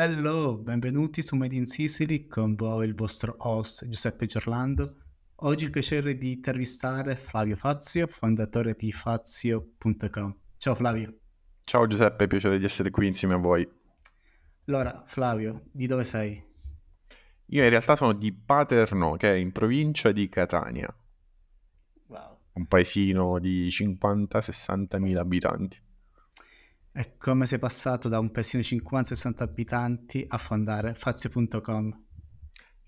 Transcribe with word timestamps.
Hello, 0.00 0.56
benvenuti 0.56 1.22
su 1.22 1.34
Made 1.34 1.56
in 1.56 1.66
Sicily 1.66 2.28
con 2.28 2.54
voi 2.54 2.86
il 2.86 2.94
vostro 2.94 3.34
host 3.36 3.88
Giuseppe 3.88 4.26
Gerlando. 4.26 4.94
Oggi 5.40 5.64
il 5.64 5.70
piacere 5.70 6.16
di 6.16 6.34
intervistare 6.34 7.16
Flavio 7.16 7.56
Fazio, 7.56 8.06
fondatore 8.06 8.76
di 8.78 8.92
Fazio.com. 8.92 10.36
Ciao 10.56 10.76
Flavio. 10.76 11.18
Ciao 11.64 11.88
Giuseppe, 11.88 12.28
piacere 12.28 12.60
di 12.60 12.64
essere 12.64 12.90
qui 12.90 13.08
insieme 13.08 13.34
a 13.34 13.38
voi. 13.38 13.68
Allora, 14.66 15.02
Flavio, 15.04 15.64
di 15.72 15.88
dove 15.88 16.04
sei? 16.04 16.40
Io 17.46 17.64
in 17.64 17.68
realtà 17.68 17.96
sono 17.96 18.12
di 18.12 18.32
Paterno, 18.32 19.16
che 19.16 19.32
è 19.32 19.36
in 19.36 19.50
provincia 19.50 20.12
di 20.12 20.28
Catania. 20.28 20.96
Wow. 22.06 22.38
Un 22.52 22.66
paesino 22.66 23.40
di 23.40 23.66
50-60 23.66 25.00
mila 25.00 25.22
abitanti. 25.22 25.86
E 26.92 27.16
come 27.16 27.46
sei 27.46 27.58
passato 27.58 28.08
da 28.08 28.18
un 28.18 28.30
paesino 28.30 28.62
di 28.62 28.76
50-60 28.76 29.42
abitanti 29.42 30.24
a 30.28 30.38
fondare 30.38 30.94
Fazio.com? 30.94 32.06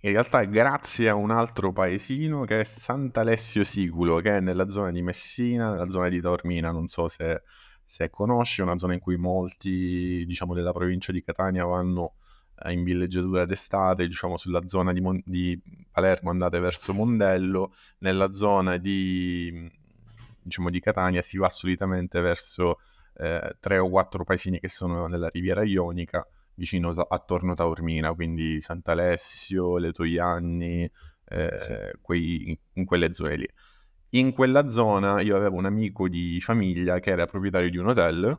In 0.02 0.12
realtà 0.12 0.40
è 0.40 0.48
grazie 0.48 1.10
a 1.10 1.14
un 1.14 1.30
altro 1.30 1.72
paesino 1.72 2.44
che 2.44 2.60
è 2.60 2.64
Sant'Alessio 2.64 3.62
Siculo, 3.64 4.20
che 4.20 4.38
è 4.38 4.40
nella 4.40 4.68
zona 4.70 4.90
di 4.90 5.02
Messina, 5.02 5.70
nella 5.72 5.90
zona 5.90 6.08
di 6.08 6.22
Taormina, 6.22 6.70
non 6.70 6.88
so 6.88 7.06
se, 7.06 7.42
se 7.84 8.08
conosci, 8.08 8.62
è 8.62 8.64
una 8.64 8.78
zona 8.78 8.94
in 8.94 9.00
cui 9.00 9.18
molti, 9.18 10.24
diciamo, 10.26 10.54
della 10.54 10.72
provincia 10.72 11.12
di 11.12 11.22
Catania 11.22 11.66
vanno 11.66 12.14
eh, 12.62 12.72
in 12.72 12.82
villeggiatura 12.82 13.44
d'estate, 13.44 14.06
diciamo 14.06 14.38
sulla 14.38 14.66
zona 14.66 14.94
di, 14.94 15.00
Mon- 15.02 15.22
di, 15.22 15.60
Palermo 15.90 16.30
andate 16.30 16.58
verso 16.60 16.94
Mondello, 16.94 17.74
nella 17.98 18.32
zona 18.32 18.78
di, 18.78 19.70
diciamo, 20.40 20.70
di 20.70 20.80
Catania 20.80 21.20
si 21.20 21.36
va 21.36 21.50
solitamente 21.50 22.20
verso 22.20 22.78
eh, 23.20 23.56
tre 23.60 23.78
o 23.78 23.88
quattro 23.88 24.24
paesini 24.24 24.58
che 24.58 24.68
sono 24.68 25.06
nella 25.06 25.28
riviera 25.28 25.62
ionica, 25.62 26.26
vicino 26.54 26.90
attorno 26.90 27.52
a 27.52 27.54
Taormina, 27.54 28.14
quindi 28.14 28.60
Sant'Alessio, 28.60 29.76
Le 29.76 29.92
Toianni, 29.92 30.90
eh, 31.26 31.58
sì. 31.58 31.74
quei, 32.00 32.58
in 32.74 32.84
quelle 32.86 33.12
zone 33.12 33.36
lì. 33.36 33.48
In 34.12 34.32
quella 34.32 34.68
zona 34.68 35.20
io 35.20 35.36
avevo 35.36 35.56
un 35.56 35.66
amico 35.66 36.08
di 36.08 36.40
famiglia 36.40 36.98
che 36.98 37.10
era 37.10 37.26
proprietario 37.26 37.70
di 37.70 37.76
un 37.76 37.88
hotel 37.88 38.38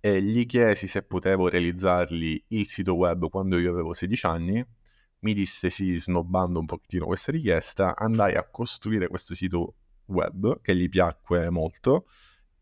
e 0.00 0.20
gli 0.20 0.46
chiesi 0.46 0.88
se 0.88 1.02
potevo 1.02 1.48
realizzargli 1.48 2.42
il 2.48 2.66
sito 2.66 2.94
web 2.94 3.28
quando 3.28 3.58
io 3.58 3.70
avevo 3.70 3.92
16 3.92 4.26
anni. 4.26 4.66
Mi 5.20 5.34
disse 5.34 5.70
sì, 5.70 5.96
snobbando 5.96 6.58
un 6.58 6.66
pochettino 6.66 7.06
questa 7.06 7.30
richiesta, 7.30 7.94
andai 7.94 8.34
a 8.34 8.48
costruire 8.50 9.06
questo 9.06 9.34
sito 9.34 9.74
web 10.06 10.60
che 10.60 10.74
gli 10.74 10.88
piacque 10.88 11.48
molto 11.50 12.06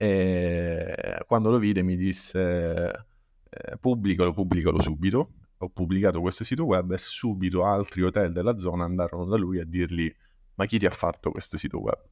e 0.03 1.23
quando 1.27 1.51
lo 1.51 1.59
vide 1.59 1.83
mi 1.83 1.95
disse 1.95 3.07
eh, 3.51 3.77
pubblicalo, 3.79 4.33
pubblicalo 4.33 4.81
subito. 4.81 5.33
Ho 5.59 5.69
pubblicato 5.69 6.23
questo 6.23 6.43
sito 6.43 6.65
web 6.65 6.93
e 6.93 6.97
subito 6.97 7.67
altri 7.67 8.03
hotel 8.03 8.33
della 8.33 8.57
zona 8.59 8.85
andarono 8.85 9.27
da 9.27 9.37
lui 9.37 9.59
a 9.61 9.65
dirgli 9.67 10.11
ma 10.55 10.65
chi 10.65 10.79
ti 10.79 10.87
ha 10.87 10.91
fatto 10.91 11.31
questo 11.31 11.59
sito 11.59 11.81
web? 11.81 12.03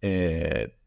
E 0.00 0.78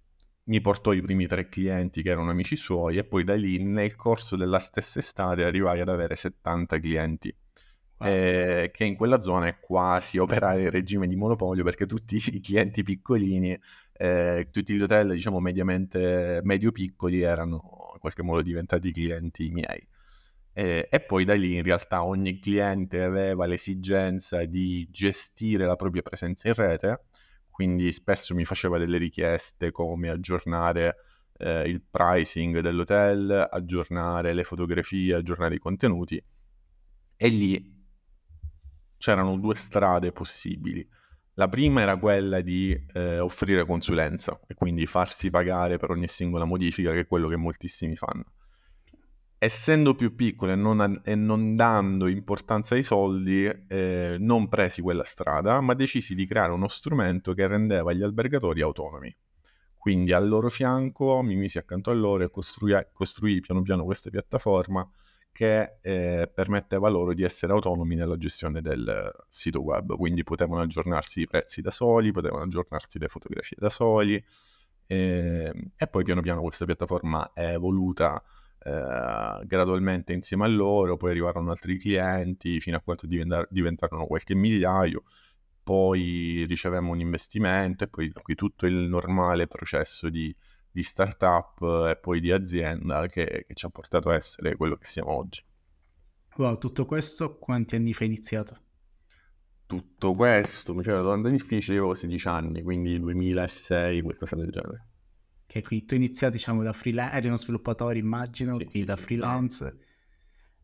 mi 0.43 0.59
portò 0.59 0.91
i 0.91 1.01
primi 1.01 1.27
tre 1.27 1.47
clienti 1.47 2.01
che 2.01 2.09
erano 2.09 2.29
amici 2.29 2.57
suoi 2.57 2.97
e 2.97 3.05
poi 3.05 3.23
da 3.23 3.35
lì 3.35 3.63
nel 3.63 3.95
corso 3.95 4.35
della 4.35 4.59
stessa 4.59 4.99
estate 4.99 5.45
arrivai 5.45 5.79
ad 5.79 5.87
avere 5.87 6.17
70 6.17 6.77
clienti. 6.79 7.33
Wow. 7.99 8.09
Eh, 8.09 8.71
che 8.73 8.83
in 8.83 8.95
quella 8.95 9.21
zona 9.21 9.47
è 9.47 9.59
quasi 9.59 10.17
operare 10.17 10.63
il 10.63 10.71
regime 10.71 11.07
di 11.07 11.15
monopolio 11.15 11.63
perché 11.63 11.85
tutti 11.85 12.17
i 12.17 12.39
clienti 12.41 12.83
piccolini 12.83 13.57
eh, 13.97 14.47
tutti 14.51 14.73
gli 14.75 14.81
hotel, 14.81 15.11
diciamo, 15.11 15.39
mediamente 15.39 16.39
medio-piccoli 16.43 17.21
erano 17.21 17.91
in 17.93 17.99
qualche 17.99 18.23
modo 18.23 18.41
diventati 18.41 18.91
clienti 18.91 19.49
miei. 19.49 19.85
Eh, 20.53 20.87
e 20.89 20.99
poi 21.01 21.23
da 21.23 21.35
lì 21.35 21.55
in 21.55 21.63
realtà 21.63 22.03
ogni 22.03 22.39
cliente 22.39 23.03
aveva 23.03 23.45
l'esigenza 23.45 24.43
di 24.45 24.87
gestire 24.89 25.65
la 25.65 25.75
propria 25.75 26.01
presenza 26.01 26.47
in 26.47 26.53
rete, 26.55 27.05
quindi 27.49 27.91
spesso 27.91 28.33
mi 28.33 28.45
faceva 28.45 28.77
delle 28.77 28.97
richieste 28.97 29.71
come 29.71 30.09
aggiornare 30.09 30.95
eh, 31.37 31.67
il 31.69 31.81
pricing 31.81 32.59
dell'hotel, 32.59 33.47
aggiornare 33.51 34.33
le 34.33 34.43
fotografie, 34.43 35.15
aggiornare 35.15 35.55
i 35.55 35.59
contenuti. 35.59 36.23
E 37.15 37.27
lì 37.29 37.75
c'erano 38.97 39.37
due 39.37 39.55
strade 39.55 40.11
possibili. 40.11 40.87
La 41.39 41.47
prima 41.49 41.81
era 41.81 41.97
quella 41.97 42.41
di 42.41 42.75
eh, 42.93 43.19
offrire 43.19 43.63
consulenza 43.63 44.39
e 44.47 44.55
quindi 44.55 44.87
farsi 44.87 45.29
pagare 45.29 45.77
per 45.77 45.91
ogni 45.91 46.07
singola 46.07 46.45
modifica, 46.45 46.91
che 46.91 47.01
è 47.01 47.07
quello 47.07 47.27
che 47.27 47.35
moltissimi 47.35 47.95
fanno. 47.95 48.25
Essendo 49.37 49.93
più 49.93 50.15
piccolo 50.15 50.53
e 50.53 50.55
non, 50.55 50.99
e 51.03 51.13
non 51.13 51.55
dando 51.55 52.07
importanza 52.07 52.73
ai 52.73 52.81
soldi, 52.81 53.45
eh, 53.67 54.15
non 54.19 54.49
presi 54.49 54.81
quella 54.81 55.03
strada, 55.03 55.61
ma 55.61 55.75
decisi 55.75 56.15
di 56.15 56.25
creare 56.25 56.53
uno 56.53 56.67
strumento 56.67 57.35
che 57.35 57.45
rendeva 57.45 57.93
gli 57.93 58.01
albergatori 58.01 58.61
autonomi. 58.61 59.15
Quindi 59.77 60.13
al 60.13 60.27
loro 60.27 60.49
fianco 60.49 61.21
mi 61.21 61.35
misi 61.35 61.59
accanto 61.59 61.91
a 61.91 61.93
loro 61.93 62.23
e 62.23 62.31
costruì, 62.31 62.73
costruì 62.91 63.41
piano 63.41 63.61
piano 63.61 63.83
questa 63.83 64.09
piattaforma 64.09 64.89
che 65.37 65.77
eh, 65.83 66.31
permetteva 66.33 66.89
loro 66.89 67.13
di 67.13 67.21
essere 67.21 67.53
autonomi 67.53 67.93
nella 67.93 68.17
gestione 68.17 68.59
del 68.59 69.13
sito 69.29 69.61
web, 69.61 69.95
quindi 69.95 70.23
potevano 70.23 70.61
aggiornarsi 70.61 71.21
i 71.21 71.27
prezzi 71.27 71.61
da 71.61 71.69
soli, 71.69 72.11
potevano 72.11 72.41
aggiornarsi 72.41 72.97
le 72.97 73.07
fotografie 73.07 73.55
da 73.59 73.69
soli 73.69 74.15
eh, 74.87 75.53
e 75.75 75.87
poi 75.87 76.03
piano 76.03 76.21
piano 76.21 76.41
questa 76.41 76.65
piattaforma 76.65 77.33
è 77.33 77.51
evoluta 77.51 78.19
eh, 78.57 79.45
gradualmente 79.45 80.11
insieme 80.11 80.45
a 80.45 80.47
loro, 80.47 80.97
poi 80.97 81.11
arrivarono 81.11 81.51
altri 81.51 81.77
clienti 81.77 82.59
fino 82.59 82.77
a 82.77 82.79
quanto 82.79 83.05
diventarono 83.05 84.07
qualche 84.07 84.33
migliaio, 84.33 85.03
poi 85.61 86.45
ricevemmo 86.47 86.89
un 86.89 86.99
investimento 86.99 87.83
e 87.83 87.89
poi 87.89 88.11
qui 88.11 88.33
tutto 88.33 88.65
il 88.65 88.73
normale 88.73 89.45
processo 89.45 90.09
di 90.09 90.35
di 90.77 90.83
startup 90.83 91.59
e 91.89 91.97
poi 91.99 92.19
di 92.19 92.31
azienda 92.31 93.07
che, 93.07 93.45
che, 93.47 93.53
ci 93.55 93.65
ha 93.65 93.69
portato 93.69 94.09
a 94.09 94.13
essere 94.13 94.55
quello 94.55 94.75
che 94.75 94.85
siamo 94.85 95.09
oggi. 95.09 95.43
Wow, 96.35 96.59
tutto 96.59 96.85
questo 96.85 97.39
quanti 97.39 97.75
anni 97.75 97.93
fa 97.93 98.03
iniziato? 98.03 98.61
Tutto 99.65 100.11
questo, 100.11 100.73
mi 100.73 100.83
faceva 100.83 100.99
una 100.99 101.07
domanda 101.07 101.29
difficile, 101.29 101.77
avevo 101.77 101.95
16 101.95 102.27
anni, 102.27 102.61
quindi 102.61 102.99
2006, 102.99 104.01
qualcosa 104.03 104.35
del 104.35 104.51
genere. 104.51 104.87
Che 105.47 105.63
qui 105.63 105.83
tu 105.83 105.95
hai 105.95 105.99
iniziato 105.99 106.33
diciamo 106.33 106.61
da 106.61 106.73
freelance, 106.73 107.15
eri 107.15 107.25
uno 107.25 107.37
sviluppatore 107.37 107.97
immagino, 107.97 108.59
sì, 108.59 108.65
qui 108.65 108.79
sì, 108.81 108.85
da 108.85 108.95
freelance, 108.95 109.79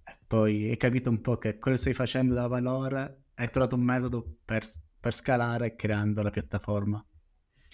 e 0.03 0.17
poi 0.27 0.69
hai 0.69 0.77
capito 0.77 1.09
un 1.09 1.21
po' 1.21 1.37
che 1.37 1.57
quello 1.57 1.75
che 1.75 1.81
stai 1.81 1.93
facendo 1.95 2.35
da 2.35 2.45
valore, 2.45 3.23
hai 3.33 3.49
trovato 3.49 3.75
un 3.75 3.81
metodo 3.81 4.37
per, 4.45 4.63
per 4.99 5.11
scalare 5.11 5.75
creando 5.75 6.21
la 6.21 6.29
piattaforma. 6.29 7.03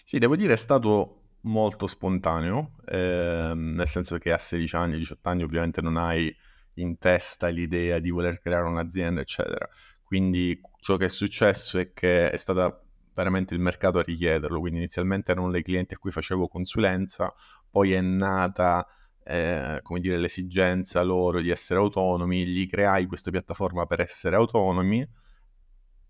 Sì, 0.05 0.19
devo 0.19 0.37
dire 0.37 0.53
è 0.53 0.57
stato 0.57 1.18
molto 1.41 1.87
spontaneo, 1.87 2.73
eh, 2.85 3.53
nel 3.55 3.87
senso 3.87 4.17
che 4.17 4.31
a 4.31 4.37
16 4.37 4.75
anni, 4.75 4.97
18 4.97 5.29
anni 5.29 5.43
ovviamente 5.43 5.81
non 5.81 5.97
hai 5.97 6.35
in 6.75 6.97
testa 6.97 7.47
l'idea 7.47 7.99
di 7.99 8.09
voler 8.09 8.39
creare 8.39 8.67
un'azienda, 8.67 9.21
eccetera. 9.21 9.67
Quindi 10.03 10.59
ciò 10.81 10.97
che 10.97 11.05
è 11.05 11.09
successo 11.09 11.77
è 11.77 11.93
che 11.93 12.31
è 12.31 12.37
stato 12.37 12.83
veramente 13.13 13.53
il 13.53 13.59
mercato 13.59 13.99
a 13.99 14.03
richiederlo, 14.03 14.59
quindi 14.59 14.79
inizialmente 14.79 15.31
erano 15.31 15.49
le 15.49 15.61
clienti 15.61 15.93
a 15.93 15.97
cui 15.97 16.11
facevo 16.11 16.47
consulenza, 16.47 17.33
poi 17.69 17.91
è 17.91 18.01
nata 18.01 18.87
eh, 19.23 19.79
come 19.83 19.99
dire, 19.99 20.17
l'esigenza 20.17 21.03
loro 21.03 21.41
di 21.41 21.49
essere 21.49 21.79
autonomi, 21.79 22.45
gli 22.45 22.67
creai 22.67 23.05
questa 23.05 23.29
piattaforma 23.29 23.85
per 23.85 23.99
essere 23.99 24.35
autonomi, 24.35 25.07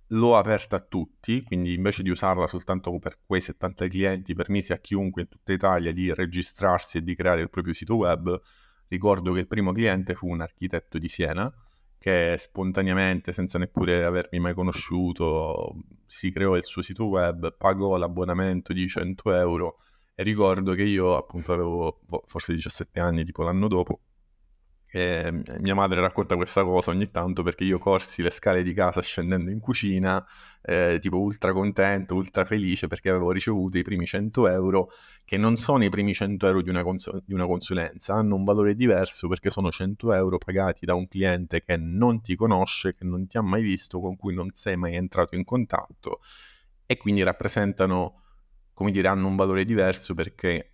l'ho 0.10 0.38
aperta 0.38 0.78
a 0.78 0.80
tutti, 0.80 1.44
quindi 1.44 1.74
invece 1.74 2.04
di 2.04 2.10
usarla 2.10 2.48
soltanto 2.48 2.98
per 3.00 3.20
quei 3.26 3.42
70 3.42 3.88
clienti, 3.88 4.34
permisi 4.34 4.74
a 4.74 4.78
chiunque 4.78 5.24
in 5.24 5.30
tutta 5.30 5.54
Italia 5.54 5.92
di 5.92 6.14
registrarsi 6.14 6.98
e 6.98 7.04
di 7.04 7.16
creare 7.16 7.42
il 7.42 7.50
proprio 7.50 7.74
sito 7.74 7.96
web. 7.96 8.40
Ricordo 8.88 9.34
che 9.34 9.40
il 9.42 9.48
primo 9.48 9.72
cliente 9.72 10.16
fu 10.16 10.28
un 10.28 10.42
architetto 10.42 10.98
di 10.98 11.08
Siena 11.10 11.54
che 12.00 12.36
spontaneamente, 12.40 13.34
senza 13.34 13.58
neppure 13.58 14.06
avermi 14.06 14.40
mai 14.40 14.54
conosciuto, 14.54 15.76
si 16.06 16.32
creò 16.32 16.56
il 16.56 16.64
suo 16.64 16.82
sito 16.82 17.06
web, 17.06 17.56
pagò 17.58 17.98
l'abbonamento 17.98 18.72
di 18.72 18.88
100 18.88 19.34
euro 19.36 19.80
e 20.16 20.24
ricordo 20.24 20.74
che 20.74 20.84
io 20.84 21.18
appunto 21.18 21.52
avevo 21.54 22.00
boh, 22.06 22.24
forse 22.26 22.54
17 22.54 23.00
anni, 23.02 23.26
tipo 23.26 23.44
l'anno 23.44 23.68
dopo, 23.68 24.00
e 24.92 25.44
mia 25.60 25.76
madre 25.76 26.02
racconta 26.02 26.36
questa 26.36 26.64
cosa 26.64 26.90
ogni 26.92 27.12
tanto 27.12 27.44
perché 27.44 27.64
io 27.64 27.78
corsi 27.78 28.22
le 28.24 28.32
scale 28.32 28.64
di 28.64 28.74
casa 28.74 29.02
scendendo 29.02 29.52
in 29.52 29.60
cucina, 29.60 30.26
eh, 30.62 30.98
tipo 31.02 31.20
ultra 31.20 31.54
contento, 31.54 32.16
ultra 32.16 32.44
felice 32.46 32.88
perché 32.88 33.10
avevo 33.10 33.32
ricevuto 33.32 33.78
i 33.78 33.84
primi 33.84 34.06
100 34.06 34.48
euro, 34.48 34.90
che 35.26 35.38
non 35.38 35.58
sono 35.58 35.84
i 35.84 35.90
primi 35.90 36.14
100 36.14 36.48
euro 36.48 36.62
di 36.62 36.70
una, 36.70 36.84
cons- 36.84 37.22
di 37.24 37.34
una 37.34 37.46
consulenza, 37.46 38.16
hanno 38.16 38.36
un 38.36 38.44
valore 38.44 38.76
diverso 38.76 39.28
perché 39.28 39.50
sono 39.52 39.70
100 39.70 40.12
euro 40.14 40.38
pagati 40.40 40.86
da 40.86 40.96
un 40.96 41.08
cliente 41.08 41.62
che 41.62 41.78
non 41.78 42.22
ti 42.22 42.36
conosce, 42.36 42.96
che 42.96 43.06
non 43.06 43.28
ti 43.28 43.38
ha 43.38 43.42
mai 43.42 43.62
visto, 43.62 44.00
con 44.00 44.18
cui 44.18 44.34
non 44.34 44.50
sei 44.54 44.76
mai 44.76 44.96
entrato 44.96 45.36
in 45.36 45.44
contatto 45.44 46.22
e 46.86 46.98
quindi 46.98 47.22
rappresentano, 47.22 48.22
come 48.74 48.92
dire, 48.92 49.08
hanno 49.08 49.28
un 49.28 49.36
valore 49.36 49.66
diverso 49.66 50.16
perché 50.16 50.69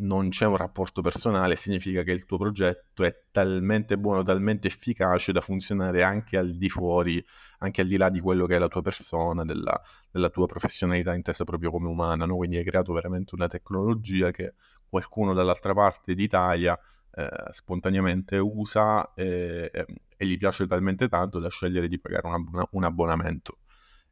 non 0.00 0.30
c'è 0.30 0.46
un 0.46 0.56
rapporto 0.56 1.02
personale, 1.02 1.56
significa 1.56 2.02
che 2.02 2.12
il 2.12 2.24
tuo 2.24 2.38
progetto 2.38 3.04
è 3.04 3.24
talmente 3.30 3.98
buono, 3.98 4.22
talmente 4.22 4.68
efficace 4.68 5.32
da 5.32 5.40
funzionare 5.40 6.02
anche 6.02 6.36
al 6.36 6.56
di 6.56 6.68
fuori, 6.68 7.24
anche 7.58 7.80
al 7.80 7.86
di 7.86 7.96
là 7.96 8.08
di 8.08 8.20
quello 8.20 8.46
che 8.46 8.56
è 8.56 8.58
la 8.58 8.68
tua 8.68 8.82
persona, 8.82 9.44
della, 9.44 9.80
della 10.10 10.30
tua 10.30 10.46
professionalità 10.46 11.14
intesa 11.14 11.44
proprio 11.44 11.70
come 11.70 11.88
umana, 11.88 12.24
no? 12.26 12.36
Quindi 12.36 12.56
hai 12.56 12.64
creato 12.64 12.92
veramente 12.92 13.34
una 13.34 13.48
tecnologia 13.48 14.30
che 14.30 14.54
qualcuno 14.88 15.34
dall'altra 15.34 15.74
parte 15.74 16.14
d'Italia 16.14 16.78
eh, 17.12 17.28
spontaneamente 17.50 18.36
usa 18.38 19.12
e, 19.14 19.70
e, 20.16 20.26
gli 20.26 20.38
piace 20.38 20.66
talmente 20.66 21.08
tanto 21.08 21.38
da 21.38 21.48
scegliere 21.48 21.88
di 21.88 21.98
pagare 21.98 22.26
un, 22.26 22.64
un 22.70 22.84
abbonamento. 22.84 23.58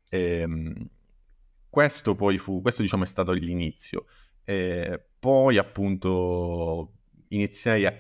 E, 0.08 0.41
ehm, 0.41 0.88
questo 1.70 2.14
poi 2.14 2.38
fu, 2.38 2.61
questo 2.62 2.82
diciamo 2.82 3.05
è 3.05 3.06
stato 3.06 3.32
l'inizio. 3.32 4.06
E 4.44 5.07
poi 5.19 5.59
appunto 5.59 6.93
iniziai 7.29 7.87
a 7.87 7.94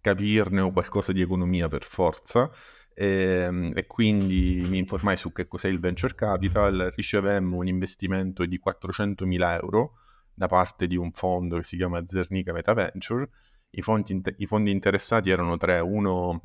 capirne 0.00 0.70
qualcosa 0.72 1.12
di 1.12 1.22
economia 1.22 1.68
per 1.68 1.82
forza 1.82 2.50
e, 2.94 3.06
ehm, 3.06 3.72
e, 3.74 3.86
quindi 3.86 4.64
mi 4.68 4.78
informai 4.78 5.16
su 5.16 5.32
che 5.32 5.48
cos'è 5.48 5.68
il 5.68 5.80
venture 5.80 6.14
capital, 6.14 6.92
ricevemmo 6.94 7.56
un 7.56 7.66
investimento 7.66 8.46
di 8.46 8.60
400.000 8.64 9.54
euro 9.60 9.94
da 10.32 10.46
parte 10.46 10.86
di 10.86 10.96
un 10.96 11.12
fondo 11.12 11.56
che 11.56 11.64
si 11.64 11.76
chiama 11.76 12.04
Zernica 12.06 12.52
Meta 12.52 12.72
Venture. 12.72 13.28
I 13.70 13.82
fondi, 13.82 14.20
I 14.38 14.46
fondi 14.46 14.70
interessati 14.70 15.30
erano 15.30 15.56
tre, 15.56 15.80
uno 15.80 16.40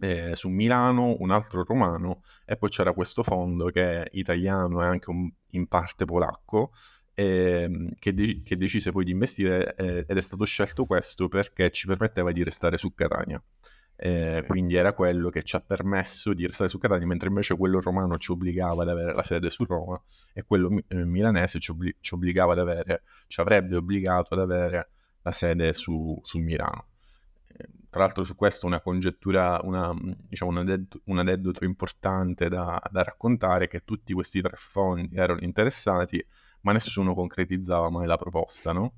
eh, 0.00 0.34
su 0.34 0.48
Milano, 0.48 1.16
un 1.20 1.30
altro 1.30 1.64
romano 1.64 2.22
e 2.44 2.56
poi 2.56 2.68
c'era 2.70 2.92
questo 2.92 3.22
fondo 3.22 3.66
che 3.66 4.02
è 4.02 4.08
italiano 4.12 4.82
e 4.82 4.86
anche 4.86 5.10
un, 5.10 5.30
in 5.50 5.66
parte 5.68 6.04
polacco 6.04 6.72
eh, 7.20 7.94
che, 7.98 8.14
de- 8.14 8.40
che, 8.42 8.56
decise 8.56 8.92
poi 8.92 9.04
di 9.04 9.10
investire 9.10 9.74
eh, 9.74 10.04
ed 10.08 10.16
è 10.16 10.22
stato 10.22 10.44
scelto 10.44 10.86
questo 10.86 11.28
perché 11.28 11.70
ci 11.70 11.86
permetteva 11.86 12.32
di 12.32 12.42
restare 12.42 12.78
su 12.78 12.94
Catania. 12.94 13.42
Eh, 14.02 14.44
quindi 14.46 14.76
era 14.76 14.94
quello 14.94 15.28
che 15.28 15.42
ci 15.42 15.54
ha 15.54 15.60
permesso 15.60 16.32
di 16.32 16.46
restare 16.46 16.70
su 16.70 16.78
Catania, 16.78 17.06
mentre 17.06 17.28
invece 17.28 17.54
quello 17.58 17.78
romano 17.80 18.16
ci 18.16 18.32
obbligava 18.32 18.84
ad 18.84 18.88
avere 18.88 19.12
la 19.12 19.22
sede 19.22 19.50
su 19.50 19.66
Roma 19.66 20.02
e 20.32 20.44
quello 20.44 20.74
eh, 20.88 21.04
milanese 21.04 21.58
ci, 21.60 21.72
obbli- 21.72 21.94
ci, 22.00 22.14
obbligava 22.14 22.52
ad 22.52 22.60
avere, 22.60 23.02
ci 23.26 23.42
avrebbe 23.42 23.76
obbligato 23.76 24.32
ad 24.32 24.40
avere 24.40 24.88
la 25.20 25.32
sede 25.32 25.74
su, 25.74 26.18
su 26.22 26.38
Milano. 26.38 26.86
Eh, 27.48 27.68
tra 27.90 28.00
l'altro 28.00 28.24
su 28.24 28.34
questo 28.34 28.64
una 28.64 28.80
congettura, 28.80 29.60
una, 29.62 29.94
diciamo 30.26 30.52
un, 30.52 30.56
aneddoto, 30.56 31.02
un 31.04 31.18
aneddoto 31.18 31.64
importante 31.64 32.48
da, 32.48 32.80
da, 32.90 33.02
raccontare 33.02 33.68
che 33.68 33.84
tutti 33.84 34.14
questi 34.14 34.40
tre 34.40 34.56
fondi 34.56 35.14
erano 35.14 35.40
interessati, 35.40 36.24
ma 36.62 36.72
nessuno 36.72 37.14
concretizzava 37.14 37.90
mai 37.90 38.06
la 38.06 38.16
proposta, 38.16 38.72
no? 38.72 38.92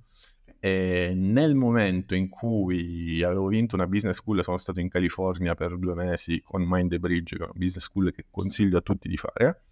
E 0.59 1.13
nel 1.15 1.55
momento 1.57 2.15
in 2.15 2.29
cui 2.29 3.23
avevo 3.23 3.49
vinto 3.49 3.75
una 3.75 3.87
business 3.87 4.17
school, 4.17 4.45
sono 4.45 4.59
stato 4.59 4.79
in 4.81 4.89
California 4.89 5.55
per 5.55 5.77
due 5.77 5.95
mesi 5.95 6.41
con 6.41 6.63
Mind 6.65 6.91
the 6.91 7.01
Bridge, 7.01 7.37
che 7.37 7.43
è 7.43 7.45
una 7.47 7.53
business 7.57 7.85
school 7.85 8.13
che 8.13 8.27
consiglio 8.31 8.79
a 8.79 8.81
tutti 8.81 9.09
di 9.09 9.17
fare. 9.17 9.65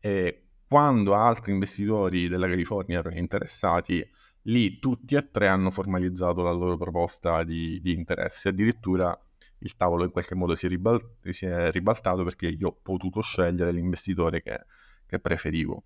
E 0.00 0.46
quando 0.66 1.14
altri 1.14 1.52
investitori 1.52 2.28
della 2.28 2.48
California 2.48 3.00
erano 3.00 3.18
interessati, 3.18 4.02
lì 4.44 4.78
tutti 4.78 5.16
e 5.16 5.30
tre 5.30 5.48
hanno 5.48 5.70
formalizzato 5.70 6.42
la 6.42 6.50
loro 6.50 6.78
proposta 6.78 7.44
di, 7.44 7.78
di 7.82 7.92
interesse. 7.92 8.48
Addirittura 8.48 9.14
il 9.58 9.76
tavolo 9.76 10.04
in 10.04 10.10
qualche 10.10 10.34
modo 10.34 10.54
si 10.54 10.66
è, 10.66 10.68
ribal- 10.68 11.16
si 11.28 11.46
è, 11.46 11.70
ribaltato 11.70 12.24
perché 12.24 12.46
io 12.46 12.68
ho 12.68 12.78
potuto 12.80 13.20
scegliere 13.20 13.70
l'investitore 13.70 14.42
che, 14.42 14.64
che 15.06 15.18
preferivo. 15.18 15.82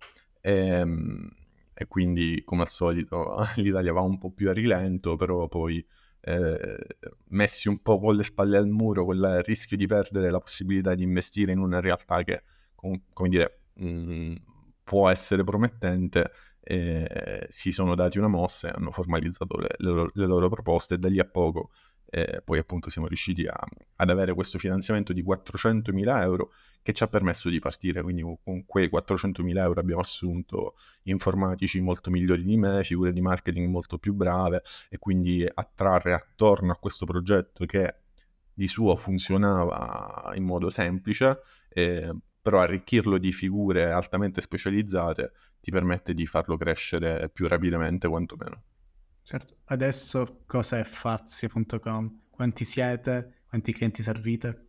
E, 0.47 0.51
ehm, 0.51 1.29
e 1.73 1.87
quindi 1.87 2.41
come 2.45 2.61
al 2.61 2.69
solito 2.69 3.35
l'Italia 3.57 3.91
va 3.91 4.01
un 4.01 4.17
po' 4.17 4.31
più 4.31 4.49
a 4.49 4.53
rilento, 4.53 5.15
però 5.17 5.47
poi 5.47 5.85
eh, 6.21 6.77
messi 7.29 7.67
un 7.67 7.81
po' 7.81 7.99
con 7.99 8.15
le 8.15 8.23
spalle 8.23 8.57
al 8.57 8.67
muro, 8.67 9.05
con 9.05 9.15
il 9.17 9.43
rischio 9.43 9.75
di 9.77 9.85
perdere 9.85 10.31
la 10.31 10.39
possibilità 10.39 10.95
di 10.95 11.03
investire 11.03 11.51
in 11.51 11.59
una 11.59 11.81
realtà 11.81 12.23
che, 12.23 12.43
com- 12.75 13.01
come 13.13 13.29
dire, 13.29 13.59
mh, 13.73 13.87
mm, 13.87 14.35
può 14.83 15.09
essere 15.09 15.43
promettente, 15.43 16.31
eh, 16.61 17.45
si 17.49 17.71
sono 17.71 17.95
dati 17.95 18.17
una 18.17 18.27
mossa 18.27 18.69
e 18.69 18.71
hanno 18.75 18.91
formalizzato 18.91 19.57
le, 19.57 19.69
le, 19.77 19.89
loro, 19.91 20.11
le 20.13 20.25
loro 20.25 20.49
proposte. 20.49 20.97
Da 20.97 21.09
lì 21.09 21.19
a 21.19 21.25
poco 21.25 21.71
eh, 22.09 22.41
poi 22.43 22.57
appunto 22.59 22.89
siamo 22.89 23.07
riusciti 23.07 23.45
a, 23.45 23.53
ad 23.97 24.09
avere 24.09 24.33
questo 24.33 24.57
finanziamento 24.57 25.13
di 25.13 25.23
400.000 25.23 26.21
euro 26.21 26.51
che 26.87 26.93
ci 26.93 27.03
ha 27.03 27.07
permesso 27.09 27.49
di 27.49 27.59
partire, 27.59 28.01
quindi 28.01 28.21
con 28.21 28.65
quei 28.65 28.89
400.000 28.89 29.57
euro 29.57 29.81
abbiamo 29.81 29.99
assunto 29.99 30.75
informatici 31.03 31.81
molto 31.81 32.09
migliori 32.09 32.45
di 32.45 32.55
me, 32.55 32.81
figure 32.85 33.11
di 33.11 33.19
marketing 33.19 33.67
molto 33.67 33.97
più 33.97 34.13
brave 34.13 34.63
e 34.89 34.97
quindi 34.97 35.45
attrarre 35.53 36.13
attorno 36.13 36.71
a 36.71 36.77
questo 36.77 37.05
progetto 37.05 37.65
che 37.65 37.93
di 38.53 38.69
suo 38.69 38.95
funzionava 38.95 40.31
in 40.35 40.45
modo 40.45 40.69
semplice, 40.69 41.41
eh, 41.67 42.15
però 42.41 42.61
arricchirlo 42.61 43.17
di 43.17 43.33
figure 43.33 43.91
altamente 43.91 44.39
specializzate 44.39 45.33
ti 45.59 45.71
permette 45.71 46.13
di 46.13 46.25
farlo 46.25 46.55
crescere 46.55 47.27
più 47.27 47.49
rapidamente 47.49 48.07
quantomeno. 48.07 48.63
Certo, 49.23 49.57
adesso 49.65 50.43
cosa 50.45 50.79
è 50.79 50.85
Fazio.com? 50.85 52.21
Quanti 52.29 52.63
siete? 52.63 53.41
Quanti 53.45 53.73
clienti 53.73 54.01
servite? 54.01 54.66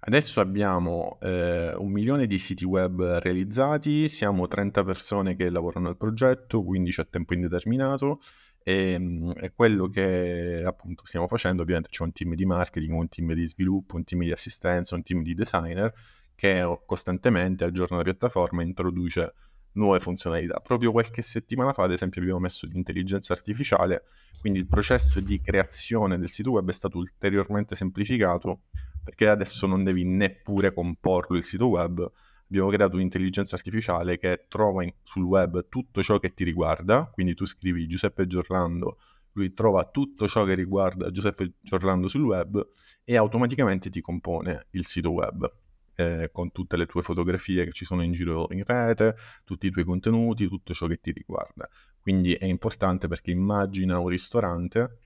Adesso 0.00 0.40
abbiamo 0.40 1.18
eh, 1.20 1.74
un 1.74 1.90
milione 1.90 2.26
di 2.26 2.38
siti 2.38 2.64
web 2.64 3.02
realizzati, 3.18 4.08
siamo 4.08 4.46
30 4.46 4.84
persone 4.84 5.34
che 5.34 5.50
lavorano 5.50 5.88
al 5.88 5.96
progetto, 5.96 6.62
15 6.62 7.00
a 7.00 7.04
tempo 7.04 7.34
indeterminato 7.34 8.20
e, 8.62 8.96
mm, 8.98 9.30
e, 9.36 9.52
quello 9.54 9.88
che 9.88 10.62
appunto 10.64 11.04
stiamo 11.04 11.26
facendo, 11.26 11.62
ovviamente 11.62 11.90
c'è 11.90 12.04
un 12.04 12.12
team 12.12 12.34
di 12.34 12.46
marketing, 12.46 12.92
un 12.92 13.08
team 13.08 13.32
di 13.34 13.46
sviluppo, 13.46 13.96
un 13.96 14.04
team 14.04 14.22
di 14.22 14.30
assistenza, 14.30 14.94
un 14.94 15.02
team 15.02 15.22
di 15.22 15.34
designer 15.34 15.92
che 16.36 16.80
costantemente 16.86 17.64
aggiorna 17.64 17.96
la 17.96 18.04
piattaforma 18.04 18.62
e 18.62 18.66
introduce 18.66 19.34
nuove 19.72 19.98
funzionalità. 19.98 20.60
Proprio 20.60 20.92
qualche 20.92 21.22
settimana 21.22 21.72
fa, 21.72 21.82
ad 21.82 21.92
esempio, 21.92 22.20
abbiamo 22.20 22.38
messo 22.38 22.66
l'intelligenza 22.66 23.32
artificiale, 23.32 24.04
quindi 24.40 24.60
il 24.60 24.66
processo 24.66 25.18
di 25.20 25.40
creazione 25.40 26.18
del 26.18 26.30
sito 26.30 26.52
web 26.52 26.68
è 26.68 26.72
stato 26.72 26.98
ulteriormente 26.98 27.74
semplificato 27.74 28.62
perché 29.08 29.26
adesso 29.26 29.66
non 29.66 29.84
devi 29.84 30.04
neppure 30.04 30.74
comporlo 30.74 31.38
il 31.38 31.42
sito 31.42 31.66
web. 31.66 32.12
Abbiamo 32.48 32.68
creato 32.68 32.96
un'intelligenza 32.96 33.56
artificiale 33.56 34.18
che 34.18 34.44
trova 34.48 34.84
in, 34.84 34.92
sul 35.02 35.22
web 35.22 35.66
tutto 35.70 36.02
ciò 36.02 36.18
che 36.18 36.34
ti 36.34 36.44
riguarda, 36.44 37.08
quindi 37.10 37.32
tu 37.32 37.46
scrivi 37.46 37.86
Giuseppe 37.86 38.26
Giorlando, 38.26 38.98
lui 39.32 39.54
trova 39.54 39.84
tutto 39.84 40.28
ciò 40.28 40.44
che 40.44 40.52
riguarda 40.52 41.10
Giuseppe 41.10 41.54
Giorlando 41.62 42.08
sul 42.08 42.20
web 42.20 42.68
e 43.02 43.16
automaticamente 43.16 43.88
ti 43.88 44.02
compone 44.02 44.66
il 44.72 44.84
sito 44.84 45.10
web 45.10 45.50
eh, 45.94 46.28
con 46.30 46.52
tutte 46.52 46.76
le 46.76 46.84
tue 46.84 47.00
fotografie 47.00 47.64
che 47.64 47.72
ci 47.72 47.86
sono 47.86 48.02
in 48.02 48.12
giro 48.12 48.48
in 48.50 48.62
rete, 48.62 49.16
tutti 49.44 49.68
i 49.68 49.70
tuoi 49.70 49.86
contenuti, 49.86 50.48
tutto 50.48 50.74
ciò 50.74 50.86
che 50.86 51.00
ti 51.00 51.12
riguarda. 51.12 51.66
Quindi 51.98 52.34
è 52.34 52.44
importante 52.44 53.08
perché 53.08 53.30
immagina 53.30 53.98
un 53.98 54.08
ristorante 54.08 54.98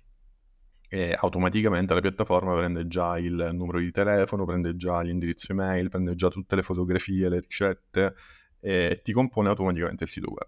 e 0.94 1.16
automaticamente 1.18 1.94
la 1.94 2.02
piattaforma 2.02 2.54
prende 2.54 2.86
già 2.86 3.16
il 3.16 3.48
numero 3.54 3.78
di 3.78 3.90
telefono, 3.90 4.44
prende 4.44 4.76
già 4.76 5.00
l'indirizzo 5.00 5.50
email, 5.50 5.88
prende 5.88 6.14
già 6.14 6.28
tutte 6.28 6.54
le 6.54 6.62
fotografie, 6.62 7.30
le 7.30 7.40
ricette 7.40 8.14
e 8.60 9.00
ti 9.02 9.14
compone 9.14 9.48
automaticamente 9.48 10.04
il 10.04 10.10
sito 10.10 10.28
web. 10.28 10.46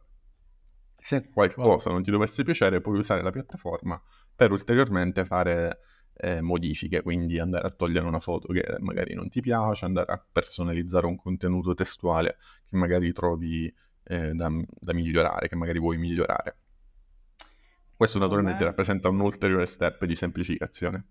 Se 0.99 1.31
qualcosa 1.31 1.89
non 1.89 2.03
ti 2.03 2.11
dovesse 2.11 2.43
piacere, 2.43 2.83
puoi 2.83 2.99
usare 2.99 3.23
la 3.23 3.31
piattaforma 3.31 3.99
per 4.37 4.53
ulteriormente 4.53 5.25
fare 5.25 5.79
eh, 6.13 6.43
modifiche, 6.43 7.01
quindi 7.01 7.39
andare 7.39 7.67
a 7.67 7.71
togliere 7.71 8.05
una 8.05 8.21
foto 8.21 8.53
che 8.53 8.77
magari 8.81 9.15
non 9.15 9.31
ti 9.31 9.41
piace, 9.41 9.87
andare 9.87 10.13
a 10.13 10.23
personalizzare 10.31 11.07
un 11.07 11.17
contenuto 11.17 11.73
testuale 11.73 12.37
che 12.69 12.77
magari 12.77 13.15
trovi 13.15 13.75
eh, 14.03 14.35
da, 14.35 14.51
da, 14.69 14.93
migliorare, 14.93 15.49
che 15.49 15.57
magari 15.57 15.79
vuoi 15.79 15.97
migliorare. 15.97 16.59
Questo 17.97 18.19
naturalmente 18.19 18.65
rappresenta 18.65 19.09
un 19.09 19.21
ulteriore 19.21 19.67
step 19.67 20.05
di 20.05 20.17
semplificazione. 20.17 21.05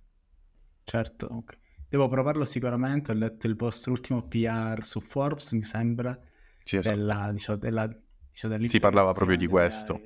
Certo, 0.84 1.28
okay. 1.32 1.58
devo 1.88 2.08
provarlo 2.08 2.44
sicuramente, 2.44 3.12
ho 3.12 3.16
letto 3.16 3.48
il 3.48 3.56
vostro 3.56 3.92
ultimo 3.92 4.28
PR 4.28 4.84
su 4.84 5.00
Forbes, 5.00 5.52
mi 5.54 5.64
sembra, 5.64 6.18
certo. 6.64 6.90
della, 6.90 7.32
diciamo, 7.32 7.58
della, 7.58 7.88
diciamo, 8.30 8.68
si 8.68 8.80
parlava 8.80 9.14
proprio 9.14 9.38
di 9.38 9.48
questo. 9.48 10.02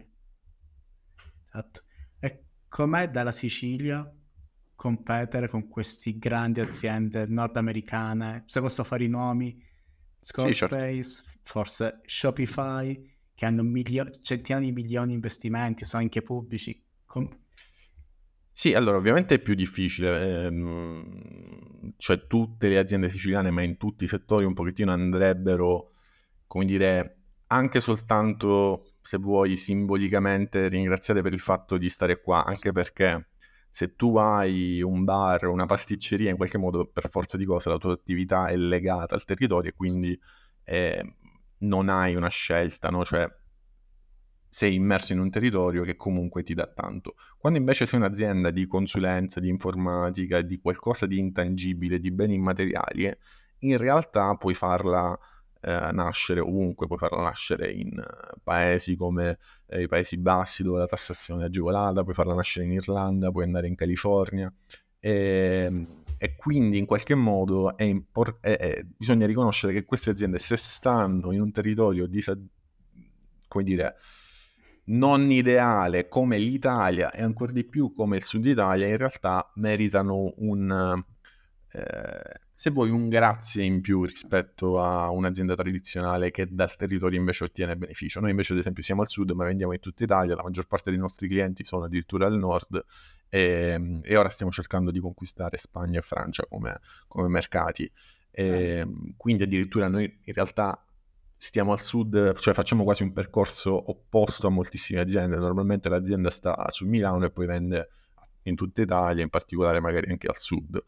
Esatto. 1.43 1.81
E 2.19 2.43
com'è 2.67 3.09
dalla 3.09 3.31
Sicilia 3.31 4.09
competere 4.75 5.47
con 5.47 5.67
queste 5.67 6.17
grandi 6.19 6.61
aziende 6.61 7.25
nordamericane, 7.25 8.43
se 8.45 8.61
posso 8.61 8.83
fare 8.83 9.05
i 9.05 9.09
nomi, 9.09 9.59
Squarespace, 10.19 11.03
sì, 11.03 11.23
certo. 11.23 11.39
forse 11.41 12.01
Shopify, 12.05 13.16
che 13.37 13.45
hanno 13.45 13.61
milio- 13.61 14.09
centinaia 14.19 14.65
di 14.65 14.71
milioni 14.71 15.09
di 15.09 15.13
investimenti, 15.13 15.85
sono 15.85 16.01
anche 16.01 16.23
pubblici. 16.23 16.83
Com- 17.05 17.29
sì, 18.51 18.73
allora 18.73 18.97
ovviamente 18.97 19.35
è 19.35 19.39
più 19.39 19.53
difficile, 19.53 20.45
ehm, 20.45 21.93
cioè 21.97 22.25
tutte 22.25 22.67
le 22.67 22.79
aziende 22.79 23.11
siciliane, 23.11 23.51
ma 23.51 23.61
in 23.61 23.77
tutti 23.77 24.05
i 24.05 24.07
settori 24.07 24.43
un 24.43 24.55
pochettino 24.55 24.91
andrebbero, 24.91 25.91
come 26.47 26.65
dire, 26.65 27.17
anche 27.49 27.79
soltanto 27.79 28.93
se 29.03 29.19
vuoi, 29.19 29.55
simbolicamente 29.55 30.67
ringraziate 30.67 31.21
per 31.21 31.33
il 31.33 31.39
fatto 31.39 31.77
di 31.77 31.89
stare 31.89 32.19
qua, 32.19 32.43
anche 32.43 32.71
perché 32.71 33.27
se 33.69 33.95
tu 33.95 34.17
hai 34.17 34.81
un 34.81 35.03
bar, 35.03 35.45
una 35.45 35.67
pasticceria, 35.67 36.31
in 36.31 36.37
qualche 36.37 36.57
modo, 36.57 36.87
per 36.87 37.11
forza 37.11 37.37
di 37.37 37.45
cose, 37.45 37.69
la 37.69 37.77
tua 37.77 37.93
attività 37.93 38.47
è 38.47 38.55
legata 38.55 39.13
al 39.13 39.23
territorio 39.25 39.69
e 39.69 39.75
quindi 39.75 40.19
eh, 40.69 41.16
non 41.59 41.89
hai 41.89 42.15
una 42.15 42.29
scelta, 42.29 42.89
no? 42.89 43.03
Cioè, 43.05 43.27
sei 44.49 44.75
immerso 44.75 45.13
in 45.13 45.19
un 45.19 45.29
territorio 45.29 45.83
che 45.83 45.95
comunque 45.95 46.43
ti 46.43 46.53
dà 46.53 46.67
tanto. 46.67 47.15
Quando 47.37 47.59
invece 47.59 47.85
sei 47.85 47.99
un'azienda 47.99 48.49
di 48.49 48.65
consulenza, 48.67 49.39
di 49.39 49.49
informatica, 49.49 50.41
di 50.41 50.59
qualcosa 50.59 51.05
di 51.05 51.19
intangibile, 51.19 51.99
di 51.99 52.11
beni 52.11 52.35
immateriali, 52.35 53.15
in 53.59 53.77
realtà 53.77 54.35
puoi 54.35 54.53
farla 54.53 55.17
eh, 55.61 55.91
nascere 55.91 56.39
ovunque, 56.39 56.87
puoi 56.87 56.99
farla 56.99 57.21
nascere 57.21 57.71
in 57.71 57.97
uh, 57.97 58.39
paesi 58.43 58.95
come 58.95 59.39
eh, 59.67 59.83
i 59.83 59.87
Paesi 59.87 60.17
Bassi 60.17 60.63
dove 60.63 60.79
la 60.79 60.87
tassazione 60.87 61.43
è 61.43 61.45
agevolata, 61.47 62.03
puoi 62.03 62.15
farla 62.15 62.33
nascere 62.33 62.65
in 62.65 62.73
Irlanda, 62.73 63.31
puoi 63.31 63.43
andare 63.43 63.67
in 63.67 63.75
California 63.75 64.51
e, 64.99 65.11
ehm, 65.65 65.87
e 66.17 66.35
quindi 66.35 66.77
in 66.77 66.85
qualche 66.85 67.15
modo 67.15 67.77
è 67.77 67.83
impor- 67.83 68.39
è, 68.41 68.57
è, 68.57 68.83
bisogna 68.83 69.25
riconoscere 69.25 69.73
che 69.73 69.85
queste 69.85 70.09
aziende 70.09 70.39
se 70.39 70.57
stanno 70.57 71.31
in 71.31 71.41
un 71.41 71.51
territorio 71.51 72.07
di, 72.07 72.23
come 73.47 73.63
dire, 73.63 73.95
non 74.85 75.29
ideale 75.31 76.07
come 76.07 76.37
l'Italia 76.37 77.11
e 77.11 77.21
ancora 77.21 77.51
di 77.51 77.63
più 77.63 77.93
come 77.93 78.17
il 78.17 78.23
Sud 78.23 78.45
Italia, 78.45 78.87
in 78.87 78.97
realtà 78.97 79.51
meritano 79.55 80.33
un, 80.37 81.03
eh, 81.71 82.39
se 82.53 82.71
vuoi, 82.71 82.89
un 82.89 83.09
grazie 83.09 83.63
in 83.63 83.81
più 83.81 84.03
rispetto 84.03 84.81
a 84.81 85.11
un'azienda 85.11 85.55
tradizionale 85.55 86.31
che 86.31 86.47
dal 86.49 86.75
territorio 86.75 87.19
invece 87.19 87.43
ottiene 87.43 87.75
beneficio. 87.75 88.19
Noi 88.19 88.31
invece, 88.31 88.53
ad 88.53 88.59
esempio, 88.59 88.81
siamo 88.81 89.01
al 89.01 89.09
sud, 89.09 89.29
ma 89.31 89.45
vendiamo 89.45 89.73
in 89.73 89.79
tutta 89.79 90.03
Italia, 90.03 90.35
la 90.35 90.43
maggior 90.43 90.65
parte 90.65 90.89
dei 90.89 90.99
nostri 90.99 91.27
clienti 91.27 91.63
sono 91.63 91.85
addirittura 91.85 92.25
al 92.25 92.37
nord 92.37 92.83
e, 93.29 93.39
ehm, 93.39 94.01
e 94.03 94.15
ora 94.15 94.29
stiamo 94.29 94.51
cercando 94.51 94.91
di 94.91 94.99
conquistare 94.99 95.57
Spagna 95.57 95.99
e 95.99 96.01
Francia 96.01 96.45
come, 96.47 96.79
come 97.07 97.27
mercati. 97.27 97.89
E, 98.31 98.45
ehm, 98.45 99.13
quindi 99.17 99.43
addirittura 99.43 99.87
noi 99.87 100.03
in 100.23 100.33
realtà 100.33 100.81
stiamo 101.37 101.71
al 101.71 101.79
sud, 101.79 102.37
cioè 102.39 102.53
facciamo 102.53 102.83
quasi 102.83 103.03
un 103.03 103.13
percorso 103.13 103.89
opposto 103.89 104.47
a 104.47 104.49
moltissime 104.49 104.99
aziende. 104.99 105.37
Normalmente 105.37 105.89
l'azienda 105.89 106.29
sta 106.31 106.65
su 106.69 106.85
Milano 106.85 107.25
e 107.25 107.31
poi 107.31 107.45
vende 107.45 107.89
in 108.43 108.55
tutta 108.55 108.81
Italia, 108.81 109.23
in 109.23 109.29
particolare 109.29 109.79
magari 109.79 110.09
anche 110.09 110.27
al 110.27 110.37
sud. 110.37 110.83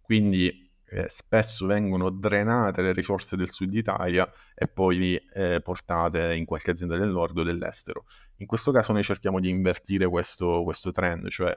Quindi 0.00 0.68
eh, 0.92 1.06
spesso 1.08 1.66
vengono 1.66 2.10
drenate 2.10 2.82
le 2.82 2.92
risorse 2.92 3.36
del 3.36 3.50
sud 3.50 3.74
Italia 3.74 4.30
e 4.54 4.66
poi 4.66 5.16
eh, 5.32 5.60
portate 5.62 6.34
in 6.34 6.44
qualche 6.44 6.72
azienda 6.72 6.96
del 6.96 7.10
nord 7.10 7.38
o 7.38 7.42
dell'estero. 7.44 8.06
In 8.36 8.46
questo 8.46 8.72
caso 8.72 8.92
noi 8.92 9.02
cerchiamo 9.02 9.38
di 9.38 9.48
invertire 9.48 10.08
questo, 10.08 10.62
questo 10.64 10.92
trend, 10.92 11.28
cioè 11.28 11.54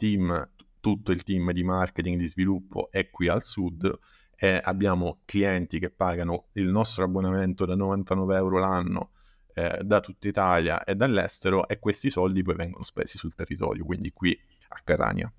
team, 0.00 0.48
tutto 0.80 1.12
il 1.12 1.22
team 1.22 1.52
di 1.52 1.62
marketing, 1.62 2.18
di 2.18 2.26
sviluppo 2.26 2.90
è 2.90 3.10
qui 3.10 3.28
al 3.28 3.44
sud 3.44 3.98
e 4.34 4.58
abbiamo 4.64 5.20
clienti 5.26 5.78
che 5.78 5.90
pagano 5.90 6.46
il 6.52 6.66
nostro 6.66 7.04
abbonamento 7.04 7.66
da 7.66 7.74
99 7.74 8.36
euro 8.36 8.58
l'anno 8.58 9.10
eh, 9.52 9.80
da 9.82 10.00
tutta 10.00 10.28
Italia 10.28 10.82
e 10.84 10.94
dall'estero 10.94 11.68
e 11.68 11.78
questi 11.78 12.08
soldi 12.08 12.42
poi 12.42 12.54
vengono 12.54 12.84
spesi 12.84 13.18
sul 13.18 13.34
territorio, 13.34 13.84
quindi 13.84 14.12
qui 14.12 14.38
a 14.68 14.80
Catania. 14.82 15.30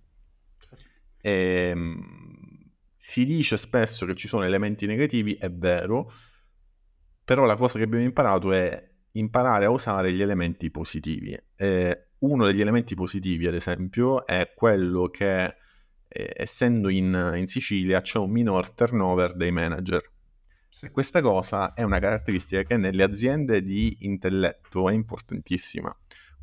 E, 1.18 1.32
ehm, 1.32 2.70
si 2.96 3.26
dice 3.26 3.58
spesso 3.58 4.06
che 4.06 4.16
ci 4.16 4.28
sono 4.28 4.44
elementi 4.44 4.86
negativi, 4.86 5.34
è 5.34 5.50
vero, 5.50 6.12
però 7.26 7.46
la 7.46 7.56
cosa 7.56 7.80
che 7.80 7.86
abbiamo 7.86 8.04
imparato 8.04 8.52
è 8.52 8.90
imparare 9.14 9.66
a 9.66 9.72
usare 9.72 10.14
gli 10.14 10.22
elementi 10.22 10.70
positivi. 10.70 11.36
Eh, 11.56 12.11
uno 12.22 12.46
degli 12.46 12.62
elementi 12.62 12.96
positivi, 12.96 13.48
ad 13.48 13.54
esempio, 13.54 14.26
è 14.26 14.54
quello 14.56 15.08
che, 15.10 15.56
eh, 16.08 16.34
essendo 16.36 16.90
in, 16.90 17.34
in, 17.36 17.48
Sicilia, 17.48 18.02
c'è 18.02 18.20
un 18.20 18.32
minor 18.32 18.72
turnover 18.72 19.36
dei 19.36 19.52
manager. 19.52 20.10
Sì. 20.68 20.90
Questa 20.90 21.22
cosa 21.22 21.74
è 21.74 21.84
una 21.84 22.00
caratteristica 22.00 22.64
che 22.64 22.78
nelle 22.78 23.04
aziende 23.04 23.62
di 23.62 23.98
intelletto 24.02 24.88
è 24.90 24.94
importantissima. 24.94 25.96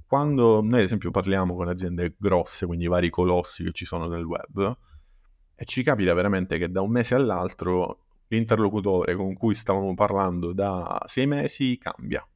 Quando 0.06 0.61
noi, 0.62 0.80
ad 0.80 0.85
esempio, 0.85 1.11
parliamo 1.11 1.54
con 1.54 1.68
aziende 1.68 2.14
grosse, 2.18 2.66
quindi 2.66 2.85
i 2.85 2.88
vari 2.88 3.11
colossi 3.11 3.62
che 3.64 3.73
ci 3.73 3.85
sono 3.85 4.06
nel 4.06 4.25
web, 4.25 4.76
e 5.54 5.64
ci 5.64 5.82
capita 5.82 6.14
veramente 6.14 6.58
che 6.58 6.70
da 6.70 6.82
un 6.82 6.90
mese 6.90 7.14
all'altro 7.14 8.04
l'interlocutore 8.28 9.14
con 9.16 9.35
cui 9.35 9.54
stavamo 9.54 9.94
parlando 9.94 10.52
da 10.52 11.02
sei 11.06 11.26
mesi 11.26 11.78
cambia. 11.78 12.26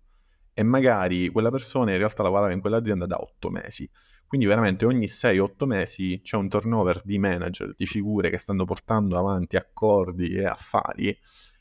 E 0.55 0.63
magari 0.63 1.29
quella 1.29 1.51
persona 1.51 1.93
in 1.93 1.99
realtà 1.99 2.23
lavorava 2.23 2.53
in 2.53 2.61
quell'azienda 2.61 3.07
da 3.07 3.21
otto 3.21 3.51
mesi. 3.51 3.89
Quindi 4.27 4.47
veramente 4.47 4.87
ogni 4.87 5.07
6-8 5.07 5.67
mesi 5.67 6.21
c'è 6.23 6.37
un 6.37 6.49
turnover 6.49 7.03
di 7.05 7.19
manager, 7.19 7.75
di 7.77 7.87
figure 7.87 8.31
che 8.31 8.39
stanno 8.39 8.65
portando 8.65 9.19
avanti 9.19 9.57
accordi 9.57 10.33
e 10.33 10.47
affari, 10.47 11.15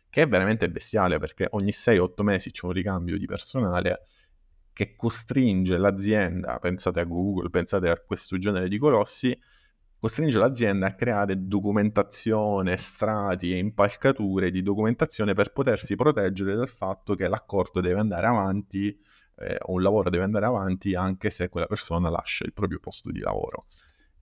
che 0.09 0.21
è 0.21 0.27
veramente 0.27 0.69
bestiale 0.69 1.19
perché 1.19 1.47
ogni 1.51 1.71
6-8 1.71 2.23
mesi 2.23 2.51
c'è 2.51 2.65
un 2.65 2.71
ricambio 2.71 3.17
di 3.17 3.25
personale 3.25 4.07
che 4.73 4.95
costringe 4.95 5.77
l'azienda, 5.77 6.59
pensate 6.59 7.01
a 7.01 7.03
Google, 7.03 7.49
pensate 7.49 7.89
a 7.89 7.99
questo 7.99 8.37
genere 8.37 8.67
di 8.67 8.77
colossi, 8.77 9.37
costringe 10.01 10.39
l'azienda 10.39 10.87
a 10.87 10.95
creare 10.95 11.45
documentazione, 11.45 12.75
strati 12.75 13.53
e 13.53 13.59
impalcature 13.59 14.49
di 14.49 14.63
documentazione 14.63 15.35
per 15.35 15.53
potersi 15.53 15.95
proteggere 15.95 16.55
dal 16.55 16.69
fatto 16.69 17.13
che 17.13 17.27
l'accordo 17.27 17.81
deve 17.81 17.99
andare 17.99 18.25
avanti 18.25 18.99
eh, 19.35 19.57
o 19.59 19.73
un 19.73 19.83
lavoro 19.83 20.09
deve 20.09 20.23
andare 20.23 20.47
avanti 20.47 20.95
anche 20.95 21.29
se 21.29 21.49
quella 21.49 21.67
persona 21.67 22.09
lascia 22.09 22.45
il 22.45 22.51
proprio 22.51 22.79
posto 22.79 23.11
di 23.11 23.19
lavoro. 23.19 23.67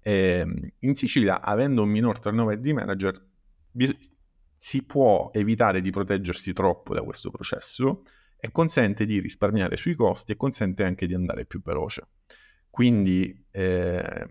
E, 0.02 0.12
ehm, 0.40 0.70
in 0.80 0.96
Sicilia, 0.96 1.40
avendo 1.40 1.84
un 1.84 1.90
minor 1.90 2.20
turnover 2.20 2.60
di 2.60 2.74
manager, 2.74 3.26
bis- 3.72 3.96
si 4.58 4.84
può 4.84 5.30
evitare 5.32 5.80
di 5.80 5.92
proteggersi 5.92 6.52
troppo 6.52 6.94
da 6.94 7.04
questo 7.04 7.32
processo 7.32 8.04
e 8.38 8.52
consente 8.52 9.06
di 9.06 9.22
risparmiare 9.22 9.78
sui 9.78 9.96
costi 9.96 10.34
e 10.34 10.36
consente 10.36 10.84
anche 10.84 11.08
di 11.08 11.14
andare 11.14 11.46
più 11.46 11.62
veloce. 11.62 12.06
Quindi 12.70 13.46
eh, 13.52 14.28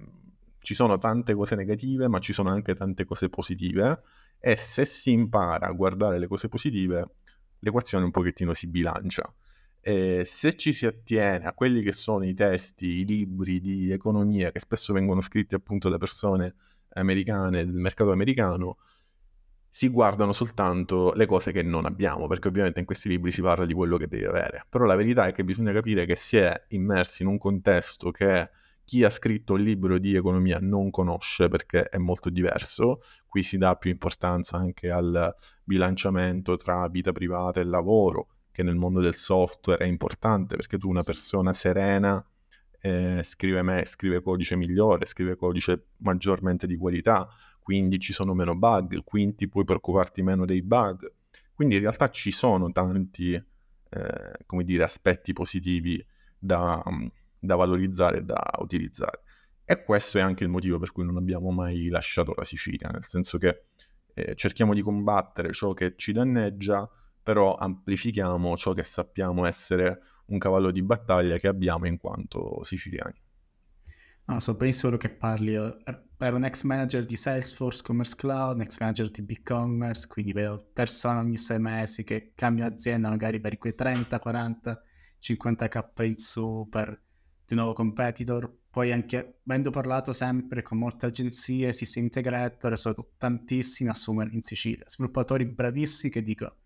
ci 0.69 0.75
sono 0.75 0.99
tante 0.99 1.33
cose 1.33 1.55
negative, 1.55 2.09
ma 2.09 2.19
ci 2.19 2.35
sono 2.35 2.51
anche 2.51 2.75
tante 2.75 3.07
cose 3.07 3.31
positive 3.31 4.03
e 4.39 4.59
se 4.59 4.85
si 4.85 5.13
impara 5.13 5.67
a 5.67 5.73
guardare 5.73 6.19
le 6.19 6.27
cose 6.27 6.49
positive, 6.49 7.13
l'equazione 7.61 8.05
un 8.05 8.11
pochettino 8.11 8.53
si 8.53 8.67
bilancia. 8.67 9.35
E 9.81 10.25
se 10.27 10.57
ci 10.57 10.75
si 10.75 10.85
attiene 10.85 11.47
a 11.47 11.55
quelli 11.55 11.81
che 11.81 11.95
sono 11.95 12.27
i 12.27 12.35
testi, 12.35 12.85
i 12.85 13.07
libri 13.07 13.61
di 13.61 13.91
economia 13.91 14.53
che 14.53 14.61
spesso 14.61 14.93
vengono 14.93 15.23
scritti 15.23 15.55
appunto 15.55 15.89
da 15.89 15.97
persone 15.97 16.55
americane, 16.91 17.65
del 17.65 17.73
mercato 17.73 18.13
americano, 18.13 18.77
si 19.71 19.89
guardano 19.89 20.33
soltanto 20.33 21.15
le 21.15 21.25
cose 21.25 21.51
che 21.51 21.63
non 21.63 21.87
abbiamo, 21.87 22.27
perché 22.27 22.49
ovviamente 22.49 22.79
in 22.79 22.85
questi 22.85 23.09
libri 23.09 23.33
si 23.33 23.41
parla 23.41 23.65
di 23.65 23.73
quello 23.73 23.97
che 23.97 24.07
devi 24.07 24.27
avere. 24.27 24.67
Però 24.69 24.85
la 24.85 24.97
verità 24.97 25.27
è 25.27 25.33
che 25.33 25.45
bisogna 25.45 25.73
capire 25.73 26.05
che 26.05 26.17
si 26.17 26.37
è 26.37 26.67
immersi 26.69 27.23
in 27.23 27.29
un 27.29 27.39
contesto 27.39 28.11
che 28.11 28.51
chi 28.89 29.05
ha 29.05 29.11
scritto 29.11 29.57
il 29.57 29.65
libro 29.65 29.99
di 29.99 30.15
economia 30.15 30.57
non 30.63 30.89
conosce 30.89 31.49
perché 31.49 31.91
è 31.91 31.99
molto 31.99 32.31
diverso. 32.31 33.03
Qui 33.27 33.43
si 33.43 33.59
dà 33.59 33.77
più 33.77 33.91
importanza 33.91 34.57
anche 34.57 34.91
al 34.91 35.37
bilanciamento 35.63 36.57
tra 36.57 36.89
vita 36.89 37.13
privata 37.13 37.61
e 37.61 37.65
lavoro, 37.65 38.29
che 38.51 38.63
nel 38.63 38.77
mondo 38.77 39.01
del 39.01 39.13
software 39.13 39.85
è 39.85 39.87
importante 39.87 40.57
perché 40.57 40.79
tu 40.79 40.89
una 40.89 41.03
persona 41.03 41.53
serena 41.53 42.25
eh, 42.81 43.21
scrive, 43.25 43.61
me, 43.61 43.85
scrive 43.85 44.23
codice 44.23 44.57
migliore, 44.57 45.05
scrive 45.05 45.37
codice 45.37 45.89
maggiormente 45.99 46.67
di 46.67 46.79
qualità, 46.79 47.29
quindi 47.61 48.01
ci 48.01 48.15
sono 48.15 48.33
meno 48.33 48.57
bug, 48.57 49.05
quindi 49.05 49.49
puoi 49.49 49.65
preoccuparti 49.65 50.23
meno 50.23 50.47
dei 50.47 50.63
bug. 50.63 51.13
Quindi 51.53 51.75
in 51.75 51.83
realtà 51.83 52.09
ci 52.09 52.31
sono 52.31 52.73
tanti, 52.73 53.35
eh, 53.35 54.33
come 54.47 54.65
dire, 54.65 54.83
aspetti 54.83 55.35
positivi 55.35 56.03
da, 56.39 56.83
da 57.39 57.55
valorizzare 57.55 58.19
e 58.19 58.23
da 58.23 58.43
utilizzare. 58.59 59.23
E 59.65 59.83
questo 59.83 60.19
è 60.19 60.21
anche 60.21 60.45
il 60.45 60.51
motivo 60.51 60.79
per 60.79 60.93
cui 60.93 61.05
non 61.05 61.17
abbiamo 61.17 61.51
mai 61.51 61.89
lasciato 61.89 62.33
la 62.35 62.45
Sicilia, 62.45 62.89
nel 62.89 63.07
senso 63.07 63.39
che 63.39 63.65
eh, 64.15 64.35
cerchiamo 64.35 64.75
di 64.75 64.83
combattere 64.83 65.53
ciò 65.53 65.75
che 65.75 65.95
ci 65.97 66.13
danneggia, 66.13 66.89
però 67.23 67.55
amplifichiamo 67.55 68.57
ciò 68.57 68.73
che 68.73 68.85
sappiamo 68.85 69.45
essere 69.45 70.01
un 70.27 70.39
cavallo 70.39 70.71
di 70.71 70.83
battaglia 70.83 71.37
che 71.37 71.49
abbiamo 71.49 71.87
in 71.87 71.99
quanto 71.99 72.63
siciliani. 72.63 73.21
No, 74.25 74.41
so 74.41 74.57
benissimo 74.57 74.91
quello 74.91 74.99
che 74.99 75.19
parli. 75.19 75.57
Per 76.17 76.35
un 76.35 76.45
ex 76.45 76.63
manager 76.63 77.07
di 77.07 77.17
Salesforce 77.17 77.83
Commerce 77.83 78.15
Cloud, 78.17 78.57
un 78.57 78.63
ex 78.63 78.79
manager 78.79 79.11
di 79.11 79.23
BigCommerce, 79.23 80.07
quindi 80.07 80.33
vedo 80.33 80.69
persone 80.73 81.21
ogni 81.21 81.37
sei 81.37 81.59
mesi 81.59 82.05
che 82.05 82.33
cambiano 82.35 82.75
azienda 82.75 83.09
magari 83.09 83.41
per 83.41 83.57
quei 83.57 83.75
30, 83.75 84.19
40, 84.19 84.83
50k 85.21 86.05
in 86.05 86.19
su 86.19 86.67
di 87.49 87.55
nuovo 87.55 87.73
competitor. 87.73 88.53
Poi 88.71 88.93
anche, 88.93 89.39
avendo 89.47 89.71
parlato 89.71 90.13
sempre 90.13 90.63
con 90.63 90.77
molte 90.77 91.07
agenzie, 91.07 91.73
sistemi 91.73 92.07
integrator, 92.07 92.77
sono 92.77 92.95
tantissimi 93.17 93.89
a 93.89 93.93
assumere 93.93 94.31
in 94.35 94.43
Sicilia. 94.43 94.85
Sviluppatori 94.87 95.47
bravissimi 95.47 96.13
che 96.13 96.23
dico, 96.23 96.57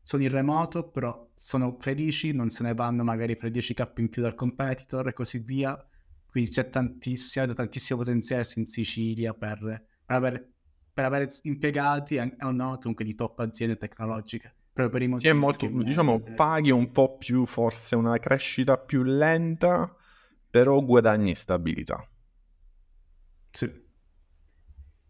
sono 0.00 0.22
in 0.22 0.30
remoto, 0.30 0.88
però 0.88 1.30
sono 1.34 1.76
felici, 1.78 2.32
non 2.32 2.48
se 2.48 2.62
ne 2.62 2.72
vanno 2.72 3.04
magari 3.04 3.36
per 3.36 3.50
10k 3.50 4.00
in 4.00 4.08
più 4.08 4.22
dal 4.22 4.34
competitor 4.34 5.08
e 5.08 5.12
così 5.12 5.38
via. 5.38 5.78
Quindi 6.26 6.50
c'è 6.50 6.70
tantissimo, 6.70 7.52
tantissimo 7.52 7.98
potenziale 7.98 8.44
in 8.56 8.64
Sicilia 8.64 9.34
per, 9.34 9.58
per, 9.60 10.16
avere, 10.16 10.52
per 10.92 11.04
avere 11.04 11.28
impiegati 11.42 12.16
o 12.16 12.50
no, 12.50 12.78
comunque 12.80 13.04
di 13.04 13.14
top 13.14 13.38
aziende 13.40 13.76
tecnologiche. 13.76 14.54
Proprio 14.72 14.88
per 14.88 15.02
i 15.02 15.08
motivi 15.08 15.28
è 15.28 15.32
molto, 15.34 15.68
diciamo, 15.68 16.20
paghi 16.34 16.70
un 16.70 16.90
po' 16.90 17.16
più, 17.18 17.46
forse 17.46 17.94
una 17.94 18.18
crescita 18.18 18.76
più 18.76 19.04
lenta, 19.04 19.94
però 20.54 20.80
guadagni 20.84 21.34
stabilità. 21.34 22.08
Sì. 23.50 23.68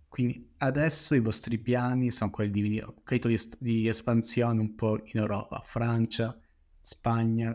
Quindi 0.09 0.55
adesso 0.57 1.15
i 1.15 1.21
vostri 1.21 1.59
piani 1.59 2.11
sono 2.11 2.31
quelli 2.31 2.63
di, 2.63 2.83
credo, 3.03 3.29
di, 3.29 3.39
di 3.59 3.87
espansione 3.87 4.59
un 4.59 4.75
po' 4.75 4.97
in 4.97 5.21
Europa, 5.21 5.61
Francia, 5.63 6.35
Spagna. 6.81 7.55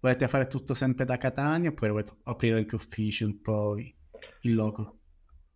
Volete 0.00 0.28
fare 0.28 0.46
tutto 0.46 0.74
sempre 0.74 1.06
da 1.06 1.16
Catania 1.16 1.70
oppure 1.70 1.90
volete 1.90 2.12
aprire 2.24 2.58
anche 2.58 2.74
uffici 2.74 3.24
un 3.24 3.40
po' 3.40 3.78
in 3.78 4.54
loco? 4.54 4.98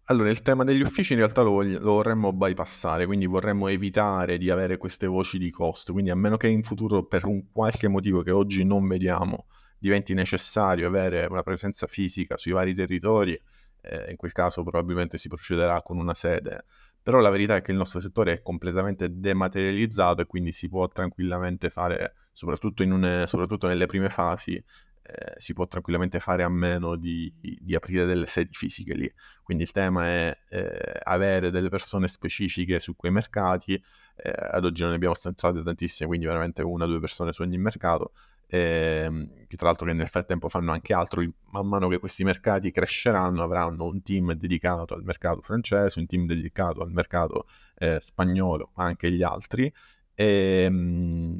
Allora, 0.04 0.30
il 0.30 0.40
tema 0.40 0.64
degli 0.64 0.80
uffici 0.80 1.12
in 1.12 1.18
realtà 1.18 1.42
lo, 1.42 1.60
lo, 1.60 1.92
vorremmo 1.92 2.32
bypassare, 2.32 3.04
quindi 3.04 3.26
vorremmo 3.26 3.68
evitare 3.68 4.38
di 4.38 4.48
avere 4.48 4.78
queste 4.78 5.06
voci 5.06 5.36
di 5.36 5.50
costo, 5.50 5.92
quindi 5.92 6.10
a 6.10 6.16
meno 6.16 6.38
che 6.38 6.48
in 6.48 6.62
futuro 6.62 7.04
per 7.04 7.26
un 7.26 7.50
qualche 7.52 7.86
motivo 7.86 8.22
che 8.22 8.30
oggi 8.30 8.64
non 8.64 8.88
vediamo 8.88 9.48
diventi 9.78 10.14
necessario 10.14 10.86
avere 10.86 11.26
una 11.26 11.42
presenza 11.42 11.86
fisica 11.86 12.36
sui 12.36 12.52
vari 12.52 12.74
territori, 12.74 13.40
eh, 13.82 14.10
in 14.10 14.16
quel 14.16 14.32
caso 14.32 14.62
probabilmente 14.62 15.18
si 15.18 15.28
procederà 15.28 15.82
con 15.82 15.98
una 15.98 16.14
sede, 16.14 16.64
però 17.02 17.20
la 17.20 17.30
verità 17.30 17.56
è 17.56 17.62
che 17.62 17.70
il 17.70 17.76
nostro 17.76 18.00
settore 18.00 18.32
è 18.32 18.42
completamente 18.42 19.08
dematerializzato 19.10 20.22
e 20.22 20.26
quindi 20.26 20.50
si 20.50 20.68
può 20.68 20.88
tranquillamente 20.88 21.70
fare, 21.70 22.14
soprattutto, 22.32 22.82
un, 22.82 23.24
soprattutto 23.28 23.68
nelle 23.68 23.86
prime 23.86 24.08
fasi, 24.08 24.54
eh, 24.54 25.34
si 25.36 25.52
può 25.52 25.68
tranquillamente 25.68 26.18
fare 26.18 26.42
a 26.42 26.48
meno 26.48 26.96
di, 26.96 27.32
di, 27.38 27.74
aprire 27.76 28.06
delle 28.06 28.26
sedi 28.26 28.52
fisiche 28.52 28.94
lì. 28.94 29.12
Quindi 29.44 29.62
il 29.62 29.70
tema 29.70 30.06
è 30.06 30.36
eh, 30.48 31.00
avere 31.04 31.52
delle 31.52 31.68
persone 31.68 32.08
specifiche 32.08 32.80
su 32.80 32.96
quei 32.96 33.12
mercati, 33.12 33.80
eh, 34.16 34.32
ad 34.34 34.64
oggi 34.64 34.80
non 34.80 34.90
ne 34.90 34.96
abbiamo 34.96 35.14
stanziate 35.14 35.62
tantissime, 35.62 36.08
quindi 36.08 36.26
veramente 36.26 36.62
una 36.62 36.86
o 36.86 36.88
due 36.88 36.98
persone 36.98 37.32
su 37.32 37.42
ogni 37.42 37.56
mercato, 37.56 38.14
ehm, 38.46 39.46
che 39.46 39.56
tra 39.56 39.66
l'altro 39.66 39.86
che 39.86 39.92
nel 39.92 40.08
frattempo 40.08 40.48
fanno 40.48 40.72
anche 40.72 40.92
altro, 40.92 41.22
man 41.50 41.66
mano 41.66 41.88
che 41.88 41.98
questi 41.98 42.24
mercati 42.24 42.70
cresceranno 42.70 43.42
avranno 43.42 43.84
un 43.84 44.02
team 44.02 44.32
dedicato 44.32 44.94
al 44.94 45.02
mercato 45.02 45.40
francese, 45.42 45.98
un 45.98 46.06
team 46.06 46.26
dedicato 46.26 46.82
al 46.82 46.90
mercato 46.92 47.46
eh, 47.76 47.98
spagnolo, 48.00 48.70
ma 48.74 48.84
anche 48.84 49.10
gli 49.10 49.22
altri, 49.22 49.72
e, 50.14 50.62
ehm, 50.64 51.38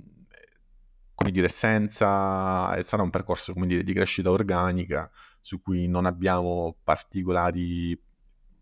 come 1.15 1.31
dire, 1.31 1.49
senza, 1.49 2.83
sarà 2.83 3.03
un 3.03 3.11
percorso 3.11 3.55
come 3.55 3.67
dire, 3.67 3.83
di 3.83 3.95
crescita 3.95 4.31
organica 4.31 5.11
su 5.41 5.63
cui 5.63 5.87
non 5.89 6.05
abbiamo 6.05 6.77
particolari 6.85 7.99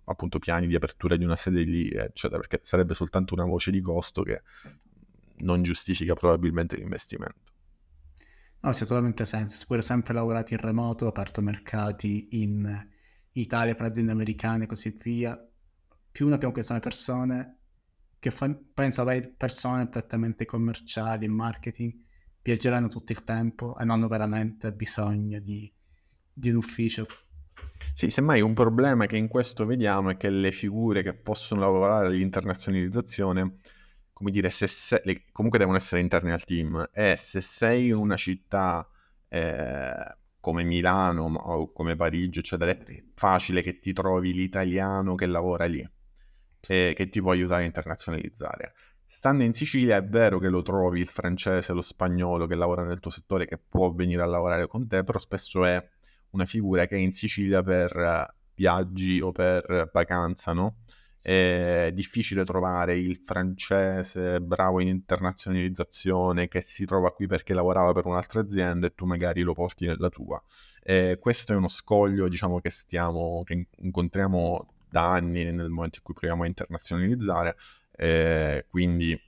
appunto 0.04 0.38
piani 0.38 0.66
di 0.66 0.74
apertura 0.74 1.16
di 1.16 1.24
una 1.24 1.34
sede 1.36 1.62
lì, 1.62 1.88
eccetera, 1.88 2.38
perché 2.38 2.60
sarebbe 2.62 2.94
soltanto 2.94 3.34
una 3.34 3.44
voce 3.44 3.70
di 3.70 3.80
costo 3.80 4.22
che 4.22 4.42
certo. 4.60 4.86
non 5.38 5.62
giustifica 5.62 6.14
probabilmente 6.14 6.76
l'investimento. 6.76 7.53
No, 8.64 8.72
sì, 8.72 8.84
ha 8.84 8.86
totalmente 8.86 9.26
senso. 9.26 9.58
Si 9.58 9.66
può 9.66 9.78
sempre 9.82 10.14
lavorare 10.14 10.46
in 10.48 10.56
remoto, 10.56 11.06
aperto 11.06 11.42
mercati 11.42 12.28
in 12.42 12.88
Italia 13.32 13.74
per 13.74 13.84
aziende 13.84 14.12
americane 14.12 14.64
e 14.64 14.66
così 14.66 14.88
via. 15.02 15.38
Più 16.10 16.28
ne 16.28 16.34
abbiamo 16.34 16.62
sono 16.62 16.80
persone 16.80 17.58
che 18.18 18.30
fa, 18.30 18.58
penso 18.72 19.02
avere 19.02 19.34
persone 19.36 19.86
prettamente 19.86 20.46
commerciali, 20.46 21.28
marketing, 21.28 21.92
viaggeranno 22.40 22.88
tutto 22.88 23.12
il 23.12 23.22
tempo 23.22 23.76
e 23.76 23.84
non 23.84 23.96
hanno 23.96 24.08
veramente 24.08 24.72
bisogno 24.72 25.40
di, 25.40 25.70
di 26.32 26.48
un 26.48 26.56
ufficio. 26.56 27.06
Sì, 27.94 28.08
semmai 28.08 28.40
un 28.40 28.54
problema 28.54 29.04
che 29.04 29.18
in 29.18 29.28
questo 29.28 29.66
vediamo 29.66 30.08
è 30.08 30.16
che 30.16 30.30
le 30.30 30.52
figure 30.52 31.02
che 31.02 31.12
possono 31.12 31.60
lavorare 31.60 32.06
all'internazionalizzazione 32.06 33.58
come 34.24 34.30
dire, 34.30 34.48
se 34.48 34.66
sei, 34.66 35.22
comunque 35.32 35.58
devono 35.58 35.76
essere 35.76 36.00
interne 36.00 36.32
al 36.32 36.44
team, 36.44 36.88
e 36.92 37.16
se 37.18 37.42
sei 37.42 37.88
in 37.88 37.96
una 37.96 38.16
città 38.16 38.88
eh, 39.28 40.16
come 40.40 40.64
Milano 40.64 41.24
o 41.24 41.70
come 41.72 41.94
Parigi, 41.94 42.38
eccetera, 42.38 42.70
è 42.70 43.04
facile 43.14 43.60
che 43.60 43.78
ti 43.80 43.92
trovi 43.92 44.32
l'italiano 44.32 45.14
che 45.14 45.26
lavora 45.26 45.66
lì, 45.66 45.86
e 46.66 46.94
che 46.96 47.08
ti 47.10 47.20
può 47.20 47.32
aiutare 47.32 47.64
a 47.64 47.66
internazionalizzare. 47.66 48.72
Stando 49.06 49.44
in 49.44 49.52
Sicilia 49.52 49.96
è 49.96 50.02
vero 50.02 50.38
che 50.38 50.48
lo 50.48 50.62
trovi 50.62 51.00
il 51.00 51.08
francese, 51.08 51.74
lo 51.74 51.82
spagnolo 51.82 52.46
che 52.46 52.54
lavora 52.54 52.82
nel 52.82 53.00
tuo 53.00 53.10
settore, 53.10 53.46
che 53.46 53.58
può 53.58 53.92
venire 53.92 54.22
a 54.22 54.26
lavorare 54.26 54.66
con 54.66 54.88
te, 54.88 55.04
però 55.04 55.18
spesso 55.18 55.66
è 55.66 55.86
una 56.30 56.46
figura 56.46 56.86
che 56.86 56.96
è 56.96 56.98
in 56.98 57.12
Sicilia 57.12 57.62
per 57.62 58.34
viaggi 58.54 59.20
o 59.20 59.32
per 59.32 59.90
vacanza, 59.92 60.54
no? 60.54 60.78
È 61.24 61.90
difficile 61.94 62.44
trovare 62.44 62.98
il 62.98 63.16
francese 63.24 64.42
bravo 64.42 64.80
in 64.80 64.88
internazionalizzazione 64.88 66.48
che 66.48 66.60
si 66.60 66.84
trova 66.84 67.12
qui 67.12 67.26
perché 67.26 67.54
lavorava 67.54 67.94
per 67.94 68.04
un'altra 68.04 68.40
azienda 68.40 68.86
e 68.88 68.94
tu 68.94 69.06
magari 69.06 69.40
lo 69.40 69.54
porti 69.54 69.86
nella 69.86 70.10
tua. 70.10 70.42
E 70.82 71.16
questo 71.18 71.54
è 71.54 71.56
uno 71.56 71.68
scoglio, 71.68 72.28
diciamo, 72.28 72.60
che 72.60 72.68
stiamo, 72.68 73.42
che 73.42 73.68
incontriamo 73.78 74.68
da 74.90 75.12
anni 75.12 75.50
nel 75.50 75.70
momento 75.70 75.96
in 75.96 76.02
cui 76.02 76.12
proviamo 76.12 76.42
a 76.42 76.46
internazionalizzare, 76.46 77.56
e 77.90 78.66
quindi 78.68 79.18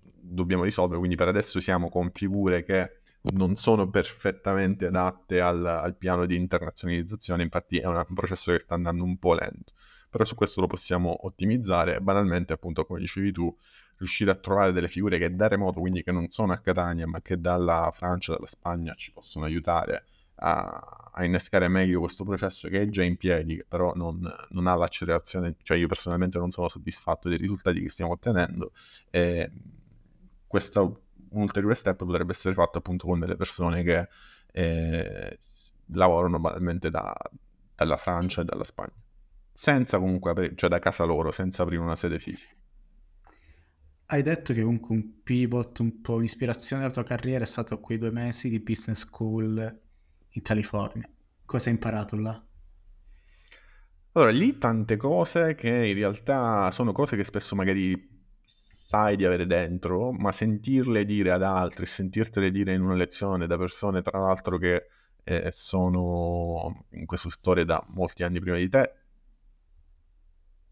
dobbiamo 0.00 0.62
risolvere. 0.62 0.98
Quindi 0.98 1.16
per 1.16 1.26
adesso 1.26 1.58
siamo 1.58 1.88
con 1.88 2.12
figure 2.12 2.62
che 2.62 3.00
non 3.32 3.56
sono 3.56 3.90
perfettamente 3.90 4.86
adatte 4.86 5.40
al, 5.40 5.66
al 5.66 5.96
piano 5.96 6.26
di 6.26 6.36
internazionalizzazione, 6.36 7.42
infatti 7.42 7.78
è 7.78 7.86
un 7.86 8.04
processo 8.14 8.52
che 8.52 8.60
sta 8.60 8.74
andando 8.74 9.02
un 9.02 9.18
po' 9.18 9.34
lento 9.34 9.72
però 10.14 10.24
su 10.24 10.36
questo 10.36 10.60
lo 10.60 10.68
possiamo 10.68 11.26
ottimizzare 11.26 12.00
banalmente 12.00 12.52
appunto 12.52 12.86
come 12.86 13.00
dicevi 13.00 13.32
tu 13.32 13.52
riuscire 13.96 14.30
a 14.30 14.36
trovare 14.36 14.70
delle 14.70 14.86
figure 14.86 15.18
che 15.18 15.34
da 15.34 15.48
remoto 15.48 15.80
quindi 15.80 16.04
che 16.04 16.12
non 16.12 16.28
sono 16.30 16.52
a 16.52 16.58
Catania 16.58 17.04
ma 17.08 17.20
che 17.20 17.40
dalla 17.40 17.90
Francia, 17.92 18.34
dalla 18.34 18.46
Spagna 18.46 18.94
ci 18.94 19.10
possono 19.10 19.44
aiutare 19.44 20.04
a, 20.36 21.10
a 21.12 21.24
innescare 21.24 21.66
meglio 21.66 21.98
questo 21.98 22.22
processo 22.22 22.68
che 22.68 22.82
è 22.82 22.88
già 22.88 23.02
in 23.02 23.16
piedi 23.16 23.64
però 23.66 23.92
non, 23.96 24.20
non, 24.50 24.68
ha 24.68 24.76
l'accelerazione 24.76 25.56
cioè 25.64 25.78
io 25.78 25.88
personalmente 25.88 26.38
non 26.38 26.52
sono 26.52 26.68
soddisfatto 26.68 27.28
dei 27.28 27.38
risultati 27.38 27.80
che 27.80 27.90
stiamo 27.90 28.12
ottenendo 28.12 28.70
e 29.10 29.50
questo 30.46 31.00
un 31.30 31.42
ulteriore 31.42 31.74
step 31.74 32.04
potrebbe 32.04 32.30
essere 32.30 32.54
fatto 32.54 32.78
appunto 32.78 33.08
con 33.08 33.18
delle 33.18 33.34
persone 33.34 33.82
che 33.82 34.08
eh, 34.52 35.40
lavorano 35.86 36.38
banalmente 36.38 36.88
da, 36.88 37.12
dalla 37.74 37.96
Francia 37.96 38.42
e 38.42 38.44
dalla 38.44 38.62
Spagna 38.62 39.03
senza 39.54 39.98
comunque 39.98 40.32
aprire, 40.32 40.54
cioè 40.56 40.68
da 40.68 40.80
casa 40.80 41.04
loro, 41.04 41.30
senza 41.30 41.62
aprire 41.62 41.80
una 41.80 41.94
sede 41.94 42.18
fisica. 42.18 42.54
Hai 44.06 44.22
detto 44.22 44.52
che 44.52 44.62
comunque 44.62 44.94
un 44.94 45.22
pivot, 45.22 45.78
un 45.78 46.00
po' 46.00 46.20
ispirazione 46.20 46.82
della 46.82 46.92
tua 46.92 47.04
carriera 47.04 47.44
è 47.44 47.46
stato 47.46 47.80
quei 47.80 47.96
due 47.96 48.10
mesi 48.10 48.50
di 48.50 48.60
business 48.60 48.98
school 49.06 49.80
in 50.28 50.42
California. 50.42 51.08
Cosa 51.46 51.68
hai 51.68 51.74
imparato 51.76 52.16
là? 52.16 52.44
Allora, 54.12 54.30
lì 54.30 54.58
tante 54.58 54.96
cose 54.96 55.54
che 55.54 55.68
in 55.68 55.94
realtà 55.94 56.70
sono 56.70 56.92
cose 56.92 57.16
che 57.16 57.24
spesso 57.24 57.54
magari 57.54 58.12
sai 58.44 59.16
di 59.16 59.24
avere 59.24 59.46
dentro, 59.46 60.12
ma 60.12 60.30
sentirle 60.30 61.04
dire 61.04 61.30
ad 61.32 61.42
altri, 61.42 61.86
sentirtele 61.86 62.50
dire 62.50 62.74
in 62.74 62.82
una 62.82 62.94
lezione 62.94 63.46
da 63.46 63.56
persone 63.56 64.02
tra 64.02 64.18
l'altro 64.18 64.58
che 64.58 64.86
eh, 65.24 65.50
sono 65.50 66.86
in 66.90 67.06
questo 67.06 67.30
settore 67.30 67.64
da 67.64 67.82
molti 67.88 68.22
anni 68.22 68.38
prima 68.38 68.56
di 68.56 68.68
te, 68.68 68.92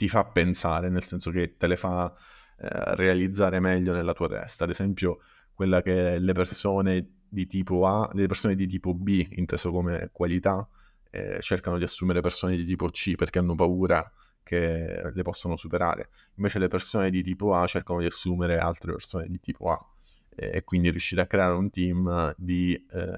ti 0.02 0.08
fa 0.08 0.24
pensare, 0.24 0.88
nel 0.88 1.04
senso 1.04 1.30
che 1.30 1.56
te 1.56 1.68
le 1.68 1.76
fa 1.76 2.12
eh, 2.58 2.96
realizzare 2.96 3.60
meglio 3.60 3.92
nella 3.92 4.14
tua 4.14 4.26
testa. 4.26 4.64
Ad 4.64 4.70
esempio, 4.70 5.20
quella 5.54 5.80
che 5.80 6.18
le 6.18 6.32
persone 6.32 7.18
di 7.28 7.46
tipo 7.46 7.86
A, 7.86 8.10
le 8.12 8.26
persone 8.26 8.56
di 8.56 8.66
tipo 8.66 8.94
B, 8.94 9.24
inteso 9.30 9.70
come 9.70 10.08
qualità, 10.10 10.68
eh, 11.08 11.38
cercano 11.40 11.78
di 11.78 11.84
assumere 11.84 12.20
persone 12.20 12.56
di 12.56 12.64
tipo 12.64 12.88
C 12.88 13.14
perché 13.14 13.38
hanno 13.38 13.54
paura 13.54 14.12
che 14.42 15.12
le 15.14 15.22
possano 15.22 15.56
superare. 15.56 16.08
Invece 16.34 16.58
le 16.58 16.66
persone 16.66 17.08
di 17.08 17.22
tipo 17.22 17.54
A 17.54 17.64
cercano 17.68 18.00
di 18.00 18.06
assumere 18.06 18.58
altre 18.58 18.90
persone 18.90 19.28
di 19.28 19.38
tipo 19.38 19.70
A 19.70 19.86
e 20.34 20.64
quindi 20.64 20.90
riuscire 20.90 21.20
a 21.20 21.26
creare 21.26 21.52
un 21.52 21.70
team 21.70 22.34
di 22.36 22.74
eh, 22.74 23.14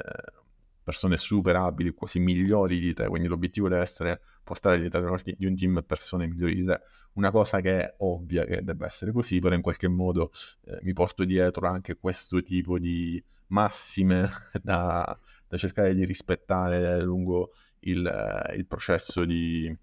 persone 0.83 1.17
superabili, 1.17 1.95
quasi 1.95 2.21
migliori 2.21 2.79
di 2.79 2.93
te. 2.93 3.07
Quindi 3.07 3.27
l'obiettivo 3.27 3.71
deve 3.71 3.81
essere 3.81 4.21
portare 4.45 4.77
all'interno 4.77 5.17
di 5.25 5.47
un 5.47 5.57
team 5.57 5.83
persone 5.87 6.27
migliori 6.27 6.55
di 6.55 6.65
te. 6.65 6.81
Una 7.15 7.31
cosa 7.31 7.61
che 7.61 7.81
è 7.81 7.95
ovvia 7.99 8.45
che 8.45 8.63
debba 8.63 8.87
essere 8.87 9.11
così, 9.11 9.41
però 9.41 9.55
in 9.55 9.63
qualche 9.63 9.89
modo 9.89 10.31
eh, 10.67 10.79
mi 10.83 10.93
porto 10.93 11.25
dietro 11.25 11.67
anche 11.67 11.97
questo 11.97 12.43
tipo 12.43 12.79
di 12.79 13.23
massime 13.49 14.31
da, 14.63 15.17
da 15.49 15.57
cercare 15.57 15.95
di 15.95 16.05
rispettare 16.05 17.03
lungo 17.03 17.53
il, 17.81 18.07
eh, 18.07 18.55
il 18.57 18.67
processo 18.67 19.25
di, 19.25 19.75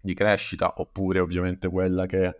di, 0.00 0.14
crescita, 0.14 0.74
oppure 0.76 1.20
ovviamente 1.20 1.68
quella 1.68 2.06
che 2.06 2.26
eh, 2.26 2.34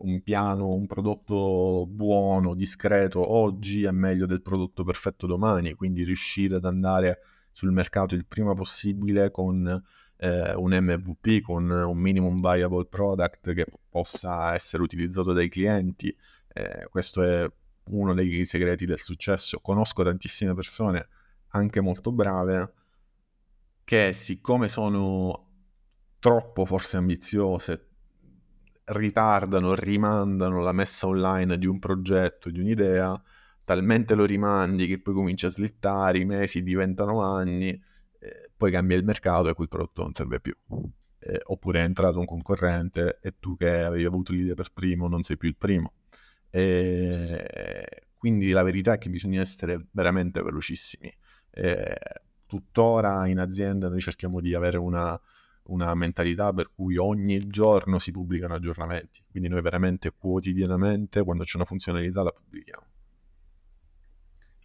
un 0.00 0.22
piano, 0.22 0.68
un 0.74 0.86
prodotto 0.86 1.86
buono, 1.88 2.54
discreto 2.54 3.32
oggi 3.32 3.84
è 3.84 3.90
meglio 3.90 4.26
del 4.26 4.42
prodotto 4.42 4.84
perfetto 4.84 5.26
domani, 5.26 5.74
quindi 5.74 6.04
riuscire 6.04 6.56
ad 6.56 6.64
andare 6.64 7.20
sul 7.52 7.72
mercato 7.72 8.14
il 8.14 8.26
prima 8.26 8.52
possibile 8.52 9.30
con 9.30 9.82
eh, 10.18 10.54
un 10.54 10.72
MVP, 10.72 11.40
con 11.42 11.68
un 11.70 11.98
minimum 11.98 12.40
viable 12.40 12.86
product 12.86 13.52
che 13.54 13.66
possa 13.88 14.54
essere 14.54 14.82
utilizzato 14.82 15.32
dai 15.32 15.48
clienti. 15.48 16.14
Eh, 16.52 16.86
questo 16.90 17.22
è 17.22 17.50
uno 17.90 18.14
dei 18.14 18.44
segreti 18.46 18.86
del 18.86 19.00
successo. 19.00 19.60
Conosco 19.60 20.02
tantissime 20.02 20.54
persone, 20.54 21.08
anche 21.48 21.80
molto 21.80 22.12
brave, 22.12 22.72
che 23.84 24.12
siccome 24.12 24.68
sono 24.68 25.44
troppo 26.18 26.64
forse 26.64 26.96
ambiziose, 26.96 27.88
ritardano, 28.86 29.74
rimandano 29.74 30.60
la 30.62 30.72
messa 30.72 31.06
online 31.06 31.58
di 31.58 31.66
un 31.66 31.78
progetto, 31.78 32.50
di 32.50 32.60
un'idea, 32.60 33.20
talmente 33.64 34.14
lo 34.14 34.24
rimandi 34.24 34.86
che 34.86 35.00
poi 35.00 35.14
comincia 35.14 35.48
a 35.48 35.50
slittare, 35.50 36.18
i 36.18 36.24
mesi 36.24 36.62
diventano 36.62 37.22
anni, 37.22 37.80
poi 38.56 38.70
cambia 38.70 38.96
il 38.96 39.04
mercato 39.04 39.48
e 39.48 39.54
quel 39.54 39.68
prodotto 39.68 40.02
non 40.02 40.12
serve 40.12 40.40
più. 40.40 40.54
Eh, 41.18 41.40
oppure 41.44 41.80
è 41.80 41.84
entrato 41.84 42.18
un 42.18 42.24
concorrente 42.24 43.18
e 43.20 43.34
tu 43.38 43.56
che 43.56 43.82
avevi 43.82 44.04
avuto 44.04 44.32
l'idea 44.32 44.54
per 44.54 44.72
primo 44.72 45.08
non 45.08 45.22
sei 45.22 45.36
più 45.36 45.48
il 45.48 45.56
primo. 45.56 45.92
E 46.50 48.06
quindi 48.16 48.50
la 48.50 48.62
verità 48.62 48.94
è 48.94 48.98
che 48.98 49.10
bisogna 49.10 49.40
essere 49.40 49.86
veramente 49.90 50.42
velocissimi. 50.42 51.12
E 51.50 51.96
tuttora 52.46 53.26
in 53.26 53.38
azienda 53.38 53.88
noi 53.88 54.00
cerchiamo 54.00 54.40
di 54.40 54.54
avere 54.54 54.78
una, 54.78 55.20
una 55.64 55.94
mentalità 55.94 56.52
per 56.52 56.70
cui 56.74 56.96
ogni 56.96 57.46
giorno 57.48 57.98
si 57.98 58.12
pubblicano 58.12 58.54
aggiornamenti, 58.54 59.22
quindi 59.30 59.48
noi 59.48 59.62
veramente 59.62 60.12
quotidianamente 60.16 61.22
quando 61.22 61.44
c'è 61.44 61.56
una 61.56 61.64
funzionalità 61.64 62.22
la 62.22 62.30
pubblichiamo. 62.30 62.86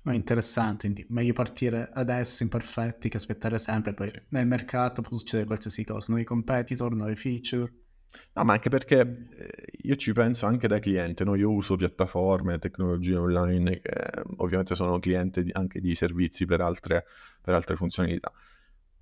Ma 0.03 0.13
interessante, 0.13 0.89
quindi 0.89 1.05
meglio 1.09 1.33
partire 1.33 1.89
adesso 1.93 2.41
imperfetti 2.41 3.07
che 3.07 3.17
aspettare 3.17 3.59
sempre, 3.59 3.93
poi 3.93 4.09
sì. 4.09 4.19
nel 4.29 4.47
mercato 4.47 5.01
può 5.01 5.17
succedere 5.17 5.45
qualsiasi 5.45 5.83
cosa, 5.83 6.05
nuovi 6.09 6.23
competitor, 6.23 6.95
nuove 6.95 7.15
feature. 7.15 7.71
No, 8.33 8.43
ma 8.43 8.53
anche 8.53 8.69
perché 8.69 8.99
eh, 8.99 9.49
io 9.83 9.95
ci 9.95 10.11
penso 10.11 10.45
anche 10.45 10.67
da 10.67 10.79
cliente, 10.79 11.23
no? 11.23 11.35
io 11.35 11.51
uso 11.51 11.75
piattaforme, 11.75 12.59
tecnologie 12.59 13.15
online 13.15 13.79
che 13.79 13.91
ovviamente 14.37 14.75
sono 14.75 14.99
cliente 14.99 15.45
anche 15.51 15.79
di 15.79 15.95
servizi 15.95 16.45
per 16.45 16.61
altre, 16.61 17.05
per 17.41 17.53
altre 17.53 17.75
funzionalità 17.75 18.33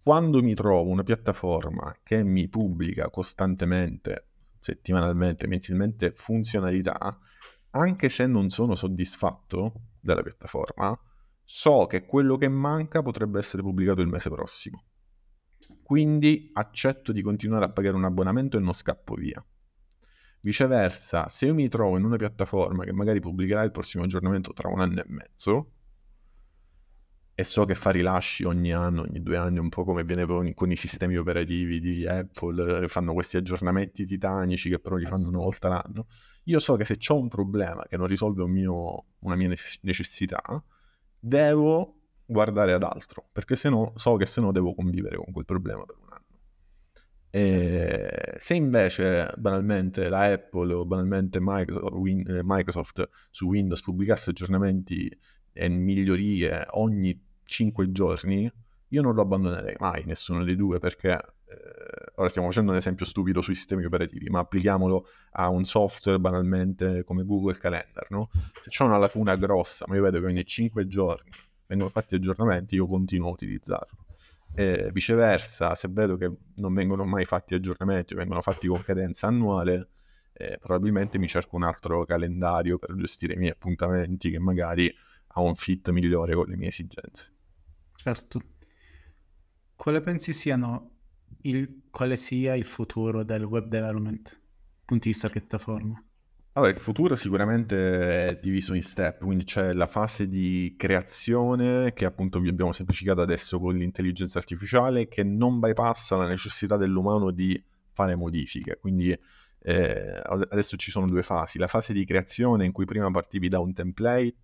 quando 0.02 0.42
mi 0.42 0.56
trovo 0.56 0.90
una 0.90 1.04
piattaforma 1.04 1.96
che 2.02 2.24
mi 2.24 2.48
pubblica 2.48 3.10
costantemente, 3.10 4.26
settimanalmente, 4.60 5.46
mensilmente 5.46 6.14
funzionalità, 6.16 7.20
anche 7.72 8.10
se 8.10 8.26
non 8.26 8.50
sono 8.50 8.76
soddisfatto 8.76 9.74
della 10.02 10.22
piattaforma, 10.22 10.98
so 11.44 11.86
che 11.88 12.06
quello 12.06 12.38
che 12.38 12.48
manca 12.48 13.02
potrebbe 13.02 13.40
essere 13.40 13.62
pubblicato 13.62 14.02
il 14.02 14.08
mese 14.08 14.30
prossimo. 14.30 14.86
Quindi 15.84 16.52
accetto 16.54 17.12
di 17.12 17.22
continuare 17.22 17.66
a 17.66 17.72
pagare 17.72 17.96
un 17.96 18.06
abbonamento 18.06 18.58
e 18.58 18.60
non 18.60 18.74
scappo 18.74 19.16
via. 19.16 19.44
Viceversa, 20.42 21.28
se 21.28 21.48
io 21.48 21.54
mi 21.54 21.68
trovo 21.68 21.98
in 21.98 22.06
una 22.06 22.16
piattaforma 22.16 22.84
che 22.86 22.94
magari 22.94 23.20
pubblicherà 23.20 23.64
il 23.64 23.72
prossimo 23.72 24.04
aggiornamento 24.04 24.54
tra 24.54 24.70
un 24.70 24.80
anno 24.80 25.02
e 25.02 25.06
mezzo, 25.08 25.74
e 27.40 27.44
so 27.46 27.64
che 27.64 27.74
fa 27.74 27.92
rilasci 27.92 28.44
ogni 28.44 28.74
anno, 28.74 29.04
ogni 29.04 29.22
due 29.22 29.38
anni, 29.38 29.60
un 29.60 29.70
po' 29.70 29.86
come 29.86 30.04
viene 30.04 30.26
con, 30.26 30.72
i 30.72 30.76
sistemi 30.76 31.16
operativi 31.16 31.80
di 31.80 32.06
Apple, 32.06 32.84
eh, 32.84 32.88
fanno 32.90 33.14
questi 33.14 33.38
aggiornamenti 33.38 34.06
titanici 34.06 34.70
che 34.70 34.78
però 34.78 34.98
li 34.98 35.06
fanno 35.06 35.30
una 35.30 35.38
volta 35.38 35.70
l'anno. 35.70 36.08
Io 36.44 36.60
so 36.60 36.76
che 36.76 36.86
se 36.86 36.98
ho 37.08 37.20
un 37.20 37.28
problema 37.28 37.86
che 37.88 37.98
non 37.98 38.08
risolve 38.08 38.44
un 38.44 38.52
mio, 38.52 39.06
una 39.20 39.36
mia 39.36 39.54
necessità, 39.82 40.42
devo 41.20 41.96
guardare 42.26 42.74
ad 42.74 42.84
altro, 42.84 43.28
perché 43.32 43.56
se 43.56 43.70
no 43.70 43.94
so 43.96 44.16
che 44.16 44.26
se 44.26 44.42
no 44.42 44.52
devo 44.52 44.74
convivere 44.74 45.18
con 45.18 45.32
quel 45.32 45.46
problema 45.46 45.84
per 45.84 45.96
un 45.98 46.08
anno. 46.10 46.18
Certo. 47.32 48.40
se 48.40 48.56
invece 48.56 49.32
banalmente 49.38 50.10
la 50.10 50.24
Apple 50.32 50.74
o 50.74 50.86
banalmente 50.86 51.38
Microsoft, 51.40 51.94
Microsoft 52.44 53.10
su 53.30 53.46
Windows 53.46 53.84
pubblicasse 53.84 54.32
aggiornamenti 54.32 55.16
e 55.54 55.70
migliorie 55.70 56.66
ogni 56.72 57.20
5 57.44 57.92
giorni, 57.92 58.52
io 58.88 59.02
non 59.02 59.14
lo 59.14 59.22
abbandonerei 59.22 59.76
mai, 59.80 60.04
nessuno 60.06 60.44
dei 60.44 60.56
due, 60.56 60.80
perché 60.80 61.12
eh, 61.12 62.12
ora 62.16 62.30
stiamo 62.30 62.48
facendo 62.48 62.72
un 62.72 62.78
esempio 62.78 63.06
stupido 63.06 63.42
sui 63.42 63.56
sistemi 63.56 63.86
operativi, 63.86 64.30
ma 64.30 64.40
applichiamolo 64.40 65.06
a 65.32 65.50
un 65.50 65.66
software 65.66 66.20
banalmente 66.20 67.04
come 67.04 67.24
Google 67.24 67.58
Calendar, 67.58 68.08
no? 68.10 68.30
Se 68.62 68.70
c'è 68.70 68.84
una 68.84 68.98
lacuna 68.98 69.36
grossa, 69.36 69.86
ma 69.88 69.96
io 69.96 70.02
vedo 70.02 70.20
che 70.20 70.26
ogni 70.26 70.46
5 70.46 70.88
giorni 70.88 71.30
vengono 71.68 71.90
fatti 71.90 72.16
aggiornamenti, 72.16 72.76
io 72.76 72.88
continuo 72.88 73.30
a 73.30 73.32
utilizzarlo. 73.32 74.06
E 74.56 74.90
viceversa, 74.92 75.76
se 75.76 75.88
vedo 75.90 76.18
che 76.18 76.32
non 76.56 76.74
vengono 76.74 77.06
mai 77.06 77.26
fatti 77.26 77.54
aggiornamenti, 77.54 78.16
vengono 78.16 78.42
fatti 78.42 78.68
con 78.68 78.82
cadenza 78.82 79.28
annuale, 79.28 79.90
eh, 80.34 80.58
probabilmente 80.58 81.18
mi 81.18 81.28
cerco 81.28 81.56
un 81.56 81.64
altro 81.64 82.06
calendario 82.06 82.78
per 82.80 82.96
gestire 82.96 83.34
i 83.34 83.38
miei 83.38 83.52
appuntamenti 83.52 84.32
che 84.32 84.40
magari 84.40 84.92
ha 85.28 85.42
un 85.42 85.54
fit 85.56 85.90
migliore 85.92 86.34
con 86.34 86.48
le 86.48 86.56
mie 86.56 86.70
esigenze. 86.70 87.32
Certo. 87.96 88.42
Quale 89.76 90.02
pensi 90.02 90.34
siano 90.34 90.96
il, 91.42 91.84
quale 91.92 92.16
sia 92.16 92.56
il 92.56 92.66
futuro 92.66 93.24
del 93.24 93.44
web 93.44 93.68
development 93.68 94.40
punto 94.90 95.04
di 95.04 95.12
vista 95.12 95.30
piattaforma? 95.30 96.04
Allora, 96.54 96.72
il 96.72 96.80
futuro 96.80 97.16
sicuramente 97.16 98.28
è 98.28 98.40
diviso 98.42 98.74
in 98.74 98.82
step, 98.82 99.24
quindi 99.24 99.44
c'è 99.44 99.72
la 99.72 99.86
fase 99.86 100.28
di 100.28 100.74
creazione 100.78 101.94
che 101.94 102.06
appunto 102.06 102.40
vi 102.40 102.50
abbiamo 102.50 102.72
semplificato 102.72 103.22
adesso 103.22 103.60
con 103.60 103.76
l'intelligenza 103.76 104.40
artificiale 104.40 105.08
che 105.08 105.24
non 105.24 105.60
bypassa 105.60 106.18
la 106.18 106.28
necessità 106.28 106.76
dell'umano 106.76 107.30
di 107.30 107.62
fare 107.94 108.16
modifiche. 108.16 108.78
Quindi 108.82 109.18
eh, 109.62 110.22
adesso 110.24 110.76
ci 110.76 110.90
sono 110.90 111.06
due 111.06 111.22
fasi, 111.22 111.60
la 111.60 111.68
fase 111.68 111.94
di 111.94 112.04
creazione 112.04 112.66
in 112.66 112.72
cui 112.72 112.86
prima 112.86 113.12
partivi 113.12 113.48
da 113.48 113.60
un 113.60 113.74
template 113.74 114.36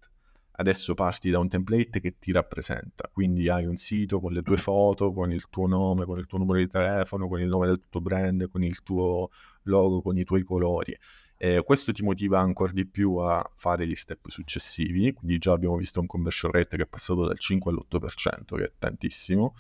adesso 0.58 0.94
parti 0.94 1.30
da 1.30 1.40
un 1.40 1.50
template 1.50 2.00
che 2.00 2.18
ti 2.18 2.32
rappresenta, 2.32 3.10
quindi 3.12 3.50
hai 3.50 3.66
un 3.66 3.76
sito 3.76 4.22
con 4.22 4.32
le 4.32 4.42
tue 4.42 4.56
foto, 4.56 5.12
con 5.12 5.32
il 5.32 5.50
tuo 5.50 5.68
nome, 5.68 6.06
con 6.06 6.18
il 6.18 6.26
tuo 6.28 6.38
numero 6.38 6.60
di 6.60 6.70
telefono, 6.70 7.28
con 7.28 7.42
il 7.42 7.48
nome 7.48 7.68
del 7.68 7.82
tuo 7.90 8.00
brand, 8.00 8.48
con 8.48 8.64
il 8.64 8.82
tuo 8.82 9.32
logo, 9.66 10.02
con 10.02 10.18
i 10.18 10.24
tuoi 10.24 10.44
colori. 10.44 10.98
Eh, 11.38 11.64
questo 11.64 11.92
ti 11.92 12.02
motiva 12.02 12.40
ancora 12.40 12.72
di 12.72 12.86
più 12.86 13.16
a 13.18 13.48
fare 13.56 13.86
gli 13.88 13.96
step 13.96 14.30
successivi, 14.30 15.14
quindi 15.14 15.38
già 15.38 15.52
abbiamo 15.52 15.76
visto 15.76 16.00
un 16.00 16.08
conversion 16.08 16.52
rate 16.52 16.78
che 16.78 16.84
è 16.84 16.88
passato 16.88 17.26
dal 17.26 17.38
5 17.38 17.72
all'8%, 17.72 18.56
che 18.56 18.64
è 18.64 18.72
tantissimo. 18.78 19.56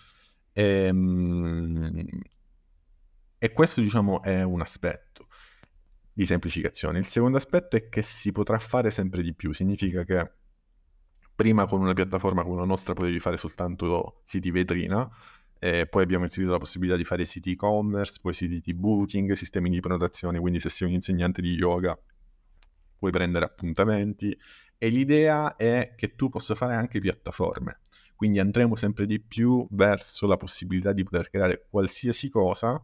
E, 0.54 0.64
ehm, 0.64 2.08
e 3.38 3.52
questo 3.52 3.82
diciamo 3.82 4.24
è 4.24 4.42
un 4.44 4.62
aspetto 4.62 5.28
di 6.14 6.26
semplificazione. 6.26 6.98
Il 7.00 7.06
secondo 7.06 7.38
aspetto 7.38 7.76
è 7.76 7.90
che 7.90 8.02
si 8.02 8.32
potrà 8.32 8.58
fare 8.58 8.90
sempre 8.90 9.22
di 9.22 9.34
più, 9.34 9.52
significa 9.54 10.04
che 10.06 10.32
prima 11.36 11.66
con 11.66 11.82
una 11.82 11.94
piattaforma 11.94 12.44
come 12.44 12.60
la 12.60 12.66
nostra 12.66 12.94
potevi 12.94 13.20
fare 13.20 13.36
soltanto 13.38 14.22
siti 14.24 14.50
vetrina, 14.50 15.10
e 15.66 15.88
poi 15.88 16.04
abbiamo 16.04 16.26
inserito 16.26 16.52
la 16.52 16.60
possibilità 16.60 16.96
di 16.96 17.04
fare 17.04 17.26
siti 17.26 17.54
e-commerce, 17.54 18.20
poi 18.22 18.34
siti 18.34 18.60
di 18.60 18.76
booking, 18.76 19.32
sistemi 19.32 19.72
di 19.72 19.80
prenotazione, 19.80 20.40
quindi 20.40 20.60
se 20.60 20.70
sei 20.70 20.88
un 20.88 20.94
insegnante 20.94 21.42
di 21.42 21.54
yoga 21.54 21.98
puoi 23.00 23.10
prendere 23.10 23.46
appuntamenti 23.46 24.38
e 24.78 24.90
l'idea 24.90 25.56
è 25.56 25.96
che 25.96 26.14
tu 26.14 26.30
possa 26.30 26.54
fare 26.54 26.76
anche 26.76 27.00
piattaforme. 27.00 27.80
Quindi 28.16 28.38
andremo 28.38 28.76
sempre 28.76 29.08
di 29.08 29.20
più 29.20 29.66
verso 29.72 30.28
la 30.28 30.38
possibilità 30.38 30.94
di 30.94 31.02
poter 31.02 31.32
creare 31.32 31.66
qualsiasi 31.68 32.30
cosa 32.30 32.80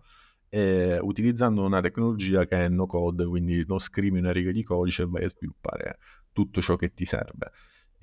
eh, 0.50 0.98
utilizzando 1.00 1.64
una 1.64 1.82
tecnologia 1.82 2.46
che 2.46 2.66
è 2.66 2.68
no 2.68 2.88
code, 2.88 3.28
quindi 3.28 3.64
non 3.68 3.78
scrivi 3.78 4.18
una 4.18 4.32
riga 4.32 4.52
di 4.52 4.64
codice 4.64 5.04
e 5.04 5.06
vai 5.06 5.24
a 5.26 5.30
sviluppare 5.30 6.00
tutto 6.32 6.62
ciò 6.64 6.78
che 6.78 6.96
ti 6.96 7.06
serve. 7.06 7.52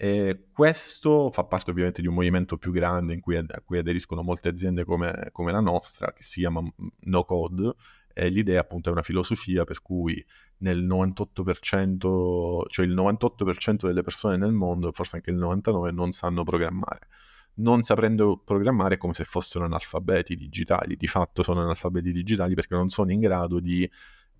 E 0.00 0.44
questo 0.52 1.28
fa 1.28 1.42
parte 1.42 1.72
ovviamente 1.72 2.00
di 2.00 2.06
un 2.06 2.14
movimento 2.14 2.56
più 2.56 2.70
grande 2.70 3.14
in 3.14 3.20
cui, 3.20 3.36
a 3.36 3.44
cui 3.64 3.78
aderiscono 3.78 4.22
molte 4.22 4.48
aziende 4.48 4.84
come, 4.84 5.30
come, 5.32 5.50
la 5.50 5.58
nostra, 5.58 6.12
che 6.12 6.22
si 6.22 6.38
chiama 6.38 6.62
No 7.00 7.24
Code. 7.24 7.74
E 8.14 8.28
l'idea 8.28 8.60
appunto 8.60 8.90
è 8.90 8.92
una 8.92 9.02
filosofia 9.02 9.64
per 9.64 9.82
cui 9.82 10.24
nel 10.58 10.86
98%, 10.86 12.62
cioè 12.68 12.86
il 12.86 12.94
98% 12.94 13.86
delle 13.86 14.02
persone 14.02 14.36
nel 14.36 14.52
mondo, 14.52 14.92
forse 14.92 15.16
anche 15.16 15.30
il 15.30 15.36
99%, 15.36 15.92
non 15.92 16.12
sanno 16.12 16.44
programmare. 16.44 17.08
Non 17.54 17.82
sapendo 17.82 18.40
programmare 18.44 18.98
come 18.98 19.14
se 19.14 19.24
fossero 19.24 19.64
analfabeti 19.64 20.36
digitali, 20.36 20.96
di 20.96 21.08
fatto 21.08 21.42
sono 21.42 21.62
analfabeti 21.62 22.12
digitali 22.12 22.54
perché 22.54 22.74
non 22.76 22.88
sono 22.88 23.10
in 23.10 23.18
grado 23.18 23.58
di 23.58 23.88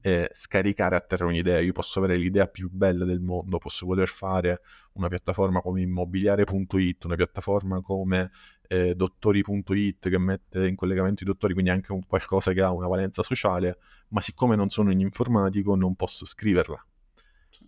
eh, 0.09 0.31
scaricare 0.33 0.97
a 0.97 1.01
terra 1.01 1.27
un'idea. 1.27 1.61
Io 1.61 1.73
posso 1.73 1.99
avere 1.99 2.16
l'idea 2.16 2.47
più 2.47 2.68
bella 2.71 3.05
del 3.05 3.21
mondo, 3.21 3.59
posso 3.59 3.87
voler 3.87 4.09
fare 4.09 4.61
una 4.92 5.09
piattaforma 5.09 5.61
come 5.61 5.83
immobiliare.it, 5.83 7.05
una 7.05 7.16
piattaforma 7.16 7.81
come 7.81 8.31
eh, 8.68 8.94
dottori.it 8.94 10.09
che 10.09 10.18
mette 10.18 10.66
in 10.66 10.77
collegamento 10.77 11.23
i 11.23 11.27
dottori, 11.27 11.53
quindi 11.53 11.71
anche 11.71 11.92
un 11.92 12.05
qualcosa 12.07 12.53
che 12.53 12.62
ha 12.62 12.73
una 12.73 12.88
valenza 12.88 13.23
sociale, 13.23 13.79
ma 14.09 14.21
siccome 14.21 14.57
non 14.57 14.68
sono 14.68 14.90
un 14.90 15.01
informatico 15.01 15.75
non 15.75 15.94
posso 15.94 16.25
scriverla 16.25 16.85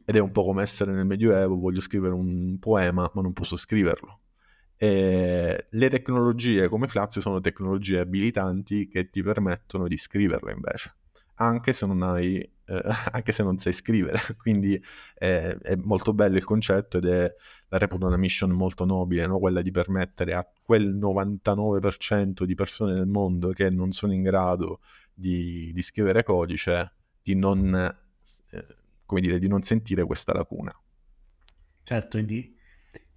ed 0.04 0.16
è 0.16 0.18
un 0.18 0.30
po' 0.32 0.44
come 0.44 0.62
essere 0.62 0.92
nel 0.92 1.06
Medioevo, 1.06 1.56
voglio 1.56 1.80
scrivere 1.80 2.14
un 2.14 2.58
poema 2.58 3.10
ma 3.14 3.22
non 3.22 3.32
posso 3.32 3.56
scriverlo. 3.56 4.20
E 4.76 5.66
le 5.68 5.90
tecnologie 5.90 6.68
come 6.68 6.88
Flazio 6.88 7.20
sono 7.20 7.40
tecnologie 7.40 7.98
abilitanti 8.00 8.88
che 8.88 9.10
ti 9.10 9.22
permettono 9.22 9.86
di 9.86 9.96
scriverle 9.96 10.52
invece, 10.52 10.96
anche 11.40 11.72
se 11.72 11.86
non 11.86 12.02
hai 12.02 12.48
eh, 12.70 12.82
anche 13.12 13.32
se 13.32 13.42
non 13.42 13.58
sai 13.58 13.72
scrivere. 13.72 14.18
Quindi 14.38 14.80
eh, 15.18 15.56
è 15.58 15.74
molto 15.76 16.14
bello 16.14 16.36
il 16.36 16.44
concetto 16.44 16.98
ed 16.98 17.06
è 17.06 17.34
la 17.68 17.78
reputo 17.78 18.06
una 18.06 18.16
mission 18.16 18.50
molto 18.50 18.84
nobile, 18.84 19.26
no? 19.26 19.38
quella 19.38 19.62
di 19.62 19.70
permettere 19.70 20.34
a 20.34 20.48
quel 20.62 20.94
99% 20.96 22.44
di 22.44 22.54
persone 22.54 22.94
nel 22.94 23.06
mondo 23.06 23.50
che 23.50 23.70
non 23.70 23.92
sono 23.92 24.12
in 24.12 24.22
grado 24.22 24.80
di, 25.12 25.72
di 25.72 25.82
scrivere 25.82 26.22
codice 26.22 26.94
di 27.22 27.34
non, 27.34 27.74
eh, 28.50 28.66
come 29.04 29.20
dire, 29.20 29.38
di 29.38 29.48
non 29.48 29.62
sentire 29.62 30.04
questa 30.04 30.32
lacuna. 30.32 30.74
Certo, 31.82 32.18
quindi 32.18 32.56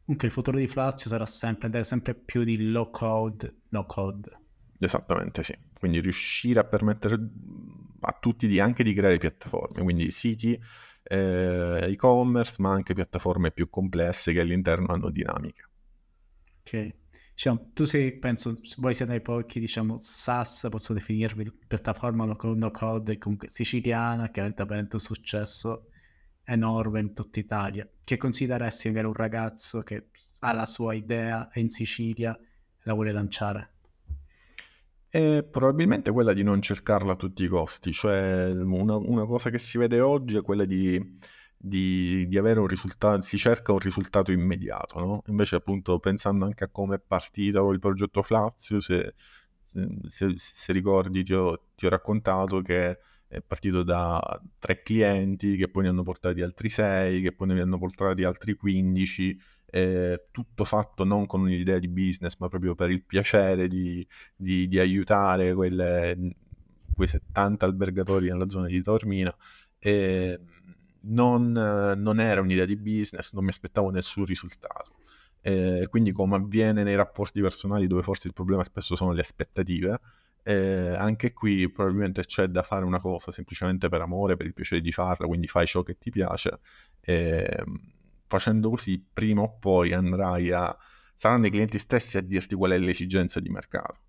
comunque 0.04 0.28
il 0.28 0.34
futuro 0.34 0.58
di 0.58 0.68
Flash 0.68 1.08
sarà 1.08 1.26
sempre 1.26 1.66
andare 1.66 1.84
sempre 1.84 2.16
più 2.16 2.44
di 2.44 2.70
low 2.72 2.90
code, 2.90 3.62
no 3.70 3.86
code. 3.86 4.40
Esattamente, 4.80 5.44
sì. 5.44 5.56
Quindi 5.84 6.00
riuscire 6.00 6.62
a 6.62 6.64
permettere 6.64 7.20
a 8.00 8.18
tutti 8.18 8.48
di, 8.48 8.58
anche 8.62 8.86
di 8.86 8.94
creare 8.94 9.18
piattaforme, 9.18 9.84
quindi 9.84 10.12
siti 10.12 10.58
eh, 11.04 11.80
e-commerce, 11.90 12.62
ma 12.62 12.72
anche 12.72 12.94
piattaforme 12.94 13.52
più 13.52 13.70
complesse 13.70 14.32
che 14.32 14.40
all'interno 14.40 14.94
hanno 14.94 15.10
dinamiche. 15.10 15.70
Ok. 16.62 16.94
Diciamo, 17.34 17.72
tu 17.74 17.84
sei, 17.84 18.18
penso, 18.18 18.62
voi 18.78 18.94
siete 18.94 19.12
dai 19.12 19.20
pochi, 19.20 19.60
diciamo, 19.60 19.98
SaaS, 19.98 20.68
posso 20.72 20.94
definirvi 20.94 21.52
piattaforma 21.68 22.24
no 22.24 22.72
code, 22.72 23.18
comunque 23.18 23.50
siciliana, 23.50 24.32
che 24.32 24.40
avete 24.40 24.64
veramente 24.64 24.96
un 24.96 25.02
successo 25.02 25.90
enorme 26.46 27.02
in 27.02 27.14
tutta 27.14 27.42
Italia. 27.42 27.86
Che 28.02 28.16
consideresti 28.16 28.88
magari 28.88 29.08
un 29.08 29.14
ragazzo 29.16 29.82
che 29.82 30.12
ha 30.40 30.54
la 30.54 30.66
sua 30.66 30.94
idea, 30.94 31.50
è 31.50 31.60
in 31.60 31.68
Sicilia, 31.68 32.40
la 32.84 32.94
vuole 32.94 33.12
lanciare? 33.12 33.73
È 35.14 35.44
probabilmente 35.44 36.10
quella 36.10 36.34
di 36.34 36.42
non 36.42 36.60
cercarla 36.60 37.12
a 37.12 37.16
tutti 37.16 37.44
i 37.44 37.48
costi, 37.48 37.92
cioè 37.92 38.50
una, 38.50 38.96
una 38.96 39.26
cosa 39.28 39.52
che 39.52 39.60
si 39.60 39.78
vede 39.78 40.00
oggi 40.00 40.38
è 40.38 40.42
quella 40.42 40.66
di, 40.66 41.00
di, 41.56 42.26
di, 42.28 42.36
avere 42.40 42.60
un 42.60 42.66
risultato, 42.66 43.22
si 43.22 43.38
cerca 43.38 43.74
un 43.74 43.78
risultato 43.78 44.32
immediato, 44.32 45.00
no? 45.00 45.22
Invece 45.28 45.58
appunto 45.58 46.00
pensando 46.00 46.46
anche 46.46 46.64
a 46.64 46.70
come 46.70 46.96
è 46.96 47.00
partito 47.00 47.70
il 47.72 47.78
progetto 47.78 48.24
Flazio, 48.24 48.80
se, 48.80 49.14
se, 50.08 50.34
se 50.36 50.74
ricordi 50.74 51.24
ti 51.24 51.36
ho, 51.36 51.68
ti 51.76 51.86
ho, 51.86 51.90
raccontato 51.90 52.62
che 52.62 52.98
è 53.28 53.40
partito 53.42 53.84
da 53.84 54.20
tre 54.58 54.82
clienti, 54.82 55.58
che 55.58 55.70
poi 55.70 55.84
ne 55.84 55.90
hanno 55.90 56.02
portati 56.02 56.42
altri 56.42 56.72
sei, 56.72 57.22
che 57.22 57.34
poi 57.34 57.50
ne 57.50 57.62
hanno 57.62 57.78
portati 57.78 58.24
altri 58.24 58.56
15, 58.56 59.38
eh, 59.76 60.28
tutto 60.30 60.66
fatto 60.66 61.04
non 61.04 61.26
con 61.26 61.42
un'idea 61.42 61.80
di 61.80 61.88
business, 61.88 62.36
ma 62.38 62.48
proprio 62.48 62.76
per 62.76 62.92
il 62.92 63.04
piacere 63.04 63.68
di, 63.68 64.08
di, 64.36 64.68
di 64.68 64.78
aiutare 64.78 65.52
quelle, 65.56 66.36
quei 66.94 67.08
70 67.08 67.66
albergatori 67.66 68.28
nella 68.30 68.48
zona 68.50 68.68
di 68.68 68.84
Taormina. 68.84 69.36
E 69.80 70.40
non, 71.06 71.52
non, 71.52 72.20
era 72.20 72.42
un'idea 72.42 72.66
di 72.66 72.78
business, 72.78 73.34
non 73.34 73.46
mi 73.46 73.50
aspettavo 73.50 73.90
nessun 73.90 74.26
risultato. 74.26 74.92
Eh, 75.42 75.88
quindi 75.90 76.12
come 76.12 76.36
avviene 76.36 76.84
nei 76.84 76.96
rapporti 76.96 77.42
personali 77.42 77.88
dove 77.88 78.04
forse 78.04 78.28
il 78.28 78.34
problema 78.36 78.64
spesso 78.64 78.96
sono 78.96 79.12
le 79.12 79.22
aspettative, 79.22 80.00
eh, 80.44 80.94
anche 80.96 81.34
qui 81.34 81.68
probabilmente 81.72 82.24
c'è 82.26 82.46
da 82.46 82.62
fare 82.62 82.86
una 82.86 83.00
cosa 83.00 83.32
semplicemente 83.32 83.90
per 83.90 84.02
amore, 84.02 84.38
per 84.38 84.46
il 84.46 84.54
piacere 84.54 84.82
di 84.82 84.92
farla, 84.92 85.26
quindi 85.26 85.48
fai 85.48 85.66
ciò 85.66 85.82
che 85.82 85.98
ti 85.98 86.12
piace. 86.12 86.60
Eh, 87.02 87.64
facendo 88.34 88.72
così, 88.72 89.04
prima 89.14 89.42
o 89.42 89.58
poi 89.60 89.94
andrai 89.94 90.50
a... 90.50 90.76
saranno 91.14 91.46
i 91.46 91.52
clienti 91.52 91.78
stessi 91.78 92.18
a 92.18 92.22
dirti 92.22 92.56
qual 92.56 92.72
è 92.72 92.80
l'esigenza 92.80 93.40
di 93.40 93.50
mercato. 93.50 94.00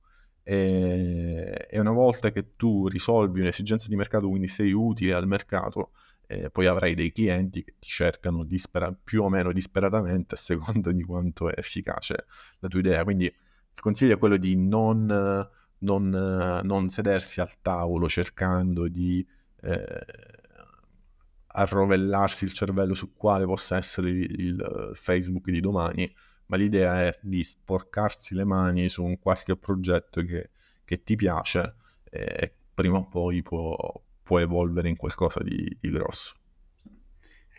E, 0.43 1.67
e 1.71 1.79
una 1.79 1.93
volta 1.93 2.31
che 2.33 2.55
tu 2.57 2.89
risolvi 2.89 3.41
un'esigenza 3.41 3.89
di 3.89 3.97
mercato, 3.97 4.29
quindi 4.29 4.49
sei 4.49 4.73
utile 4.73 5.13
al 5.13 5.27
mercato, 5.27 5.91
eh, 6.27 6.49
poi 6.49 6.67
avrai 6.67 6.95
dei 6.95 7.13
clienti 7.13 7.63
che 7.63 7.75
ti 7.79 7.89
cercano 7.89 8.45
dispera- 8.45 8.93
più 8.93 9.23
o 9.23 9.29
meno 9.29 9.53
disperatamente 9.53 10.37
a 10.37 10.39
seconda 10.39 10.91
di 10.91 11.03
quanto 11.03 11.51
è 11.51 11.59
efficace 11.59 12.25
la 12.61 12.69
tua 12.69 12.81
idea. 12.81 13.05
Quindi 13.05 13.27
il 13.27 13.81
consiglio 13.81 14.15
è 14.15 14.19
quello 14.19 14.39
di 14.39 14.57
non, 14.57 15.05
non, 15.79 16.09
non 16.63 16.89
sedersi 16.89 17.43
al 17.43 17.61
tavolo 17.61 18.09
cercando 18.09 18.89
di 18.89 19.27
eh, 19.63 20.07
arrovellarsi 21.57 22.45
il 22.45 22.53
cervello 22.53 22.95
su 22.95 23.15
quale 23.15 23.45
possa 23.45 23.77
essere 23.77 24.11
il, 24.11 24.41
il 24.41 24.91
Facebook 24.95 25.51
di 25.51 25.61
domani, 25.61 26.13
ma 26.47 26.57
l'idea 26.57 27.03
è 27.03 27.19
di 27.23 27.43
sporcarsi 27.45 28.35
le 28.35 28.45
mani 28.45 28.89
su 28.89 29.05
un 29.05 29.19
qualche 29.19 29.57
progetto 29.57 30.23
che, 30.23 30.51
che 30.85 31.03
ti 31.03 31.17
piace 31.17 31.77
e 32.11 32.53
prima 32.75 32.99
o 32.99 33.07
poi 33.07 33.43
può, 33.43 33.77
può 34.23 34.41
evolvere 34.41 34.89
in 34.89 34.97
qualcosa 34.97 35.43
di, 35.43 35.77
di 35.81 35.91
grosso. 35.91 36.35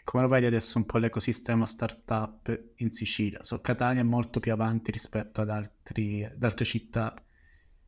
Come 0.04 0.24
lo 0.24 0.30
vedi 0.30 0.46
adesso 0.46 0.78
un 0.78 0.86
po' 0.86 1.00
l'ecosistema 1.00 1.66
startup 1.66 2.74
in 2.76 2.92
Sicilia? 2.92 3.44
So, 3.44 3.60
Catania 3.60 4.02
è 4.02 4.04
molto 4.06 4.40
più 4.40 4.52
avanti 4.52 4.92
rispetto 4.92 5.42
ad, 5.42 5.50
altri, 5.50 6.24
ad 6.24 6.44
altre 6.44 6.64
città 6.64 7.16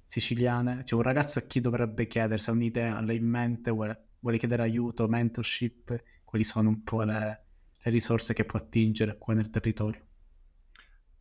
siciliane. 0.03 0.83
Cioè, 0.83 0.97
un 0.97 1.05
ragazzo 1.05 1.37
a 1.37 1.43
chi 1.43 1.61
dovrebbe 1.61 2.07
ha 2.49 2.51
un'idea, 2.51 2.97
ha 2.97 3.13
in 3.13 3.27
mente, 3.27 3.69
vuole 3.69 4.06
vuole 4.19 4.37
chiedere 4.37 4.63
aiuto, 4.63 5.07
mentorship, 5.07 6.03
quali 6.23 6.43
sono 6.43 6.69
un 6.69 6.83
po' 6.83 7.03
le, 7.03 7.43
le 7.81 7.91
risorse 7.91 8.33
che 8.33 8.45
può 8.45 8.59
attingere 8.59 9.17
qua 9.17 9.33
nel 9.33 9.49
territorio? 9.49 10.01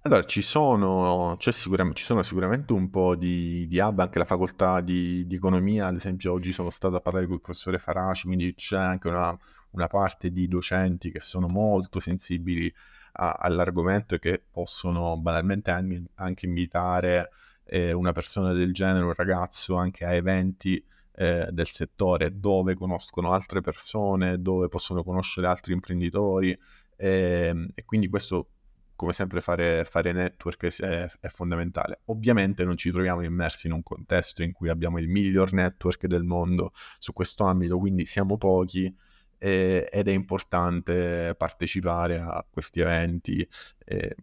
Allora, 0.07 0.25
ci 0.25 0.41
sono, 0.41 1.37
sicuramente, 1.41 1.99
ci 1.99 2.05
sono 2.05 2.23
sicuramente 2.23 2.73
un 2.73 2.91
po' 2.91 3.17
di, 3.17 3.67
di 3.67 3.81
hub, 3.81 3.99
anche 3.99 4.19
la 4.21 4.25
facoltà 4.25 4.81
di, 4.81 5.27
di, 5.27 5.35
economia, 5.35 5.89
ad 5.89 5.97
esempio 5.97 6.33
oggi 6.33 6.53
sono 6.53 6.71
stato 6.71 6.95
a 6.95 7.01
parlare 7.01 7.27
con 7.27 7.35
il 7.35 7.41
professore 7.41 7.81
Faraci, 7.81 8.27
quindi 8.27 8.55
c'è 8.55 8.77
anche 8.79 9.09
una, 9.09 9.37
una 9.71 9.89
parte 9.89 10.31
di 10.31 10.47
docenti 10.47 11.11
che 11.11 11.19
sono 11.19 11.49
molto 11.49 11.99
sensibili 11.99 12.73
a, 13.15 13.33
all'argomento 13.33 14.15
e 14.15 14.19
che 14.21 14.43
possono 14.49 15.17
banalmente 15.19 15.73
anche, 15.73 16.05
anche 16.15 16.47
invitare 16.47 17.31
eh, 17.65 17.93
una 17.93 18.13
persona 18.13 18.53
del 18.53 18.73
genere, 18.73 19.05
un 19.05 19.15
ragazzo, 19.15 19.75
anche 19.75 20.05
a 20.05 20.13
eventi 20.15 20.81
eh, 21.17 21.49
del 21.51 21.67
settore, 21.67 22.39
dove 22.39 22.75
conoscono 22.75 23.33
altre 23.33 23.61
persone, 23.61 24.41
dove 24.41 24.69
possono 24.69 25.03
conoscere 25.03 25.47
altri 25.47 25.73
imprenditori 25.73 26.51
e, 26.97 27.09
ehm, 27.09 27.71
e 27.75 27.85
quindi 27.85 28.09
questo 28.09 28.51
come 28.97 29.13
sempre 29.13 29.43
fare, 29.43 29.85
fare 29.85 30.13
network 30.13 30.81
è, 30.81 31.11
è, 31.21 31.29
fondamentale. 31.29 32.01
Ovviamente 32.07 32.65
non 32.65 32.79
ci 32.79 32.91
troviamo 32.91 33.23
immersi 33.23 33.67
in 33.67 33.75
un 33.75 33.83
contesto 33.83 34.43
in 34.43 34.53
cui 34.53 34.71
abbiamo 34.71 34.99
il 34.99 35.09
miglior 35.09 35.53
network 35.53 36.07
del 36.07 36.25
mondo 36.25 36.73
su 36.99 37.13
questo 37.13 37.45
ambito, 37.45 37.79
quindi 37.79 38.07
siamo 38.07 38.39
pochi 38.39 38.93
eh, 39.39 39.87
ed 39.93 40.09
è 40.09 40.13
importante 40.13 41.35
partecipare 41.37 42.19
a 42.19 42.45
questi 42.49 42.81
eventi. 42.81 43.47
Eh, 43.85 44.17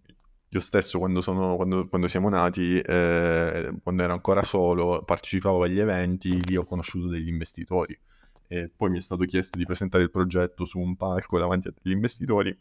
io 0.53 0.59
stesso 0.59 0.99
quando, 0.99 1.19
sono, 1.21 1.55
quando, 1.55 1.87
quando 1.87 2.07
siamo 2.07 2.29
nati, 2.29 2.79
eh, 2.79 3.73
quando 3.81 4.03
ero 4.03 4.13
ancora 4.13 4.43
solo, 4.43 5.03
partecipavo 5.03 5.63
agli 5.63 5.79
eventi, 5.79 6.39
lì 6.47 6.55
ho 6.55 6.63
conosciuto 6.63 7.07
degli 7.07 7.27
investitori. 7.27 7.99
E 8.47 8.69
poi 8.69 8.91
mi 8.91 8.99
è 8.99 9.01
stato 9.01 9.23
chiesto 9.25 9.57
di 9.57 9.65
presentare 9.65 10.03
il 10.03 10.11
progetto 10.11 10.65
su 10.65 10.77
un 10.77 10.95
palco 10.95 11.39
davanti 11.39 11.69
a 11.69 11.73
degli 11.81 11.93
investitori. 11.93 12.55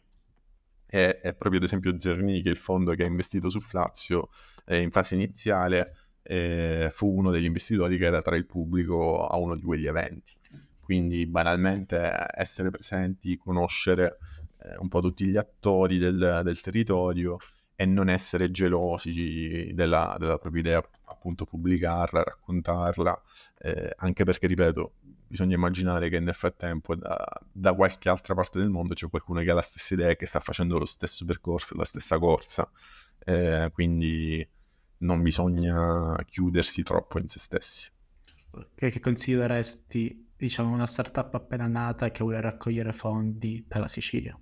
E 0.87 1.19
è 1.19 1.33
proprio 1.33 1.59
ad 1.59 1.65
esempio 1.65 1.99
Zerni, 1.99 2.41
che 2.41 2.49
è 2.49 2.51
il 2.51 2.57
fondo 2.57 2.93
che 2.95 3.03
ha 3.03 3.07
investito 3.07 3.49
su 3.49 3.59
Flazio 3.59 4.29
eh, 4.65 4.79
in 4.79 4.89
fase 4.89 5.13
iniziale, 5.13 5.95
eh, 6.23 6.89
fu 6.91 7.15
uno 7.15 7.29
degli 7.29 7.45
investitori 7.45 7.99
che 7.99 8.05
era 8.05 8.23
tra 8.23 8.35
il 8.35 8.47
pubblico 8.47 9.27
a 9.27 9.37
uno 9.37 9.55
di 9.55 9.61
quegli 9.61 9.85
eventi. 9.85 10.33
Quindi 10.81 11.27
banalmente 11.27 12.25
essere 12.35 12.71
presenti, 12.71 13.37
conoscere 13.37 14.17
eh, 14.63 14.77
un 14.79 14.87
po' 14.87 14.99
tutti 14.99 15.27
gli 15.27 15.37
attori 15.37 15.99
del, 15.99 16.41
del 16.43 16.59
territorio 16.59 17.37
e 17.75 17.85
non 17.85 18.09
essere 18.09 18.51
gelosi 18.51 19.71
della, 19.73 20.15
della 20.19 20.37
propria 20.37 20.61
idea, 20.61 20.89
appunto 21.05 21.45
pubblicarla, 21.45 22.23
raccontarla, 22.23 23.21
eh, 23.59 23.93
anche 23.97 24.23
perché, 24.23 24.47
ripeto, 24.47 24.93
bisogna 25.27 25.55
immaginare 25.55 26.09
che 26.09 26.19
nel 26.19 26.35
frattempo 26.35 26.95
da, 26.95 27.17
da, 27.51 27.73
qualche 27.73 28.09
altra 28.09 28.35
parte 28.35 28.59
del 28.59 28.69
mondo 28.69 28.93
c'è 28.93 29.09
qualcuno 29.09 29.41
che 29.41 29.49
ha 29.49 29.55
la 29.55 29.61
stessa 29.63 29.95
idea 29.95 30.15
che 30.15 30.27
sta 30.27 30.39
facendo 30.39 30.77
lo 30.77 30.85
stesso 30.85 31.25
percorso, 31.25 31.75
la 31.75 31.85
stessa 31.85 32.19
corsa, 32.19 32.69
eh, 33.25 33.69
quindi 33.73 34.47
non 34.97 35.21
bisogna 35.21 36.15
chiudersi 36.25 36.83
troppo 36.83 37.19
in 37.19 37.27
se 37.27 37.39
stessi. 37.39 37.89
Certo. 38.23 38.69
Che, 38.75 38.89
che 38.89 38.99
consideresti, 38.99 40.31
diciamo, 40.37 40.71
una 40.71 40.85
startup 40.85 41.33
appena 41.33 41.67
nata 41.67 42.11
che 42.11 42.23
vuole 42.23 42.39
raccogliere 42.39 42.93
fondi 42.93 43.65
per 43.67 43.81
la 43.81 43.87
Sicilia? 43.87 44.37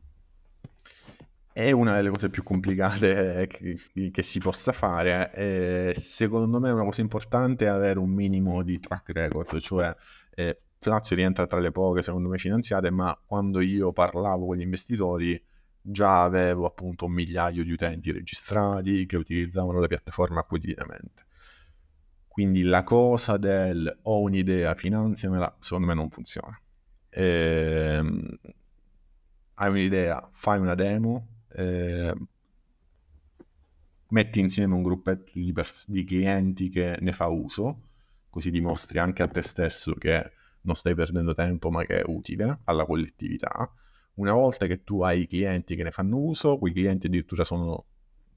È 1.54 1.72
una 1.72 1.96
delle 1.96 2.10
cose 2.10 2.30
più 2.30 2.44
complicate 2.44 3.48
che, 3.48 3.76
che 4.12 4.24
si 4.24 4.40
possa 4.40 4.72
fare. 4.72 5.34
E 5.34 5.94
secondo 5.98 6.60
me 6.60 6.72
una 6.72 6.84
cosa 6.84 7.02
importante 7.02 7.66
è 7.66 7.68
avere 7.68 8.00
un 8.00 8.10
minimo 8.10 8.64
di 8.64 8.80
track 8.80 9.10
record, 9.12 9.60
cioè 9.60 9.96
eh, 10.34 10.62
Frazio 10.80 11.16
rientra 11.16 11.46
tra 11.46 11.60
le 11.60 11.72
poche, 11.72 12.02
secondo 12.02 12.28
me, 12.30 12.40
finanziate, 12.40 12.90
ma 12.90 13.16
quando 13.24 13.60
io 13.60 13.92
parlavo 13.92 14.48
con 14.48 14.56
gli 14.56 14.62
investitori 14.62 15.40
già 15.80 16.24
avevo 16.24 16.66
appunto 16.66 17.06
un 17.06 17.12
migliaio 17.12 17.64
di 17.64 17.72
utenti 17.72 18.12
registrati 18.12 19.06
che 19.06 19.18
utilizzavano 19.18 19.80
la 19.80 19.88
piattaforma 19.88 20.44
quotidianamente. 20.44 21.26
Quindi 22.28 22.64
la 22.64 22.84
cosa 22.84 23.38
del 23.38 24.00
ho 24.04 24.22
un'idea, 24.22 24.74
finanziamela, 24.74 25.56
secondo 25.60 25.88
me 25.88 25.94
non 25.94 26.10
funziona. 26.10 26.60
Ehm, 27.10 28.40
hai 29.56 29.70
un'idea, 29.70 30.30
fai 30.32 30.60
una 30.60 30.74
demo, 30.74 31.41
eh, 31.56 32.14
metti 34.10 34.40
insieme 34.40 34.74
un 34.74 34.84
gruppetto 34.84 35.32
di, 35.34 35.52
pers- 35.52 35.90
di 35.90 36.04
clienti 36.04 36.70
che 36.70 36.98
ne 37.00 37.14
fa 37.14 37.28
uso, 37.28 37.82
così 38.30 38.52
dimostri 38.52 39.00
anche 39.00 39.24
a 39.24 39.28
te 39.28 39.42
stesso 39.42 39.94
che 39.94 40.32
non 40.62 40.76
stai 40.76 40.94
perdendo 40.96 41.34
tempo 41.34 41.70
ma 41.72 41.84
che 41.86 42.02
è 42.02 42.04
utile 42.06 42.60
alla 42.66 42.86
collettività. 42.86 43.72
Una 44.16 44.34
volta 44.34 44.68
che 44.68 44.84
tu 44.84 45.02
hai 45.02 45.22
i 45.22 45.28
clienti 45.28 45.76
che 45.76 45.84
ne 45.84 45.92
fanno 45.92 46.18
uso, 46.18 46.58
quei 46.58 46.74
clienti 46.74 47.08
addirittura 47.08 47.44
sono, 47.44 47.86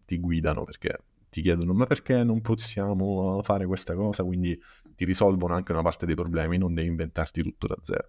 ti 0.06 0.18
guidano 0.18 0.64
perché 0.64 0.98
ti 1.28 1.42
chiedono 1.42 1.72
ma 1.74 1.86
perché 1.86 2.22
non 2.22 2.40
possiamo 2.40 3.42
fare 3.42 3.66
questa 3.66 3.94
cosa, 3.94 4.22
quindi 4.22 4.58
ti 4.94 5.04
risolvono 5.04 5.54
anche 5.54 5.72
una 5.72 5.82
parte 5.82 6.06
dei 6.06 6.14
problemi, 6.14 6.58
non 6.58 6.74
devi 6.74 6.88
inventarti 6.88 7.42
tutto 7.42 7.66
da 7.66 7.76
zero. 7.82 8.08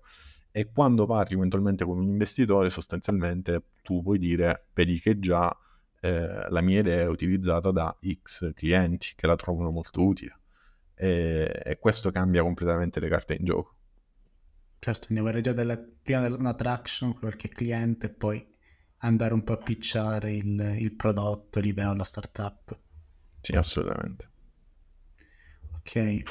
E 0.58 0.72
quando 0.72 1.06
parli 1.06 1.36
eventualmente 1.36 1.84
con 1.84 1.98
un 1.98 2.08
investitore, 2.08 2.70
sostanzialmente 2.70 3.62
tu 3.82 4.02
puoi 4.02 4.18
dire, 4.18 4.68
vedi 4.74 5.02
che 5.02 5.20
già 5.20 5.54
eh, 6.00 6.50
la 6.50 6.62
mia 6.62 6.80
idea 6.80 7.02
è 7.02 7.08
utilizzata 7.08 7.72
da 7.72 7.94
X 8.22 8.54
clienti 8.54 9.12
che 9.18 9.28
la 9.28 9.36
trovano 9.36 9.70
molto 9.70 10.02
utile. 10.02 10.40
E, 10.94 11.62
e 11.62 11.78
questo 11.78 12.10
cambia 12.10 12.42
completamente 12.42 13.02
le 13.02 13.10
carte 13.10 13.34
in 13.34 13.44
gioco. 13.44 13.76
Certo, 14.80 15.08
quindi 15.08 15.26
avere 15.26 15.42
già 15.42 15.52
della, 15.52 15.78
prima 15.78 16.26
una 16.34 16.54
traction 16.54 17.12
con 17.12 17.20
qualche 17.20 17.50
cliente 17.50 18.06
e 18.06 18.10
poi 18.12 18.48
andare 19.00 19.34
un 19.34 19.44
po' 19.44 19.52
a 19.52 19.58
picciare 19.58 20.32
il, 20.32 20.78
il 20.80 20.94
prodotto, 20.94 21.60
l'idea 21.60 21.90
o 21.90 21.96
la 21.96 22.06
startup. 22.06 22.80
Sì, 23.42 23.52
assolutamente. 23.52 24.30
Ok. 25.74 26.24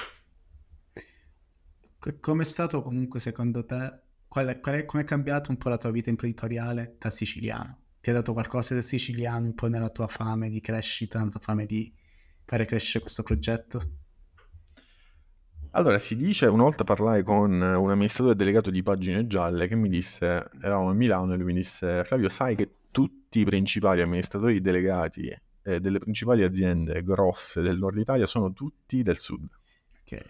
Come 2.21 2.43
è 2.43 2.47
stato 2.47 2.83
comunque 2.83 3.21
secondo 3.21 3.67
te, 3.67 4.01
qual 4.35 4.59
qual 4.61 4.75
è, 4.75 4.85
come 4.85 5.05
è 5.05 5.07
cambiata 5.07 5.53
un 5.53 5.59
po' 5.59 5.69
la 5.69 5.79
tua 5.79 5.93
vita 5.93 6.11
imprenditoriale 6.11 6.97
da 6.99 7.09
siciliano? 7.09 7.83
Ti 8.01 8.11
ha 8.11 8.15
dato 8.15 8.33
qualcosa 8.33 8.75
da 8.75 8.83
siciliano 8.83 9.47
un 9.47 9.55
po' 9.55 9.69
nella 9.69 9.91
tua 9.91 10.09
fame 10.09 10.51
di 10.51 10.61
crescita, 10.61 11.19
nella 11.19 11.31
tua 11.31 11.39
fame 11.39 11.67
di 11.67 11.95
fare 12.45 12.65
crescere 12.65 13.05
questo 13.05 13.23
progetto? 13.23 13.81
Allora, 15.71 16.01
si 16.01 16.17
dice, 16.17 16.47
una 16.47 16.65
volta 16.65 16.83
parlai 16.83 17.23
con 17.23 17.53
un 17.53 17.91
amministratore 17.91 18.35
delegato 18.35 18.71
di 18.71 18.83
Pagine 18.83 19.29
Gialle 19.29 19.69
che 19.69 19.77
mi 19.77 19.89
disse, 19.89 20.51
eravamo 20.61 20.91
a 20.91 20.95
Milano 20.95 21.33
e 21.33 21.37
lui 21.37 21.47
mi 21.47 21.55
disse, 21.55 22.03
Flavio, 22.03 22.29
sai 22.29 22.57
che 22.57 22.75
tutti 22.91 23.39
i 23.39 23.45
principali 23.45 24.03
amministratori 24.03 24.61
delegati 24.61 25.33
eh, 25.63 25.79
delle 25.79 26.01
principali 26.01 26.43
aziende 26.43 27.05
grosse 27.05 27.61
del 27.61 27.79
nord 27.79 27.99
Italia 27.99 28.27
sono 28.27 28.53
tutti 28.53 29.01
del 29.05 29.19
sud. 29.19 29.49
Okay. 30.03 30.25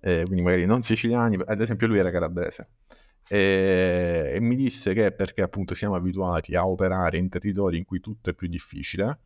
Eh, 0.00 0.24
quindi 0.26 0.42
magari 0.42 0.66
non 0.66 0.82
siciliani, 0.82 1.38
ad 1.42 1.60
esempio 1.60 1.86
lui 1.86 1.98
era 1.98 2.10
calabrese. 2.10 2.68
E, 3.28 4.32
e, 4.34 4.40
mi 4.40 4.56
disse 4.56 4.94
che 4.94 5.12
perché 5.12 5.42
appunto 5.42 5.74
siamo 5.74 5.94
abituati 5.96 6.54
a 6.54 6.66
operare 6.66 7.18
in 7.18 7.28
territori 7.28 7.78
in 7.78 7.84
cui 7.84 8.00
tutto 8.00 8.30
è 8.30 8.34
più 8.34 8.46
difficile 8.48 9.18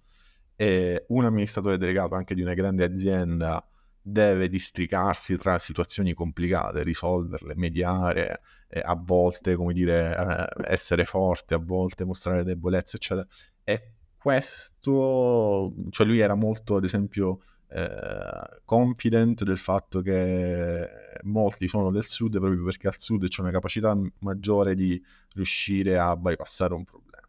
e 0.57 1.05
un 1.09 1.25
amministratore 1.25 1.79
delegato 1.79 2.15
anche 2.15 2.35
di 2.35 2.43
una 2.43 2.55
grande 2.55 2.85
azienda 2.85 3.67
deve 4.03 4.49
districarsi 4.49 5.37
tra 5.37 5.59
situazioni 5.59 6.15
complicate, 6.15 6.83
risolverle, 6.83 7.55
mediare, 7.57 8.41
eh, 8.69 8.81
a 8.85 8.95
volte, 8.95 9.55
come 9.57 9.73
dire, 9.73 10.17
eh, 10.17 10.73
essere 10.73 11.05
forte, 11.05 11.55
a 11.55 11.59
volte 11.59 12.05
mostrare 12.05 12.45
debolezze, 12.45 12.97
eccetera. 12.97 13.27
E 13.65 13.93
questo, 14.19 15.73
cioè 15.91 16.07
lui 16.07 16.19
era 16.19 16.35
molto, 16.35 16.77
ad 16.77 16.85
esempio, 16.85 17.41
eh, 17.73 18.61
confident 18.65 19.45
del 19.45 19.59
fatto 19.59 20.01
che 20.01 20.89
molti 21.23 21.69
sono 21.69 21.93
del 21.93 22.07
sud 22.07 22.39
proprio 22.39 22.65
perché 22.65 22.89
al 22.89 22.99
sud 22.99 23.29
c'è 23.29 23.43
una 23.43 23.53
capacità 23.53 23.97
maggiore 24.19 24.75
di 24.75 25.01
riuscire 25.35 25.99
a 25.99 26.17
bypassare 26.17 26.75
un 26.75 26.85
problema. 26.85 27.29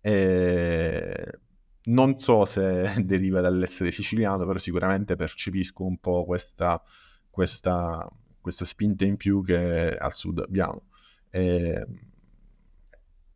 E 0.00 1.38
non 1.84 2.18
so 2.18 2.44
se 2.44 2.94
deriva 3.04 3.40
dall'essere 3.40 3.90
siciliano, 3.90 4.46
però 4.46 4.58
sicuramente 4.58 5.16
percepisco 5.16 5.84
un 5.84 5.98
po' 5.98 6.24
questa, 6.24 6.82
questa, 7.30 8.08
questa 8.40 8.64
spinta 8.64 9.04
in 9.04 9.16
più 9.16 9.44
che 9.44 9.96
al 9.96 10.14
sud 10.14 10.38
abbiamo. 10.38 10.84
E, 11.30 11.86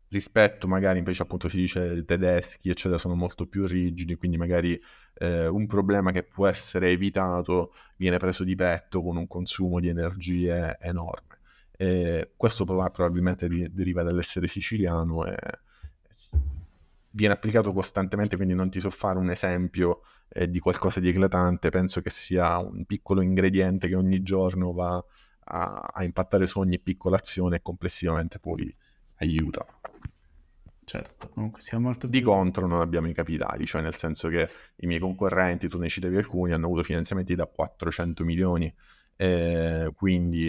rispetto 0.09 0.67
magari 0.67 0.97
invece 0.97 1.21
appunto 1.21 1.47
si 1.49 1.57
dice 1.57 2.03
tedeschi 2.03 2.69
eccetera 2.69 2.97
sono 2.97 3.15
molto 3.15 3.45
più 3.45 3.67
rigidi 3.67 4.15
quindi 4.15 4.37
magari 4.37 4.79
eh, 5.19 5.47
un 5.47 5.67
problema 5.67 6.11
che 6.11 6.23
può 6.23 6.47
essere 6.47 6.91
evitato 6.91 7.73
viene 7.97 8.17
preso 8.17 8.43
di 8.43 8.55
petto 8.55 9.01
con 9.01 9.17
un 9.17 9.27
consumo 9.27 9.79
di 9.79 9.89
energie 9.89 10.77
enorme 10.79 11.37
e 11.71 12.31
questo 12.35 12.65
probabilmente 12.65 13.47
deriva 13.47 14.03
dall'essere 14.03 14.47
siciliano 14.47 15.25
e 15.25 15.37
viene 17.11 17.33
applicato 17.33 17.73
costantemente 17.73 18.35
quindi 18.35 18.53
non 18.53 18.69
ti 18.69 18.79
so 18.79 18.89
fare 18.89 19.17
un 19.17 19.29
esempio 19.29 20.01
eh, 20.29 20.49
di 20.49 20.59
qualcosa 20.59 20.99
di 20.99 21.09
eclatante 21.09 21.69
penso 21.69 22.01
che 22.01 22.09
sia 22.09 22.57
un 22.57 22.85
piccolo 22.85 23.21
ingrediente 23.21 23.87
che 23.87 23.95
ogni 23.95 24.21
giorno 24.23 24.71
va 24.71 25.03
a, 25.51 25.91
a 25.93 26.03
impattare 26.03 26.47
su 26.47 26.59
ogni 26.59 26.79
piccola 26.79 27.17
azione 27.17 27.57
e 27.57 27.61
complessivamente 27.61 28.39
poi 28.39 28.73
aiuta. 29.17 29.65
Certo, 30.89 31.29
comunque 31.29 31.61
sia 31.61 31.77
molto 31.77 32.07
Di 32.07 32.19
contro 32.19 32.65
non 32.65 32.81
abbiamo 32.81 33.07
i 33.07 33.13
capitali, 33.13 33.67
cioè 33.67 33.79
nel 33.79 33.95
senso 33.95 34.27
che 34.27 34.47
i 34.77 34.87
miei 34.87 34.99
concorrenti, 34.99 35.67
tu 35.67 35.77
ne 35.77 35.87
citavi 35.87 36.17
alcuni, 36.17 36.51
hanno 36.51 36.65
avuto 36.65 36.81
finanziamenti 36.81 37.35
da 37.35 37.45
400 37.45 38.23
milioni, 38.23 38.73
eh, 39.15 39.91
quindi 39.95 40.47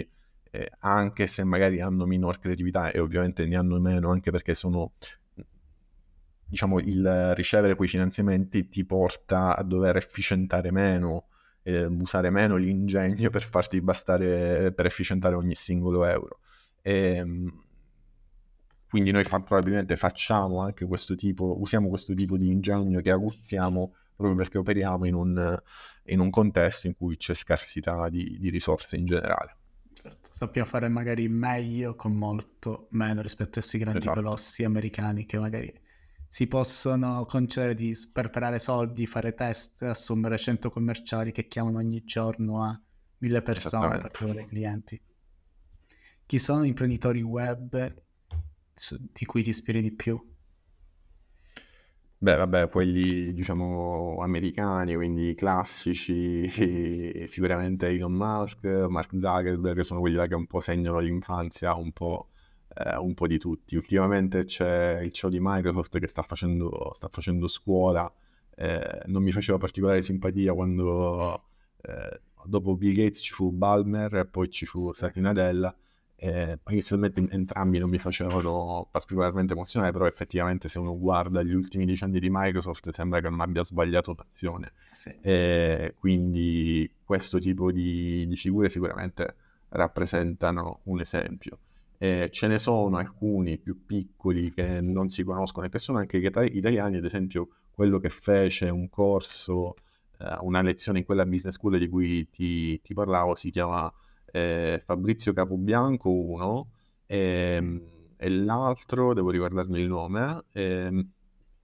eh, 0.49 0.71
anche 0.79 1.27
se 1.27 1.43
magari 1.43 1.79
hanno 1.79 2.07
minor 2.07 2.39
creatività 2.39 2.89
e 2.89 2.97
ovviamente 2.97 3.45
ne 3.45 3.55
hanno 3.55 3.79
meno 3.79 4.09
anche 4.09 4.31
perché 4.31 4.55
sono 4.55 4.93
diciamo 6.43 6.79
il 6.79 7.35
ricevere 7.35 7.75
quei 7.75 7.87
finanziamenti 7.87 8.67
ti 8.67 8.83
porta 8.83 9.55
a 9.55 9.61
dover 9.61 9.97
efficientare 9.97 10.71
meno 10.71 11.27
eh, 11.61 11.85
usare 11.85 12.31
meno 12.31 12.55
l'ingegno 12.55 13.29
per 13.29 13.43
farti 13.43 13.79
bastare 13.79 14.71
per 14.71 14.87
efficientare 14.87 15.35
ogni 15.35 15.53
singolo 15.53 16.03
euro. 16.03 16.39
E, 16.81 17.15
ehm, 17.17 17.63
quindi 18.91 19.11
noi 19.11 19.23
fa, 19.23 19.39
probabilmente 19.39 19.95
facciamo 19.95 20.59
anche 20.59 20.85
questo 20.85 21.15
tipo, 21.15 21.57
usiamo 21.61 21.87
questo 21.87 22.13
tipo 22.13 22.35
di 22.35 22.49
ingegno 22.49 22.99
che 22.99 23.09
aguzziamo 23.09 23.93
proprio 24.17 24.35
perché 24.35 24.57
operiamo 24.57 25.05
in 25.05 25.13
un, 25.13 25.61
in 26.07 26.19
un 26.19 26.29
contesto 26.29 26.87
in 26.87 26.97
cui 26.97 27.15
c'è 27.15 27.33
scarsità 27.33 28.09
di, 28.09 28.37
di 28.37 28.49
risorse 28.49 28.97
in 28.97 29.05
generale. 29.05 29.55
Certo, 29.93 30.29
sappiamo 30.33 30.67
fare 30.67 30.89
magari 30.89 31.29
meglio 31.29 31.95
con 31.95 32.17
molto 32.17 32.87
meno 32.89 33.21
rispetto 33.21 33.51
a 33.51 33.61
questi 33.61 33.77
grandi 33.77 33.99
esatto. 33.99 34.21
colossi 34.21 34.65
americani 34.65 35.25
che 35.25 35.39
magari 35.39 35.73
si 36.27 36.47
possono 36.47 37.25
concedere 37.25 37.75
di 37.75 37.95
sperperare 37.95 38.59
soldi, 38.59 39.07
fare 39.07 39.33
test, 39.33 39.83
assumere 39.83 40.37
100 40.37 40.69
commerciali 40.69 41.31
che 41.31 41.47
chiamano 41.47 41.77
ogni 41.77 42.03
giorno 42.03 42.61
a 42.61 42.77
mille 43.19 43.41
persone 43.41 43.99
per 43.99 44.11
trovare 44.11 44.45
clienti. 44.47 45.01
Chi 46.25 46.39
sono 46.39 46.65
imprenditori 46.65 47.21
web 47.21 48.09
di 49.11 49.25
cui 49.25 49.43
ti 49.43 49.49
ispiri 49.49 49.81
di 49.81 49.91
più? 49.91 50.19
Beh, 52.23 52.35
vabbè, 52.35 52.69
quelli 52.69 53.33
diciamo 53.33 54.17
americani, 54.21 54.93
quindi 54.93 55.33
classici, 55.33 56.47
sicuramente 57.25 57.87
Elon 57.87 58.13
Musk, 58.13 58.63
Mark 58.87 59.09
Zuckerberg, 59.19 59.79
sono 59.79 60.01
quelli 60.01 60.17
là 60.17 60.27
che 60.27 60.35
un 60.35 60.45
po' 60.45 60.59
segnano 60.59 60.99
l'infanzia, 60.99 61.73
un 61.73 61.91
po', 61.91 62.29
eh, 62.75 62.95
un 62.97 63.15
po' 63.15 63.25
di 63.25 63.39
tutti. 63.39 63.75
Ultimamente 63.75 64.45
c'è 64.45 64.99
il 65.01 65.11
CEO 65.11 65.29
di 65.31 65.39
Microsoft 65.41 65.97
che 65.97 66.07
sta 66.07 66.21
facendo, 66.21 66.91
sta 66.93 67.07
facendo 67.11 67.47
scuola, 67.47 68.11
eh, 68.55 69.01
non 69.07 69.23
mi 69.23 69.31
faceva 69.31 69.57
particolare 69.57 70.03
simpatia 70.03 70.53
quando 70.53 71.45
eh, 71.81 72.21
dopo 72.45 72.75
Bill 72.75 72.93
Gates 72.93 73.19
ci 73.19 73.33
fu 73.33 73.51
Balmer 73.51 74.15
e 74.17 74.25
poi 74.27 74.49
ci 74.51 74.65
fu 74.65 74.93
Satya 74.93 75.23
Nadella 75.23 75.75
eh, 76.23 76.59
inizialmente 76.69 77.25
entrambi 77.31 77.79
non 77.79 77.89
mi 77.89 77.97
facevano 77.97 78.87
particolarmente 78.91 79.53
emozionare, 79.53 79.91
però 79.91 80.05
effettivamente 80.05 80.69
se 80.69 80.77
uno 80.77 80.95
guarda 80.95 81.41
gli 81.41 81.55
ultimi 81.55 81.83
dieci 81.83 82.03
anni 82.03 82.19
di 82.19 82.29
Microsoft 82.29 82.91
sembra 82.91 83.21
che 83.21 83.29
non 83.29 83.41
abbia 83.41 83.63
sbagliato 83.63 84.13
d'azione. 84.13 84.73
Sì. 84.91 85.15
Eh, 85.19 85.95
quindi 85.97 86.87
questo 87.03 87.39
tipo 87.39 87.71
di, 87.71 88.27
di, 88.27 88.35
figure 88.35 88.69
sicuramente 88.69 89.35
rappresentano 89.69 90.81
un 90.83 90.99
esempio. 90.99 91.57
Eh, 91.97 92.29
ce 92.31 92.45
ne 92.45 92.59
sono 92.59 92.97
alcuni 92.97 93.57
più 93.57 93.83
piccoli 93.83 94.53
che 94.53 94.79
non 94.79 95.09
si 95.09 95.23
conoscono 95.23 95.65
e 95.65 95.69
che 95.69 95.79
sono 95.79 95.97
anche 95.97 96.17
italiani, 96.17 96.97
ad 96.97 97.05
esempio 97.05 97.49
quello 97.71 97.97
che 97.97 98.09
fece 98.09 98.69
un 98.69 98.89
corso, 98.89 99.73
eh, 100.19 100.37
una 100.41 100.61
lezione 100.61 100.99
in 100.99 101.05
quella 101.05 101.25
business 101.25 101.55
school 101.55 101.79
di 101.79 101.87
cui 101.87 102.29
ti, 102.29 102.79
ti 102.79 102.93
parlavo, 102.93 103.33
si 103.33 103.49
chiama 103.49 103.91
eh, 104.31 104.81
Fabrizio 104.85 105.33
Capobianco 105.33 106.09
uno, 106.09 106.71
e, 107.05 107.17
ehm, 107.57 107.81
e 108.17 108.29
l'altro, 108.29 109.13
devo 109.13 109.29
ricordarmi 109.29 109.79
il 109.79 109.87
nome, 109.87 110.43
eh, 110.51 111.05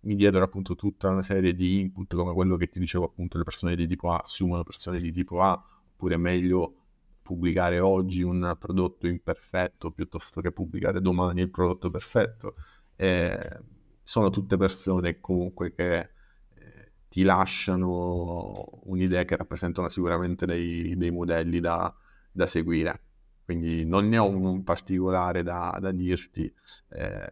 mi 0.01 0.15
diedero 0.15 0.43
appunto 0.43 0.76
tutta 0.76 1.09
una 1.09 1.22
serie 1.22 1.53
di 1.53 1.80
input 1.80 2.15
come 2.15 2.34
quello 2.34 2.55
che 2.55 2.70
ti 2.70 2.80
dicevo 2.80 3.05
appunto 3.05 3.38
le 3.38 3.43
persone 3.43 3.76
di 3.76 3.88
tipo 3.88 4.11
A 4.11 4.18
assumono 4.18 4.63
persone 4.63 4.99
di 4.99 5.11
tipo 5.11 5.41
A 5.41 5.61
oppure 5.91 6.15
è 6.15 6.18
meglio 6.18 6.74
pubblicare 7.22 7.80
oggi 7.80 8.22
un 8.22 8.55
prodotto 8.57 9.07
imperfetto 9.07 9.91
piuttosto 9.91 10.39
che 10.39 10.51
pubblicare 10.51 11.01
domani 11.01 11.41
il 11.41 11.51
prodotto 11.51 11.89
perfetto. 11.89 12.55
Eh, 12.95 13.59
sono 14.01 14.30
tutte 14.30 14.55
persone 14.57 15.20
comunque 15.20 15.74
che 15.74 15.99
eh, 15.99 16.91
ti 17.09 17.24
lasciano 17.24 18.80
un'idea 18.86 19.26
che 19.26 19.36
rappresentano 19.36 19.89
sicuramente 19.89 20.45
dei, 20.45 20.95
dei 20.95 21.11
modelli 21.11 21.59
da, 21.59 21.93
da, 22.38 22.47
seguire 22.47 23.01
quindi 23.47 23.85
non 23.85 24.09
ne 24.09 24.17
ho 24.17 24.27
un 24.27 24.61
particolare 24.63 25.41
da, 25.41 25.77
da 25.79 25.91
dirti 25.91 26.53
eh, 26.89 27.29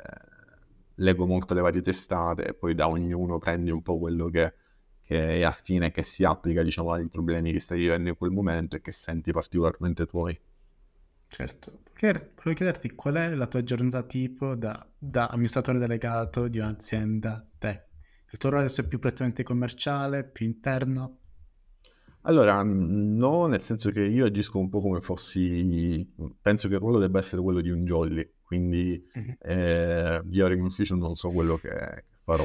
leggo 0.96 1.26
molto 1.26 1.54
le 1.54 1.60
varie 1.60 1.82
testate 1.82 2.46
e 2.46 2.54
poi 2.54 2.74
da 2.74 2.88
ognuno 2.88 3.38
prendi 3.38 3.70
un 3.70 3.82
po' 3.82 4.00
quello 4.00 4.30
che, 4.30 4.54
che 5.02 5.40
è 5.40 5.42
affine, 5.44 5.92
che 5.92 6.04
si 6.04 6.24
applica 6.24 6.64
diciamo 6.64 6.94
ai 6.94 7.10
problemi 7.10 7.52
che 7.52 7.60
stai 7.60 7.80
vivendo 7.80 8.08
in 8.08 8.16
quel 8.16 8.32
momento 8.32 8.78
e 8.78 8.82
che 8.82 8.94
senti 8.94 9.34
particolarmente 9.34 10.06
tuoi. 10.06 10.40
Certo, 11.28 11.82
volevo 12.00 12.54
chiederti 12.54 12.96
qual 12.96 13.16
è 13.16 13.36
la 13.36 13.48
tua 13.48 13.62
giornata 13.64 14.04
tipo 14.04 14.56
da, 14.56 14.88
da 14.98 15.28
amministratore 15.28 15.80
delegato 15.80 16.48
di 16.48 16.60
un'azienda 16.60 17.46
tech? 17.58 17.88
Il 18.32 18.38
tuo 18.38 18.50
ruolo 18.50 18.64
adesso 18.64 18.80
è 18.80 18.88
più 18.88 19.00
prettamente 19.00 19.44
commerciale, 19.44 20.24
più 20.24 20.46
interno? 20.46 21.20
Allora, 22.28 22.64
no, 22.64 23.46
nel 23.46 23.62
senso 23.62 23.92
che 23.92 24.02
io 24.02 24.26
agisco 24.26 24.58
un 24.58 24.68
po' 24.68 24.82
come 24.82 25.00
fossi, 25.00 26.04
penso 26.42 26.68
che 26.68 26.74
il 26.74 26.80
ruolo 26.80 26.98
debba 26.98 27.20
essere 27.20 27.40
quello 27.40 27.62
di 27.62 27.70
un 27.70 27.86
jolly, 27.86 28.28
quindi 28.42 29.00
eh, 29.42 30.22
io 30.28 30.48
in 30.48 30.64
ufficio 30.64 30.96
non 30.96 31.16
so 31.16 31.30
quello 31.30 31.56
che 31.58 32.04
farò. 32.24 32.44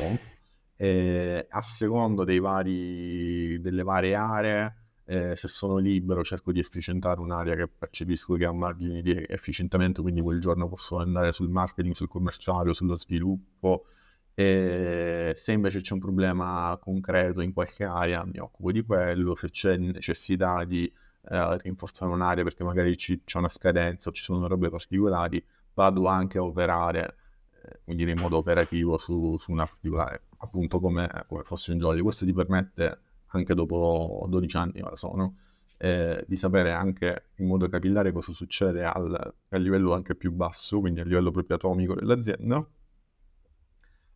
Eh, 0.76 1.46
a 1.48 1.62
secondo 1.62 2.24
vari, 2.40 3.58
delle 3.62 3.82
varie 3.82 4.14
aree, 4.14 4.74
eh, 5.06 5.34
se 5.34 5.48
sono 5.48 5.78
libero 5.78 6.22
cerco 6.24 6.52
di 6.52 6.58
efficientare 6.58 7.18
un'area 7.20 7.56
che 7.56 7.66
percepisco 7.66 8.34
che 8.34 8.44
ha 8.44 8.52
margini 8.52 9.00
di 9.00 9.12
efficientamento, 9.28 10.02
quindi 10.02 10.20
quel 10.20 10.40
giorno 10.40 10.68
posso 10.68 10.98
andare 10.98 11.32
sul 11.32 11.48
marketing, 11.48 11.94
sul 11.94 12.08
commerciale, 12.08 12.74
sullo 12.74 12.96
sviluppo. 12.96 13.86
E 14.34 15.32
se 15.34 15.52
invece 15.52 15.80
c'è 15.80 15.92
un 15.92 16.00
problema 16.00 16.78
concreto 16.80 17.40
in 17.40 17.52
qualche 17.52 17.84
area 17.84 18.24
mi 18.24 18.38
occupo 18.38 18.72
di 18.72 18.82
quello, 18.82 19.34
se 19.36 19.50
c'è 19.50 19.76
necessità 19.76 20.64
di 20.64 20.90
eh, 21.28 21.58
rinforzare 21.58 22.10
un'area 22.10 22.44
perché 22.44 22.64
magari 22.64 22.96
ci, 22.96 23.22
c'è 23.24 23.38
una 23.38 23.48
scadenza 23.48 24.08
o 24.08 24.12
ci 24.12 24.22
sono 24.22 24.46
robe 24.46 24.70
particolari, 24.70 25.44
vado 25.74 26.06
anche 26.06 26.38
a 26.38 26.42
operare, 26.42 27.16
eh, 27.62 27.80
quindi 27.84 28.08
in 28.08 28.18
modo 28.18 28.36
operativo 28.38 28.98
su, 28.98 29.36
su 29.38 29.52
una 29.52 29.66
particolare, 29.66 30.22
appunto 30.38 30.80
come, 30.80 31.08
come, 31.26 31.42
fosse 31.44 31.72
un 31.72 31.78
jolly. 31.78 32.00
Questo 32.00 32.24
ti 32.24 32.32
permette, 32.32 33.00
anche 33.26 33.54
dopo 33.54 34.26
12 34.28 34.56
anni 34.56 34.80
ora 34.80 34.96
sono, 34.96 35.36
eh, 35.76 36.24
di 36.26 36.36
sapere 36.36 36.72
anche 36.72 37.30
in 37.36 37.46
modo 37.46 37.68
capillare 37.68 38.12
cosa 38.12 38.32
succede 38.32 38.84
al, 38.84 39.34
a 39.48 39.56
livello 39.56 39.94
anche 39.94 40.14
più 40.14 40.32
basso, 40.32 40.80
quindi 40.80 41.00
a 41.00 41.04
livello 41.04 41.30
proprio 41.30 41.56
atomico 41.56 41.94
dell'azienda. 41.94 42.66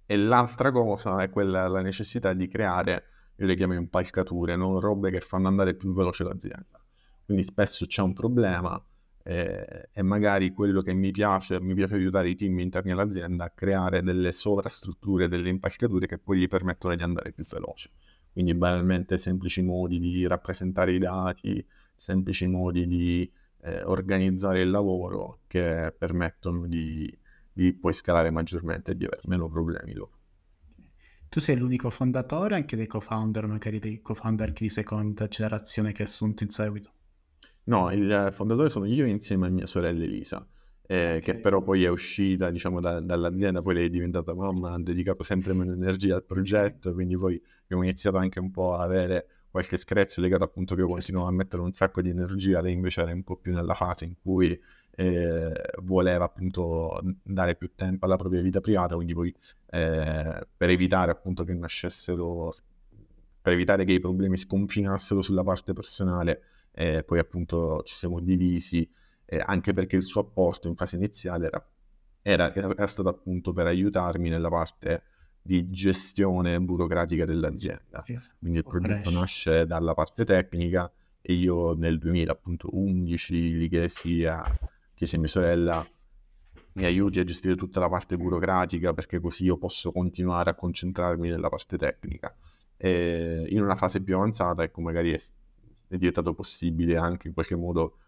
E 0.07 0.17
l'altra 0.17 0.71
cosa 0.71 1.23
è 1.23 1.31
quella, 1.31 1.67
la 1.69 1.81
necessità 1.81 2.33
di 2.33 2.49
creare, 2.49 3.05
io 3.37 3.47
le 3.47 3.55
chiamo 3.57 3.75
impalcature, 3.75 4.57
no? 4.57 4.79
robe 4.81 5.11
che 5.11 5.21
fanno 5.21 5.49
andare 5.49 5.75
più 5.75 5.93
veloce 5.95 6.25
l'azienda. 6.25 6.83
Quindi 7.25 7.43
spesso 7.43 7.87
c'è 7.87 8.03
un 8.03 8.13
problema, 8.13 8.83
eh, 9.27 9.89
e 9.91 10.03
magari 10.03 10.53
quello 10.53 10.83
che 10.83 10.93
mi 10.93 11.11
piace, 11.11 11.59
mi 11.59 11.73
piace 11.73 11.95
aiutare 11.95 12.29
i 12.29 12.37
team 12.37 12.59
interni 12.59 12.91
all'azienda 12.93 13.45
a 13.45 13.51
creare 13.51 14.03
delle 14.03 14.33
sovrastrutture, 14.33 15.29
delle 15.29 15.49
impalcature 15.49 16.07
che 16.07 16.19
poi 16.19 16.41
gli 16.41 16.49
permettono 16.49 16.95
di 16.95 17.03
andare 17.03 17.33
più 17.33 17.45
veloce. 17.45 17.91
Quindi 18.31 18.55
banalmente 18.55 19.17
semplici 19.17 19.63
modi 19.63 19.99
di 19.99 20.27
rappresentare 20.27 20.93
i 20.93 20.99
dati, 20.99 21.65
semplici 21.95 22.47
modi 22.47 22.87
di 22.87 23.33
eh, 23.63 23.83
organizzare 23.85 24.61
il 24.61 24.71
lavoro 24.71 25.41
che 25.47 25.95
permettono 25.97 26.67
di, 26.67 27.11
di 27.55 27.73
poi 27.73 27.93
scalare 27.93 28.31
maggiormente 28.31 28.91
e 28.91 28.97
di 28.97 29.05
avere 29.05 29.23
meno 29.25 29.49
problemi 29.49 29.95
loro. 29.95 30.19
Tu 31.29 31.41
sei 31.41 31.57
l'unico 31.57 31.91
fondatore 31.91 32.55
anche 32.55 32.77
dei 32.77 32.87
co-founder, 32.87 33.47
magari 33.47 33.79
dei 33.79 34.01
co-founder 34.03 34.53
di 34.53 34.69
seconda 34.69 35.27
generazione 35.27 35.93
che 35.93 36.03
hai 36.03 36.09
assunto 36.09 36.43
in 36.43 36.51
seguito? 36.51 36.91
No, 37.65 37.91
il 37.91 38.29
fondatore 38.33 38.69
sono 38.71 38.85
io 38.85 39.07
insieme 39.07 39.47
a 39.47 39.51
mia 39.51 39.67
sorella 39.67 40.05
Elisa, 40.05 40.47
eh, 40.87 41.21
che 41.23 41.39
però 41.39 41.63
poi 41.63 41.85
è 41.85 41.89
uscita 41.89 42.51
diciamo, 42.51 42.81
da, 42.81 43.01
dall'azienda, 43.01 43.63
poi 43.63 43.75
lei 43.75 43.87
è 43.87 43.91
diventata 43.91 44.35
mamma, 44.35 44.73
ha 44.73 44.81
dedicato 44.81 45.23
sempre 45.23 45.55
meno 45.55 45.73
energia 45.73 46.15
al 46.15 46.25
progetto, 46.25 46.93
quindi 46.93 47.17
poi 47.17 47.41
abbiamo 47.63 47.83
iniziato 47.83 48.19
anche 48.19 48.39
un 48.39 48.51
po' 48.51 48.75
a 48.75 48.83
avere 48.83 49.27
qualche 49.51 49.77
screzio 49.77 50.21
legato 50.21 50.45
appunto 50.45 50.75
che 50.75 50.83
io 50.83 50.89
continuavo 50.89 51.29
a 51.29 51.33
mettere 51.33 51.63
un 51.63 51.73
sacco 51.73 52.03
di 52.03 52.11
energia, 52.11 52.61
lei 52.61 52.75
invece 52.75 53.01
era 53.01 53.13
un 53.13 53.25
po' 53.25 53.37
più 53.37 53.55
nella 53.55 53.75
fase 53.75 54.05
in 54.05 54.15
cui 54.21 54.61
eh, 54.97 55.53
voleva 55.83 56.25
appunto 56.25 57.01
dare 57.23 57.57
più 57.57 57.73
tempo 57.75 58.05
alla 58.07 58.17
propria 58.17 58.43
vita 58.43 58.61
privata, 58.61 58.95
quindi 58.95 59.15
poi 59.15 59.35
eh, 59.71 60.47
per 60.57 60.71
evitare 60.71 61.11
appunto 61.11 61.45
che 61.45 61.53
nascessero, 61.55 62.53
per 63.41 63.53
evitare 63.53 63.85
che 63.85 63.93
i 63.93 64.01
problemi 64.01 64.37
sconfinassero 64.37 65.21
sulla 65.21 65.43
parte 65.43 65.73
personale, 65.73 66.43
e 66.73 67.03
poi 67.05 67.19
appunto 67.19 67.83
ci 67.85 67.95
siamo 67.95 68.21
divisi, 68.21 68.89
eh, 69.27 69.43
anche 69.45 69.73
perché 69.73 69.97
il 69.97 70.05
suo 70.05 70.23
apporto 70.23 70.69
in 70.69 70.77
fase 70.77 70.97
iniziale 70.97 71.47
era, 71.47 71.69
era, 72.23 72.55
era, 72.55 72.87
stato 72.87 73.09
appunto 73.09 73.53
per 73.53 73.67
aiutarmi 73.67 74.29
nella 74.29 74.49
parte 74.49 75.03
di 75.43 75.69
gestione 75.71 76.59
burocratica 76.61 77.25
dell'azienda. 77.25 78.03
Quindi 78.39 78.59
il 78.59 78.65
progetto 78.65 79.11
nasce 79.11 79.67
dalla 79.67 79.93
parte 79.93 80.25
tecnica 80.25 80.91
e 81.21 81.33
io 81.35 81.75
nel 81.75 81.99
2011 81.99 83.35
gli 83.35 83.69
chiesi 83.69 84.25
a, 84.25 84.43
chiesi 85.05 85.17
a 85.17 85.19
mia 85.19 85.29
sorella 85.29 85.87
mi 86.73 86.85
aiuti 86.85 87.21
a 87.21 87.25
gestire 87.25 87.55
tutta 87.55 87.79
la 87.79 87.89
parte 87.89 88.17
burocratica 88.17 88.93
perché 88.93 89.21
così 89.21 89.45
io 89.45 89.57
posso 89.59 89.93
continuare 89.93 90.51
a 90.51 90.55
concentrarmi 90.55 91.29
nella 91.29 91.49
parte 91.49 91.79
tecnica. 91.79 92.35
E 92.77 93.47
in 93.49 93.63
una 93.63 93.77
fase 93.77 94.03
più 94.03 94.17
avanzata, 94.17 94.65
ecco, 94.65 94.81
magari 94.81 95.13
è 95.13 95.19
è 95.89 95.97
diventato 95.97 96.35
possibile 96.35 96.97
anche 96.97 97.29
in 97.29 97.35
qualche 97.35 97.55
modo 97.55 97.99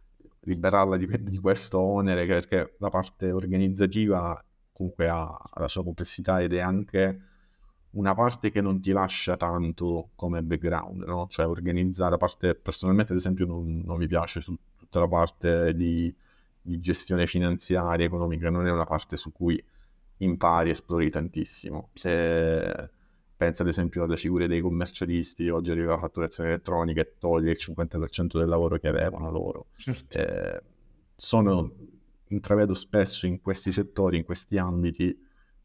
liberarla 0.40 0.96
di, 0.96 1.06
di 1.22 1.38
questo 1.38 1.78
onere 1.78 2.26
perché 2.26 2.74
la 2.78 2.88
parte 2.88 3.30
organizzativa 3.30 4.42
comunque 4.72 5.08
ha, 5.08 5.38
la 5.54 5.68
sua 5.68 5.84
complessità 5.84 6.40
ed 6.40 6.52
è 6.52 6.60
anche 6.60 7.20
una 7.90 8.14
parte 8.14 8.50
che 8.50 8.60
non 8.60 8.80
ti 8.80 8.92
lascia 8.92 9.36
tanto 9.36 10.10
come 10.16 10.42
background, 10.42 11.04
no? 11.04 11.26
Cioè 11.28 11.46
organizzare, 11.46 12.14
a 12.14 12.18
parte 12.18 12.54
personalmente 12.54 13.12
ad 13.12 13.18
esempio 13.18 13.46
non, 13.46 13.82
non 13.84 13.96
mi 13.98 14.06
piace 14.06 14.40
tutta 14.40 15.00
la 15.00 15.08
parte 15.08 15.74
di, 15.74 16.14
di, 16.66 16.80
gestione 16.80 17.26
finanziaria, 17.26 18.04
economica, 18.04 18.50
non 18.50 18.66
è 18.66 18.70
una 18.70 18.84
parte 18.84 19.16
su 19.16 19.32
cui 19.32 19.62
impari, 20.18 20.70
esplori 20.70 21.10
tantissimo. 21.10 21.90
Se 21.92 22.90
Pensa 23.36 23.62
ad 23.62 23.68
esempio 23.68 24.04
alle 24.04 24.16
figure 24.16 24.46
dei 24.46 24.62
commercialisti, 24.62 25.50
oggi 25.50 25.70
arriva 25.70 25.92
la 25.92 25.98
fatturazione 25.98 26.48
elettronica 26.48 27.02
e 27.02 27.16
toglie 27.18 27.50
il 27.50 27.58
50% 27.60 28.38
del 28.38 28.48
lavoro 28.48 28.78
che 28.78 28.88
avevano 28.88 29.30
loro. 29.30 29.66
Certo. 29.76 30.18
Eh, 30.18 30.62
sono, 31.14 31.70
intravedo 32.28 32.72
spesso 32.72 33.26
in 33.26 33.42
questi 33.42 33.72
settori, 33.72 34.16
in 34.16 34.24
questi 34.24 34.56
ambiti, 34.56 35.14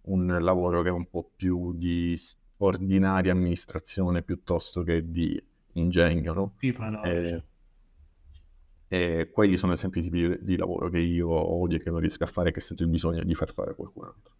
un 0.03 0.37
lavoro 0.41 0.81
che 0.81 0.89
è 0.89 0.91
un 0.91 1.09
po' 1.09 1.31
più 1.33 1.73
di 1.73 2.13
ordinaria 2.57 3.31
amministrazione 3.31 4.21
piuttosto 4.21 4.83
che 4.83 5.09
di 5.09 5.41
ingegno, 5.73 6.33
no? 6.33 6.53
Tipo, 6.57 6.83
no. 6.89 7.01
Eh, 7.03 7.41
e 8.93 9.29
quelli 9.31 9.55
sono 9.55 9.71
esempi 9.71 10.01
di 10.01 10.09
tipi 10.09 10.43
di 10.43 10.57
lavoro 10.57 10.89
che 10.89 10.99
io 10.99 11.29
odio 11.29 11.77
e 11.77 11.81
che 11.81 11.89
non 11.89 12.01
riesco 12.01 12.25
a 12.25 12.27
fare, 12.27 12.51
che 12.51 12.59
sento 12.59 12.83
il 12.83 12.89
bisogno 12.89 13.23
di 13.23 13.33
far 13.33 13.53
fare 13.53 13.71
a 13.71 13.73
qualcun 13.73 14.03
altro. 14.03 14.33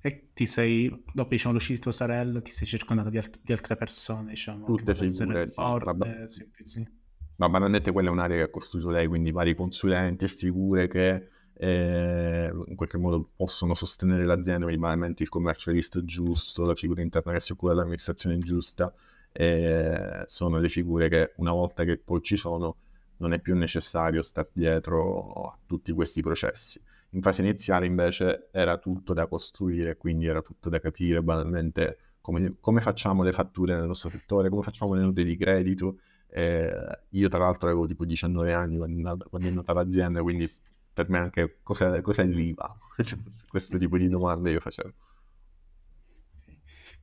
E 0.00 0.30
ti 0.32 0.46
sei, 0.46 1.04
dopo 1.12 1.28
diciamo 1.28 1.54
l'uscita 1.54 1.74
di 1.74 1.80
tua 1.80 1.92
sorella, 1.92 2.40
ti 2.40 2.50
sei 2.50 2.66
circondato 2.66 3.08
di, 3.08 3.18
alt- 3.18 3.38
di 3.40 3.52
altre 3.52 3.76
persone, 3.76 4.30
diciamo. 4.30 4.66
Tutte 4.66 4.96
figure, 4.96 5.48
sì. 5.48 5.54
Orde, 5.60 6.26
sì, 6.26 6.50
sì. 6.64 6.88
Ma 7.36 7.48
banalmente 7.48 7.92
quella 7.92 8.08
è 8.08 8.10
un'area 8.10 8.36
che 8.38 8.42
ha 8.42 8.48
costruito 8.48 8.90
lei, 8.90 9.06
quindi 9.06 9.30
vari 9.30 9.54
consulenti 9.54 10.24
e 10.24 10.28
figure 10.28 10.88
che 10.88 11.28
eh, 11.52 12.50
in 12.66 12.74
qualche 12.74 12.98
modo 12.98 13.30
possono 13.36 13.74
sostenere 13.74 14.24
l'azienda, 14.24 14.64
quindi 14.64 14.80
banalmente 14.80 15.22
il 15.22 15.28
commercialista 15.28 16.02
giusto, 16.04 16.64
la 16.64 16.74
figura 16.74 17.00
interna 17.00 17.30
che 17.30 17.38
si 17.38 17.52
occupa 17.52 17.74
dell'amministrazione 17.74 18.38
giusta, 18.38 18.92
eh, 19.30 20.24
sono 20.26 20.58
le 20.58 20.68
figure 20.68 21.08
che 21.08 21.32
una 21.36 21.52
volta 21.52 21.84
che 21.84 21.96
poi 21.96 22.20
ci 22.22 22.36
sono 22.36 22.78
non 23.22 23.32
è 23.32 23.40
più 23.40 23.54
necessario 23.56 24.20
stare 24.22 24.50
dietro 24.52 25.32
a 25.32 25.58
tutti 25.66 25.92
questi 25.92 26.20
processi. 26.22 26.80
In 27.10 27.22
fase 27.22 27.42
iniziale 27.42 27.86
invece 27.86 28.48
era 28.52 28.78
tutto 28.78 29.12
da 29.12 29.26
costruire, 29.26 29.96
quindi 29.96 30.26
era 30.26 30.42
tutto 30.42 30.68
da 30.68 30.80
capire 30.80 31.22
banalmente 31.22 31.98
come, 32.20 32.56
come 32.60 32.80
facciamo 32.80 33.22
le 33.22 33.32
fatture 33.32 33.74
nel 33.76 33.86
nostro 33.86 34.10
settore, 34.10 34.48
come 34.48 34.62
facciamo 34.62 34.94
le 34.94 35.02
note 35.02 35.24
di 35.24 35.36
credito, 35.36 35.98
Eh, 36.34 36.98
io 37.10 37.28
tra 37.28 37.40
l'altro 37.40 37.68
avevo 37.68 37.86
tipo 37.86 38.04
19 38.06 38.52
anni 38.54 38.78
quando, 38.78 39.26
quando 39.28 39.48
è 39.48 39.50
nata 39.50 39.74
l'azienda, 39.74 40.22
quindi 40.22 40.48
per 40.92 41.08
me 41.10 41.18
anche 41.18 41.58
cos'è, 41.62 42.00
cos'è 42.00 42.24
l'IVA? 42.24 42.76
Cioè, 43.04 43.18
questo 43.48 43.76
tipo 43.78 43.98
di 43.98 44.08
domande 44.08 44.50
io 44.50 44.60
facevo. 44.60 44.92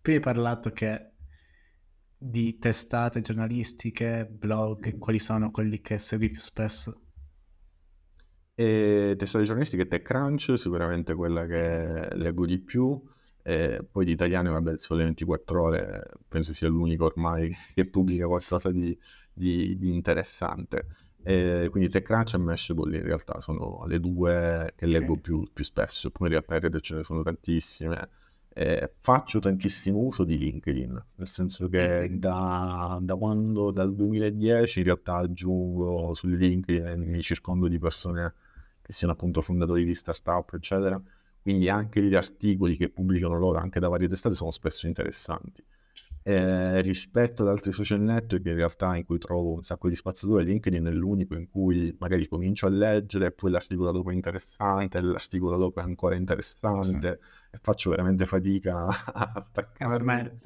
Poi 0.01 0.15
hai 0.15 0.19
parlato 0.19 0.71
che 0.71 1.08
di 2.21 2.57
testate 2.57 3.21
giornalistiche, 3.21 4.27
blog, 4.29 4.97
quali 4.97 5.19
sono 5.19 5.51
quelli 5.51 5.79
che 5.79 5.97
segui 5.97 6.29
più 6.29 6.41
spesso? 6.41 7.03
E 8.53 9.15
testate 9.17 9.45
giornalistiche 9.45 9.87
TechCrunch, 9.87 10.57
sicuramente 10.57 11.13
quella 11.13 11.45
che 11.45 12.13
leggo 12.15 12.45
di 12.45 12.59
più. 12.59 13.01
E 13.41 13.87
poi 13.89 14.03
di 14.03 14.11
italiano, 14.11 14.51
vabbè, 14.51 14.73
il 14.73 14.81
Sole 14.81 15.05
24 15.05 15.61
Ore 15.61 16.09
penso 16.27 16.51
sia 16.51 16.67
l'unico 16.67 17.05
ormai 17.05 17.55
che 17.73 17.87
pubblica 17.87 18.27
qualcosa 18.27 18.69
di, 18.69 18.95
di, 19.31 19.77
di 19.77 19.93
interessante. 19.93 20.87
E 21.23 21.67
quindi 21.71 21.89
TechCrunch 21.89 22.33
e 22.33 22.37
Mashable 22.37 22.97
in 22.97 23.03
realtà 23.03 23.39
sono 23.39 23.85
le 23.85 23.99
due 24.01 24.73
che 24.75 24.85
leggo 24.85 25.13
okay. 25.13 25.21
più, 25.21 25.49
più, 25.53 25.63
spesso. 25.63 26.11
Poi 26.11 26.27
in 26.27 26.33
realtà 26.33 26.55
in 26.55 26.59
rete 26.59 26.81
ce 26.81 26.95
ne 26.95 27.03
sono 27.05 27.23
tantissime. 27.23 28.09
E 28.51 28.93
faccio 28.99 29.39
tantissimo 29.39 29.99
uso 29.99 30.23
di 30.23 30.37
LinkedIn, 30.37 31.05
nel 31.15 31.27
senso 31.27 31.69
che 31.69 32.09
da, 32.17 32.97
da, 33.01 33.15
quando, 33.15 33.71
dal 33.71 33.93
2010 33.93 34.79
in 34.79 34.85
realtà 34.85 35.15
aggiungo 35.15 36.13
su 36.13 36.27
LinkedIn 36.27 37.03
mi 37.09 37.21
circondo 37.21 37.67
di 37.67 37.77
persone 37.77 38.33
che 38.81 38.91
siano 38.91 39.13
appunto 39.13 39.41
fondatori 39.41 39.85
di 39.85 39.93
startup, 39.93 40.51
eccetera. 40.53 41.01
Quindi 41.41 41.69
anche 41.69 42.01
gli 42.01 42.15
articoli 42.15 42.75
che 42.75 42.89
pubblicano 42.89 43.37
loro, 43.37 43.59
anche 43.59 43.79
da 43.79 43.87
varie 43.87 44.09
testate, 44.09 44.35
sono 44.35 44.51
spesso 44.51 44.87
interessanti. 44.87 45.63
Eh, 46.21 46.81
rispetto 46.81 47.43
ad 47.43 47.49
altri 47.49 47.71
social 47.71 48.01
network 48.01 48.45
in 48.45 48.55
realtà 48.55 48.95
in 48.95 49.05
cui 49.05 49.17
trovo 49.19 49.53
un 49.53 49.63
sacco 49.63 49.87
di 49.87 49.95
spazzatura 49.95 50.43
LinkedIn 50.43 50.85
è 50.85 50.91
l'unico 50.91 51.33
in 51.35 51.49
cui 51.49 51.95
magari 51.97 52.27
comincio 52.27 52.65
a 52.65 52.69
leggere 52.69 53.27
e 53.27 53.31
poi 53.31 53.51
l'articolo 53.51 53.91
dopo 53.93 54.11
è 54.11 54.13
interessante 54.13 54.99
l'articolo 54.99 55.55
dopo 55.55 55.79
è 55.79 55.83
ancora 55.83 56.15
interessante 56.15 57.19
sì. 57.21 57.38
E 57.51 57.57
faccio 57.61 57.89
veramente 57.89 58.25
fatica 58.25 58.87
a 58.87 59.47
staccare 59.49 60.39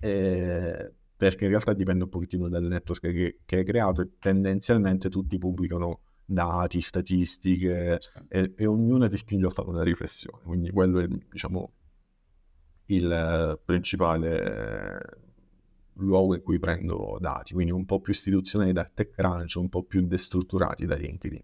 eh, 0.00 0.92
perché 1.16 1.44
in 1.44 1.50
realtà 1.50 1.74
dipende 1.74 2.04
un 2.04 2.10
pochettino 2.10 2.48
dal 2.48 2.64
network 2.64 3.02
che, 3.02 3.40
che 3.44 3.56
hai 3.56 3.64
creato 3.64 4.00
e 4.00 4.10
tendenzialmente 4.18 5.10
tutti 5.10 5.36
pubblicano 5.38 6.00
dati, 6.24 6.80
statistiche 6.80 7.98
e, 8.28 8.54
e 8.56 8.66
ognuno 8.66 9.08
ti 9.08 9.16
spinge 9.16 9.46
a 9.46 9.50
fare 9.50 9.68
una 9.68 9.82
riflessione. 9.82 10.42
Quindi 10.44 10.70
quello 10.70 11.00
è 11.00 11.06
diciamo 11.06 11.72
il 12.86 13.60
principale 13.64 15.28
luogo 15.94 16.34
in 16.34 16.42
cui 16.42 16.58
prendo 16.58 17.18
dati, 17.20 17.52
quindi 17.52 17.72
un 17.72 17.84
po' 17.84 18.00
più 18.00 18.12
istituzionali 18.12 18.72
da 18.72 18.84
TechCrunch, 18.84 19.56
un 19.56 19.68
po' 19.68 19.82
più 19.82 20.06
destrutturati 20.06 20.86
da 20.86 20.96
LinkedIn. 20.96 21.42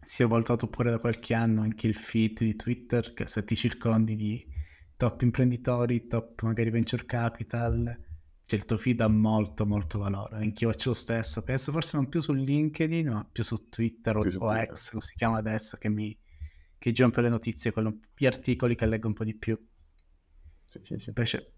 Si 0.00 0.22
è 0.22 0.26
voltato 0.26 0.68
pure 0.68 0.90
da 0.90 0.98
qualche 0.98 1.34
anno 1.34 1.60
anche 1.60 1.86
il 1.86 1.94
feed 1.94 2.38
di 2.38 2.56
Twitter, 2.56 3.12
che 3.12 3.26
se 3.26 3.44
ti 3.44 3.54
circondi 3.54 4.16
di 4.16 4.46
top 4.96 5.22
imprenditori, 5.22 6.06
top 6.06 6.42
magari 6.42 6.70
venture 6.70 7.04
capital, 7.04 7.84
cioè 8.42 8.58
il 8.58 8.64
tuo 8.64 8.76
feed 8.76 9.00
ha 9.00 9.08
molto 9.08 9.66
molto 9.66 9.98
valore. 9.98 10.36
Anch'io 10.36 10.70
faccio 10.70 10.90
lo 10.90 10.94
stesso, 10.94 11.42
penso 11.42 11.72
forse 11.72 11.96
non 11.96 12.08
più 12.08 12.20
su 12.20 12.32
LinkedIn, 12.32 13.08
ma 13.08 13.28
più 13.30 13.42
su 13.42 13.68
Twitter 13.68 14.16
o, 14.16 14.22
su 14.30 14.38
Twitter. 14.38 14.72
X, 14.72 14.90
come 14.90 15.02
si 15.02 15.14
chiama 15.14 15.38
adesso, 15.38 15.76
che 15.76 15.88
mi 15.88 16.18
che 16.78 16.92
giro 16.92 17.10
per 17.10 17.24
le 17.24 17.28
notizie, 17.28 17.72
con 17.72 18.00
gli 18.16 18.26
articoli 18.26 18.74
che 18.76 18.86
leggo 18.86 19.08
un 19.08 19.14
po' 19.14 19.24
di 19.24 19.36
più. 19.36 19.58
Sì, 20.68 20.80
sì, 20.84 20.98
sì. 20.98 21.08
Invece, 21.08 21.54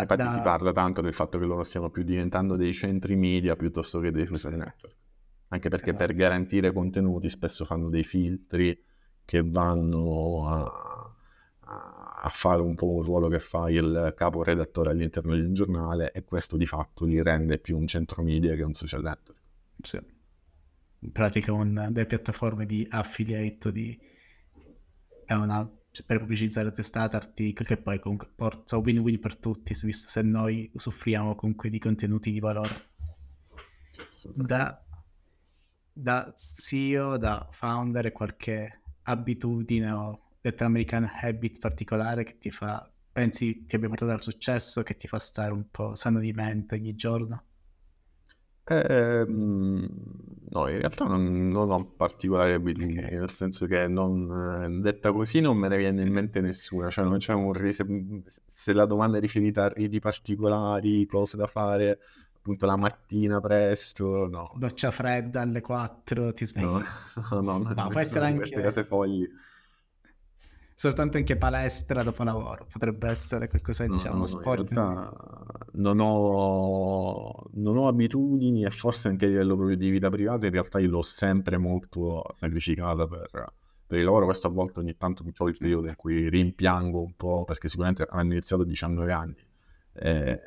Infatti 0.00 0.22
da... 0.22 0.34
si 0.34 0.40
parla 0.40 0.72
tanto 0.72 1.00
del 1.00 1.14
fatto 1.14 1.38
che 1.38 1.44
loro 1.44 1.62
stiano 1.62 1.90
più 1.90 2.02
diventando 2.02 2.56
dei 2.56 2.72
centri 2.72 3.16
media 3.16 3.56
piuttosto 3.56 3.98
che 4.00 4.10
dei 4.10 4.26
social 4.26 4.56
network. 4.56 4.96
Anche 5.52 5.68
perché 5.68 5.90
esatto. 5.90 6.06
per 6.06 6.14
garantire 6.14 6.72
contenuti 6.72 7.28
spesso 7.28 7.64
fanno 7.64 7.90
dei 7.90 8.04
filtri 8.04 8.80
che 9.24 9.42
vanno 9.44 10.46
a, 10.48 11.14
a, 12.22 12.28
fare 12.28 12.62
un 12.62 12.74
po' 12.74 13.00
il 13.00 13.04
ruolo 13.04 13.28
che 13.28 13.40
fa 13.40 13.68
il 13.68 14.14
capo 14.16 14.42
redattore 14.42 14.90
all'interno 14.90 15.34
di 15.34 15.40
un 15.40 15.52
giornale 15.52 16.12
e 16.12 16.24
questo 16.24 16.56
di 16.56 16.66
fatto 16.66 17.04
li 17.04 17.20
rende 17.20 17.58
più 17.58 17.76
un 17.76 17.86
centro 17.86 18.22
media 18.22 18.54
che 18.54 18.62
un 18.62 18.74
social 18.74 19.02
network. 19.02 19.40
Sì. 19.82 20.00
In 21.02 21.12
pratica 21.12 21.52
una 21.52 21.90
delle 21.90 22.06
piattaforme 22.06 22.64
di 22.64 22.86
affiliate 22.88 23.72
di... 23.72 23.98
è 25.24 25.34
una 25.34 25.68
cioè, 25.92 26.06
per 26.06 26.20
pubblicizzare 26.20 26.70
testate, 26.70 27.16
articoli, 27.16 27.66
che 27.66 27.76
poi 27.76 27.98
comunque 27.98 28.28
porta 28.34 28.76
win-win 28.76 29.18
per 29.18 29.36
tutti, 29.36 29.74
visto 29.82 30.08
se 30.08 30.22
noi 30.22 30.70
soffriamo 30.74 31.34
comunque 31.34 31.70
di 31.70 31.78
contenuti 31.78 32.30
di 32.30 32.38
valore. 32.38 32.88
Da, 34.34 34.84
da 35.92 36.32
CEO, 36.34 37.16
da 37.16 37.46
founder, 37.50 38.12
qualche 38.12 38.82
abitudine 39.02 39.90
o 39.90 40.20
detta 40.40 40.64
American 40.64 41.08
habit 41.22 41.58
particolare 41.58 42.24
che 42.24 42.38
ti 42.38 42.50
fa, 42.50 42.90
pensi 43.12 43.64
ti 43.64 43.76
abbia 43.76 43.88
portato 43.88 44.12
al 44.12 44.22
successo, 44.22 44.82
che 44.82 44.96
ti 44.96 45.06
fa 45.08 45.18
stare 45.18 45.52
un 45.52 45.68
po' 45.70 45.94
sano 45.94 46.18
di 46.18 46.32
mente 46.32 46.76
ogni 46.76 46.94
giorno? 46.94 47.44
Eh, 48.70 49.24
no, 49.26 50.68
in 50.68 50.78
realtà 50.78 51.04
non, 51.04 51.48
non 51.48 51.70
ho 51.72 51.84
particolari 51.96 52.52
abitudini, 52.52 52.98
okay. 52.98 53.18
nel 53.18 53.30
senso 53.30 53.66
che 53.66 53.88
non, 53.88 54.62
eh, 54.62 54.80
detta 54.80 55.10
così 55.12 55.40
non 55.40 55.56
me 55.56 55.66
ne 55.66 55.76
viene 55.76 56.02
in 56.04 56.12
mente 56.12 56.40
nessuna, 56.40 56.88
cioè 56.88 57.04
non 57.04 57.18
c'è 57.18 57.32
un 57.32 57.52
se, 57.72 57.84
se 58.46 58.72
la 58.72 58.86
domanda 58.86 59.16
è 59.18 59.20
riferita 59.20 59.64
a 59.64 59.68
riti 59.68 59.98
particolari, 59.98 61.04
cose 61.06 61.36
da 61.36 61.48
fare 61.48 61.98
appunto 62.40 62.66
la 62.66 62.76
mattina 62.76 63.40
presto, 63.40 64.26
no. 64.26 64.52
Doccia 64.56 64.90
fredda 64.90 65.42
alle 65.42 65.60
4, 65.60 66.32
ti 66.32 66.46
svegli. 66.46 66.64
No, 66.64 66.82
no, 67.30 67.40
no, 67.40 67.58
no, 67.58 67.72
no 67.74 67.88
può 67.88 68.00
essere 68.00 68.26
anche... 68.26 68.84
Fogli 68.84 69.28
soltanto 70.80 71.18
anche 71.18 71.36
palestra 71.36 72.02
dopo 72.02 72.22
lavoro, 72.22 72.64
potrebbe 72.72 73.06
essere 73.08 73.48
qualcosa, 73.48 73.86
no, 73.86 73.92
diciamo, 73.92 74.20
no, 74.20 74.26
sport. 74.26 74.72
Non 74.72 76.00
ho, 76.00 77.50
non 77.52 77.76
ho 77.76 77.86
abitudini 77.86 78.64
e 78.64 78.70
forse 78.70 79.08
anche 79.08 79.26
a 79.26 79.28
livello 79.28 79.56
proprio 79.56 79.76
di 79.76 79.90
vita 79.90 80.08
privata 80.08 80.46
in 80.46 80.52
realtà 80.52 80.78
io 80.78 80.88
l'ho 80.88 81.02
sempre 81.02 81.58
molto 81.58 82.34
sacrificata 82.38 83.06
per, 83.06 83.52
per 83.86 83.98
il 83.98 84.06
lavoro, 84.06 84.24
questo 84.24 84.46
a 84.46 84.50
volte 84.50 84.80
ogni 84.80 84.96
tanto 84.96 85.22
mi 85.22 85.32
trovo 85.32 85.50
il 85.50 85.58
periodo 85.58 85.86
in 85.86 85.96
cui 85.96 86.30
rimpiango 86.30 87.02
un 87.02 87.12
po' 87.14 87.44
perché 87.44 87.68
sicuramente 87.68 88.06
hanno 88.08 88.32
iniziato 88.32 88.62
a 88.62 88.66
19 88.66 89.12
anni. 89.12 89.46
Eh, 89.92 90.40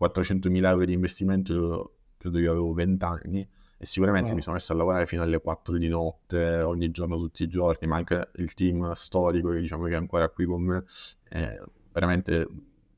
400.000 0.00 0.64
euro 0.64 0.84
di 0.84 0.92
investimento 0.92 1.92
credo 2.18 2.38
io 2.38 2.50
avevo 2.50 2.72
20 2.72 3.04
anni 3.04 3.48
e 3.80 3.86
sicuramente 3.86 4.32
oh. 4.32 4.34
mi 4.34 4.42
sono 4.42 4.56
messo 4.56 4.72
a 4.72 4.76
lavorare 4.76 5.06
fino 5.06 5.22
alle 5.22 5.40
4 5.40 5.76
di 5.78 5.86
notte, 5.86 6.60
ogni 6.62 6.90
giorno, 6.90 7.16
tutti 7.16 7.44
i 7.44 7.48
giorni, 7.48 7.86
ma 7.86 7.96
anche 7.96 8.30
il 8.36 8.52
team 8.54 8.90
storico 8.92 9.50
che 9.50 9.60
diciamo 9.60 9.84
che 9.84 9.92
è 9.92 9.96
ancora 9.96 10.28
qui 10.28 10.44
con 10.46 10.62
me, 10.62 10.84
eh, 11.28 11.62
veramente 11.92 12.48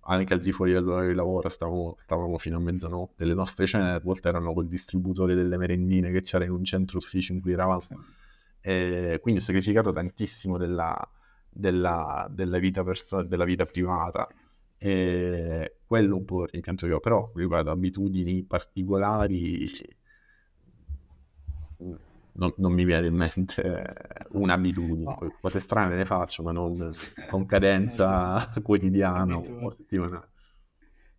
anche 0.04 0.32
al 0.32 0.40
di 0.40 0.50
fuori 0.52 0.72
dell'orario 0.72 1.10
di 1.10 1.14
lavoro 1.14 1.50
stavamo, 1.50 1.98
stavamo, 2.02 2.38
fino 2.38 2.56
a 2.56 2.60
mezzanotte, 2.60 3.26
le 3.26 3.34
nostre 3.34 3.66
cene 3.66 3.90
a 3.90 4.00
volte 4.00 4.28
erano 4.28 4.54
col 4.54 4.68
distributore 4.68 5.34
delle 5.34 5.58
merendine 5.58 6.10
che 6.10 6.22
c'era 6.22 6.44
in 6.44 6.50
un 6.50 6.64
centro 6.64 6.96
ufficio 6.96 7.32
in 7.34 7.42
cui 7.42 7.52
eravamo, 7.52 7.80
e 8.62 9.18
quindi 9.20 9.40
ho 9.40 9.44
sacrificato 9.44 9.92
tantissimo 9.92 10.56
della, 10.56 10.98
della, 11.50 12.26
della, 12.30 12.58
vita, 12.58 12.82
perso- 12.82 13.22
della 13.22 13.44
vita 13.44 13.66
privata 13.66 14.26
e 14.82 15.76
quello 15.86 16.16
un 16.16 16.24
po' 16.24 16.46
rimpianto 16.46 16.86
io, 16.86 17.00
però 17.00 17.30
riguardo 17.34 17.70
abitudini 17.70 18.42
particolari 18.44 19.68
non, 22.32 22.54
non, 22.56 22.72
mi 22.72 22.84
viene 22.84 23.08
in 23.08 23.14
mente 23.14 23.84
un'abitudine. 24.30 25.02
No. 25.02 25.36
Cose 25.38 25.60
strane 25.60 25.96
le 25.96 26.06
faccio, 26.06 26.42
ma 26.42 26.52
non 26.52 26.74
con 27.28 27.44
cadenza 27.44 28.50
quotidiana 28.62 29.36
o 29.36 29.70
settimanale. 29.70 30.28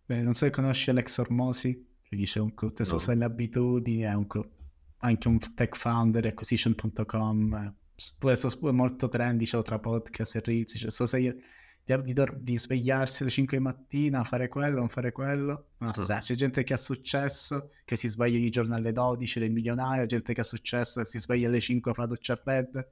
Beh, 0.06 0.22
non 0.22 0.34
so 0.34 0.44
se 0.44 0.50
conosci 0.50 0.90
Alex 0.90 1.18
Ormosi, 1.18 1.98
che 2.02 2.16
dice 2.16 2.40
un 2.40 2.52
testo 2.74 2.96
no. 2.96 3.02
delle 3.06 3.24
abitudini, 3.24 4.00
è 4.00 4.14
un 4.14 4.26
co- 4.26 4.50
anche 4.98 5.28
un 5.28 5.38
tech 5.54 5.76
founder, 5.76 6.26
acquisition.com, 6.26 7.76
questo 8.18 8.68
è 8.68 8.72
molto 8.72 9.08
trendy, 9.08 9.44
c'è 9.44 9.62
tra 9.62 9.78
podcast 9.78 10.34
e 10.34 10.40
reels, 10.44 10.76
cioè, 10.76 10.90
so 10.90 11.06
se 11.06 11.20
io 11.20 11.36
di, 11.84 12.12
di, 12.12 12.14
di, 12.38 12.58
svegliarsi 12.58 13.22
alle 13.22 13.30
5 13.30 13.56
di 13.56 13.62
mattina, 13.62 14.22
fare 14.24 14.48
quello, 14.48 14.78
non 14.78 14.88
fare 14.88 15.12
quello. 15.12 15.70
Ma 15.78 15.88
mm. 15.88 16.18
c'è 16.18 16.34
gente 16.34 16.62
che 16.62 16.72
ha 16.72 16.78
successo, 16.78 17.70
che 17.84 17.96
si 17.96 18.08
sveglia 18.08 18.38
ogni 18.38 18.50
giorno 18.50 18.74
alle 18.74 18.92
12 18.92 19.38
del 19.40 19.50
milionario, 19.50 20.06
gente 20.06 20.32
che 20.32 20.40
ha 20.40 20.44
successo, 20.44 21.00
che 21.00 21.06
si 21.06 21.18
sveglia 21.18 21.48
alle 21.48 21.60
5 21.60 21.92
fa 21.92 22.02
la 22.02 22.08
doccia 22.08 22.36
fredda. 22.36 22.86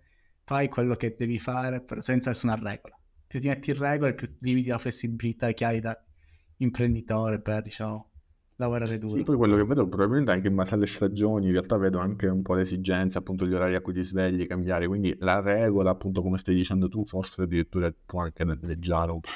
Fai 0.45 0.69
quello 0.69 0.97
che 0.97 1.15
devi 1.17 1.39
fare 1.39 1.81
però 1.83 2.01
senza 2.01 2.31
nessuna 2.31 2.55
regola. 2.55 2.99
Più 3.27 3.39
ti 3.39 3.47
metti 3.47 3.71
in 3.71 3.79
regola, 3.79 4.13
più 4.13 4.37
limiti 4.41 4.69
la 4.69 4.79
flessibilità 4.79 5.53
che 5.53 5.65
hai 5.65 5.79
da 5.81 5.97
imprenditore 6.57 7.41
per, 7.41 7.63
diciamo, 7.63 8.10
lavorare 8.61 8.99
duro. 8.99 9.15
Sì, 9.15 9.23
poi 9.23 9.37
quello 9.37 9.57
che 9.57 9.65
vedo 9.65 9.89
probabilmente 9.89 10.31
anche 10.31 10.49
in 10.49 10.55
base 10.55 10.75
alle 10.75 10.87
stagioni, 10.87 11.47
in 11.47 11.53
realtà 11.53 11.79
vedo 11.79 11.99
anche 11.99 12.27
un 12.27 12.43
po' 12.43 12.55
le 12.55 12.63
esigenze, 12.63 13.19
appunto 13.19 13.47
gli 13.47 13.55
orari 13.55 13.75
a 13.75 13.81
cui 13.81 13.95
ti 13.95 14.03
svegli, 14.03 14.47
cambiare, 14.47 14.87
quindi 14.87 15.17
la 15.21 15.41
regola, 15.41 15.91
appunto 15.91 16.23
come 16.23 16.37
stai 16.37 16.55
dicendo 16.55 16.89
tu, 16.89 17.05
forse 17.05 17.43
addirittura 17.43 17.93
può 18.05 18.21
anche 18.21 18.45
po'. 18.45 19.29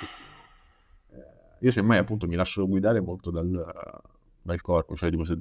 Eh, 1.11 1.17
io 1.61 1.71
semmai 1.71 1.99
appunto 1.99 2.27
mi 2.27 2.37
lascio 2.37 2.69
guidare 2.69 3.01
molto 3.01 3.31
dal, 3.31 4.01
dal 4.43 4.61
corpo, 4.61 4.95
cioè 4.95 5.11
tipo 5.11 5.25
se, 5.25 5.39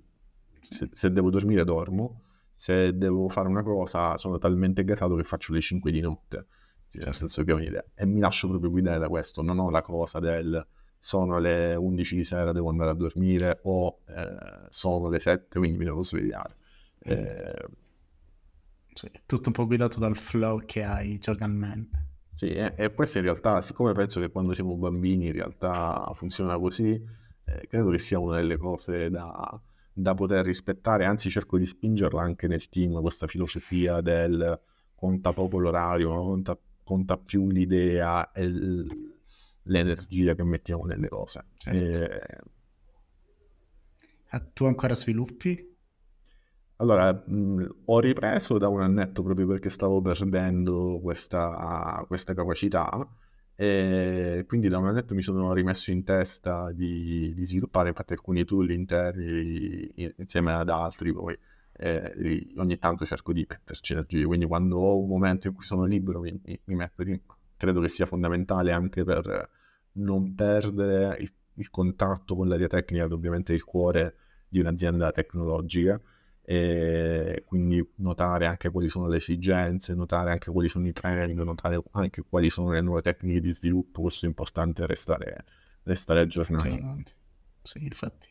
se, 0.61 0.89
se, 0.93 1.11
devo 1.11 1.29
dormire 1.29 1.65
dormo, 1.65 2.21
se 2.55 2.97
devo 2.97 3.27
fare 3.27 3.49
una 3.49 3.63
cosa 3.63 4.15
sono 4.15 4.37
talmente 4.37 4.85
gasato 4.85 5.15
che 5.15 5.23
faccio 5.23 5.51
le 5.51 5.59
5 5.59 5.91
di 5.91 5.99
notte, 5.99 6.45
nel 6.93 7.13
senso 7.13 7.43
che 7.43 7.51
ho 7.51 7.57
un'idea, 7.57 7.83
e 7.93 8.05
mi 8.05 8.21
lascio 8.21 8.47
proprio 8.47 8.69
guidare 8.69 8.99
da 8.99 9.09
questo, 9.09 9.41
non 9.41 9.59
ho 9.59 9.69
la 9.69 9.81
cosa 9.81 10.19
del 10.19 10.65
sono 11.03 11.37
le 11.37 11.75
11 11.75 12.15
di 12.15 12.23
sera, 12.23 12.53
devo 12.53 12.69
andare 12.69 12.91
a 12.91 12.93
dormire 12.93 13.59
o 13.63 13.99
eh, 14.07 14.67
sono 14.69 15.09
le 15.09 15.19
7, 15.19 15.59
quindi 15.59 15.77
mi 15.77 15.83
devo 15.83 16.01
svegliare. 16.01 16.53
Eh, 16.99 17.67
cioè, 18.93 19.11
è 19.11 19.19
tutto 19.25 19.49
un 19.49 19.53
po' 19.53 19.67
guidato 19.67 19.99
dal 19.99 20.15
flow 20.15 20.63
che 20.63 20.81
hai 20.81 21.17
giornalmente. 21.17 22.05
Sì, 22.33 22.51
e, 22.51 22.73
e 22.77 22.93
questo 22.93 23.17
in 23.17 23.25
realtà, 23.25 23.61
siccome 23.61 23.91
penso 23.91 24.21
che 24.21 24.29
quando 24.29 24.53
siamo 24.53 24.77
bambini 24.77 25.25
in 25.25 25.33
realtà 25.33 26.09
funziona 26.13 26.57
così, 26.57 26.91
eh, 26.93 27.67
credo 27.67 27.89
che 27.89 27.99
sia 27.99 28.17
una 28.17 28.37
delle 28.37 28.55
cose 28.55 29.09
da, 29.09 29.61
da, 29.91 30.13
poter 30.13 30.45
rispettare, 30.45 31.03
anzi 31.03 31.29
cerco 31.29 31.57
di 31.57 31.65
spingerla 31.65 32.21
anche 32.21 32.47
nel 32.47 32.69
team, 32.69 33.01
questa 33.01 33.27
filosofia 33.27 33.99
del 33.99 34.57
conta 34.95 35.33
poco 35.33 35.57
l'orario, 35.59 36.13
conta, 36.13 36.57
conta 36.81 37.17
più 37.17 37.49
l'idea 37.49 38.31
e 38.31 38.49
l'energia 39.63 40.35
che 40.35 40.43
mettiamo 40.43 40.85
nelle 40.85 41.09
cose. 41.09 41.45
Certo. 41.55 41.83
E... 41.83 42.21
Ah, 44.29 44.39
tu 44.39 44.65
ancora 44.65 44.93
sviluppi? 44.93 45.71
Allora, 46.77 47.13
mh, 47.13 47.83
ho 47.85 47.99
ripreso 47.99 48.57
da 48.57 48.67
un 48.67 48.81
annetto 48.81 49.21
proprio 49.23 49.47
perché 49.47 49.69
stavo 49.69 50.01
perdendo 50.01 50.99
questa, 51.01 52.03
questa 52.07 52.33
capacità 52.33 53.07
e 53.55 54.45
quindi 54.47 54.67
da 54.67 54.79
un 54.79 54.87
annetto 54.87 55.13
mi 55.13 55.21
sono 55.21 55.53
rimesso 55.53 55.91
in 55.91 56.03
testa 56.03 56.71
di, 56.71 57.33
di 57.35 57.45
sviluppare 57.45 57.89
infatti 57.89 58.13
alcuni 58.13 58.43
tool 58.45 58.71
interni 58.71 59.93
insieme 60.17 60.53
ad 60.53 60.69
altri 60.69 61.13
poi 61.13 61.37
eh, 61.73 62.51
ogni 62.57 62.79
tanto 62.79 63.05
cerco 63.05 63.31
di 63.31 63.45
metterci 63.47 63.93
energie 63.93 64.25
quindi 64.25 64.47
quando 64.47 64.77
ho 64.77 64.99
un 64.99 65.07
momento 65.07 65.47
in 65.47 65.53
cui 65.53 65.63
sono 65.63 65.83
libero 65.85 66.21
mi, 66.21 66.41
mi 66.43 66.75
metto 66.75 67.03
in, 67.03 67.21
credo 67.63 67.79
che 67.79 67.87
sia 67.87 68.05
fondamentale 68.05 68.73
anche 68.73 69.05
per 69.05 69.49
non 69.93 70.35
perdere 70.35 71.17
il, 71.21 71.31
il 71.53 71.69
contatto 71.69 72.35
con 72.35 72.49
l'area 72.49 72.67
tecnica 72.67 73.07
che 73.07 73.13
ovviamente 73.13 73.53
è 73.53 73.55
il 73.55 73.63
cuore 73.63 74.15
di 74.49 74.59
un'azienda 74.59 75.13
tecnologica 75.13 75.99
e 76.41 77.43
quindi 77.47 77.81
notare 77.95 78.47
anche 78.47 78.69
quali 78.69 78.89
sono 78.89 79.07
le 79.07 79.15
esigenze, 79.15 79.93
notare 79.93 80.31
anche 80.31 80.51
quali 80.51 80.67
sono 80.67 80.85
i 80.87 80.91
training, 80.91 81.41
notare 81.41 81.81
anche 81.91 82.21
quali 82.27 82.49
sono 82.49 82.71
le 82.71 82.81
nuove 82.81 83.01
tecniche 83.01 83.39
di 83.39 83.53
sviluppo, 83.53 84.01
questo 84.01 84.25
è 84.25 84.27
importante 84.27 84.85
restare, 84.85 85.45
restare 85.83 86.19
aggiornati. 86.19 86.69
Sì, 87.61 87.85
infatti. 87.85 88.27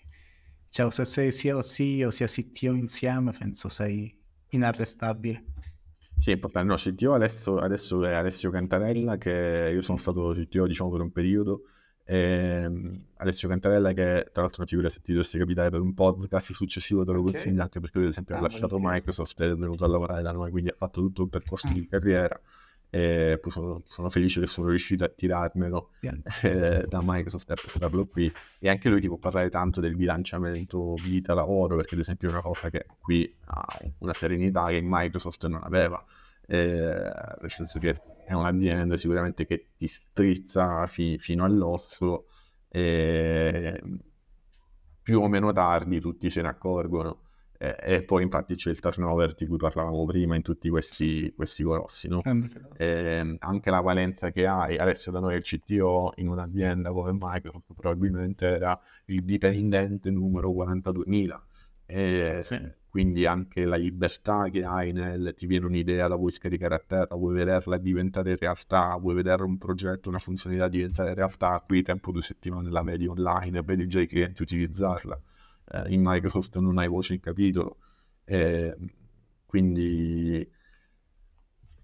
Ciao, 0.68 0.91
se 0.91 1.07
sei 1.07 1.33
sia 1.33 1.61
CEO 1.62 2.11
sia 2.11 2.26
CTO 2.26 2.74
insieme, 2.74 3.33
penso 3.33 3.70
sei 3.70 4.14
inarrestabile. 4.51 5.45
Sì, 6.22 6.30
è 6.30 6.34
importante. 6.34 6.68
No, 6.68 6.76
CTO 6.76 7.14
adesso, 7.14 7.58
adesso 7.58 8.04
è 8.04 8.12
Alessio 8.12 8.48
Cantarella, 8.52 9.16
che 9.16 9.70
io 9.74 9.82
sono 9.82 9.98
stato 9.98 10.32
CTO 10.32 10.68
diciamo 10.68 10.88
per 10.88 11.00
un 11.00 11.10
periodo, 11.10 11.64
e 12.04 12.62
ehm, 12.62 13.04
Alessio 13.16 13.48
Cantarella, 13.48 13.92
che 13.92 14.28
tra 14.30 14.42
l'altro 14.42 14.60
una 14.60 14.68
figura 14.68 14.88
se 14.88 15.00
ti 15.00 15.10
dovesse 15.10 15.36
capitare 15.36 15.70
per 15.70 15.80
un 15.80 15.92
podcast 15.94 16.52
successivo 16.52 17.04
te 17.04 17.10
lo 17.10 17.22
okay. 17.22 17.32
consiglio 17.32 17.62
anche 17.62 17.80
perché 17.80 17.98
lui 17.98 18.06
ad 18.06 18.12
esempio 18.12 18.36
ah, 18.36 18.38
ha 18.38 18.42
lasciato. 18.42 18.76
Microsoft 18.78 19.40
ed 19.40 19.50
è 19.50 19.56
venuto 19.56 19.84
a 19.84 19.88
lavorare 19.88 20.22
da 20.22 20.30
noi, 20.30 20.52
quindi 20.52 20.70
ha 20.70 20.76
fatto 20.78 21.00
tutto 21.00 21.22
il 21.22 21.28
percorso 21.28 21.66
ah. 21.66 21.72
di 21.72 21.88
carriera 21.88 22.40
e 22.95 23.40
sono, 23.47 23.80
sono, 23.86 24.11
felice 24.11 24.38
che 24.38 24.47
sono 24.47 24.68
riuscito 24.68 25.03
a 25.05 25.09
tirarmelo 25.09 25.93
eh, 26.43 26.84
da 26.86 27.01
Microsoft 27.03 27.51
e 27.51 27.55
portarlo 27.55 28.07
qui. 28.07 28.30
E 28.59 28.68
anche 28.68 28.90
lui 28.90 29.01
ti 29.01 29.07
può 29.07 29.16
parlare 29.16 29.49
tanto 29.49 29.80
del 29.80 29.97
bilanciamento 29.97 30.93
vita-lavoro 30.97 31.76
perché 31.76 31.95
ad 31.95 32.03
esempio 32.03 32.28
è 32.28 32.32
una 32.32 32.43
cosa 32.43 32.68
che 32.68 32.84
qui 33.01 33.34
ha 33.47 33.64
una 34.01 34.12
serenità 34.12 34.66
che 34.66 34.80
Microsoft 34.82 35.47
non 35.47 35.62
aveva. 35.62 36.05
Eh, 36.47 37.11
nel 37.40 37.51
senso 37.51 37.78
che 37.78 37.99
è 38.26 38.34
un'azienda 38.34 38.99
sicuramente 38.99 39.47
che 39.47 39.68
ti 39.78 39.86
strizza 39.86 40.86
fi- 40.86 41.16
fino 41.18 41.45
all'osso 41.45 42.26
e 42.68 43.80
più 45.03 45.18
o 45.18 45.28
meno 45.28 45.51
tardi 45.53 45.99
tutti 45.99 46.28
se 46.28 46.43
ne 46.43 46.49
accorgono 46.49 47.30
e, 47.62 47.76
e 47.80 48.04
poi 48.04 48.24
infatti 48.24 48.56
c'è 48.56 48.70
il 48.70 48.80
turnover 48.80 49.34
di 49.34 49.46
cui 49.46 49.56
parlavamo 49.56 50.04
prima 50.04 50.34
in 50.34 50.42
tutti 50.42 50.68
questi, 50.68 51.32
questi 51.36 51.62
colossi 51.62 52.08
no? 52.08 52.20
e, 52.76 53.36
anche 53.38 53.70
la 53.70 53.80
valenza 53.80 54.32
che 54.32 54.46
hai 54.46 54.76
adesso 54.76 55.12
da 55.12 55.20
noi 55.20 55.36
il 55.36 55.42
CTO 55.42 56.14
in 56.16 56.26
un'azienda 56.26 56.90
come 56.90 57.12
Microsoft 57.12 57.72
probabilmente 57.76 58.46
era 58.46 58.76
il 59.06 59.22
dipendente 59.22 60.10
numero 60.10 60.50
42.000 60.50 61.40
e, 61.86 62.38
sì 62.42 62.80
quindi 62.92 63.24
anche 63.24 63.64
la 63.64 63.76
libertà 63.76 64.50
che 64.50 64.64
hai 64.64 64.92
nel 64.92 65.32
ti 65.34 65.46
viene 65.46 65.64
un'idea, 65.64 66.08
la 66.08 66.16
vuoi 66.16 66.30
scaricare 66.30 66.74
a 66.74 66.82
terra, 66.86 67.16
vuoi 67.16 67.32
vederla 67.32 67.78
diventare 67.78 68.36
realtà, 68.36 68.98
vuoi 69.00 69.14
vedere 69.14 69.44
un 69.44 69.56
progetto, 69.56 70.10
una 70.10 70.18
funzionalità 70.18 70.68
diventare 70.68 71.14
realtà, 71.14 71.64
qui 71.66 71.82
tempo 71.82 72.12
due 72.12 72.20
settimane 72.20 72.68
la 72.68 72.82
vedi 72.82 73.06
online 73.06 73.60
e 73.60 73.62
vedi 73.62 73.86
già 73.86 73.98
i 73.98 74.06
clienti 74.06 74.42
utilizzarla. 74.42 75.18
Eh, 75.72 75.94
in 75.94 76.02
Microsoft 76.04 76.58
non 76.58 76.76
hai 76.78 76.86
voce 76.88 77.14
in 77.14 77.20
capitolo, 77.20 77.78
eh, 78.24 78.76
quindi 79.46 80.46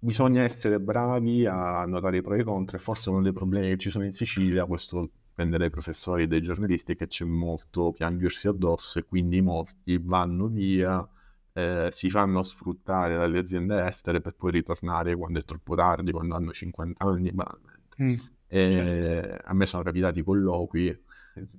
bisogna 0.01 0.43
essere 0.43 0.79
bravi 0.79 1.47
a 1.47 1.85
notare 1.87 2.19
i 2.19 2.23
pro 2.23 2.35
e 2.35 2.41
i 2.41 2.45
contro 2.45 2.77
e 2.77 2.81
forse 2.81 3.09
uno 3.09 3.23
dei 3.23 3.33
problemi 3.33 3.69
che 3.71 3.79
ci 3.79 3.91
sono 3.91 4.05
in 4.05 4.13
Sicilia, 4.13 4.67
questo 4.67 5.11
dipende 5.29 5.57
dai 5.57 5.71
professori 5.71 6.25
e 6.25 6.27
dai 6.27 6.43
giornalisti, 6.43 6.97
che 6.97 7.07
c'è 7.07 7.25
molto 7.25 7.93
piangersi 7.93 8.47
addosso 8.47 8.99
e 8.99 9.05
quindi 9.05 9.41
molti 9.41 9.99
vanno 9.99 10.49
via, 10.49 11.09
eh, 11.55 11.89
si 11.91 12.11
fanno 12.11 12.43
sfruttare 12.43 13.17
dalle 13.17 13.39
aziende 13.39 13.83
estere 13.87 14.21
per 14.21 14.35
poi 14.35 14.51
ritornare 14.53 15.17
quando 15.17 15.39
è 15.39 15.45
troppo 15.45 15.75
tardi, 15.75 16.13
quando 16.13 16.35
hanno 16.35 16.53
50 16.53 17.05
anni. 17.05 17.33
Mm, 18.03 18.15
e 18.47 18.71
certo. 18.71 19.49
A 19.49 19.55
me 19.55 19.65
sono 19.65 19.83
capitati 19.83 20.23
colloqui 20.23 21.07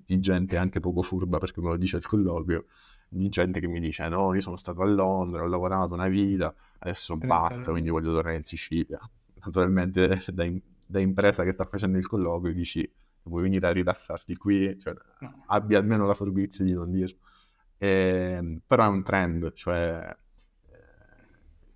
di 0.05 0.19
gente 0.19 0.57
anche 0.57 0.79
poco 0.79 1.01
furba 1.01 1.37
perché 1.37 1.61
me 1.61 1.69
lo 1.69 1.77
dice 1.77 1.97
il 1.97 2.05
colloquio, 2.05 2.65
di 3.09 3.29
gente 3.29 3.59
che 3.59 3.67
mi 3.67 3.79
dice 3.79 4.07
no, 4.07 4.33
io 4.33 4.41
sono 4.41 4.55
stato 4.55 4.81
a 4.81 4.85
Londra, 4.85 5.43
ho 5.43 5.47
lavorato 5.47 5.93
una 5.93 6.07
vita, 6.07 6.53
adesso 6.79 7.17
basta, 7.17 7.71
quindi 7.71 7.89
voglio 7.89 8.13
tornare 8.13 8.37
in 8.37 8.43
Sicilia. 8.43 8.99
Naturalmente 9.43 10.23
da, 10.31 10.47
da 10.85 10.99
impresa 10.99 11.43
che 11.43 11.53
sta 11.53 11.65
facendo 11.65 11.97
il 11.97 12.07
colloquio 12.07 12.53
dici 12.53 12.89
vuoi 13.23 13.43
venire 13.43 13.67
a 13.67 13.71
rilassarti 13.71 14.35
qui, 14.35 14.77
cioè, 14.79 14.93
no. 15.19 15.43
abbi 15.47 15.75
almeno 15.75 16.05
la 16.05 16.13
furbizia 16.13 16.63
di 16.65 16.73
non 16.73 16.91
dirlo. 16.91 17.17
E, 17.77 17.87
ehm, 18.37 18.61
però 18.65 18.85
è 18.85 18.87
un 18.87 19.03
trend, 19.03 19.53
cioè 19.53 20.15
eh, 20.67 20.77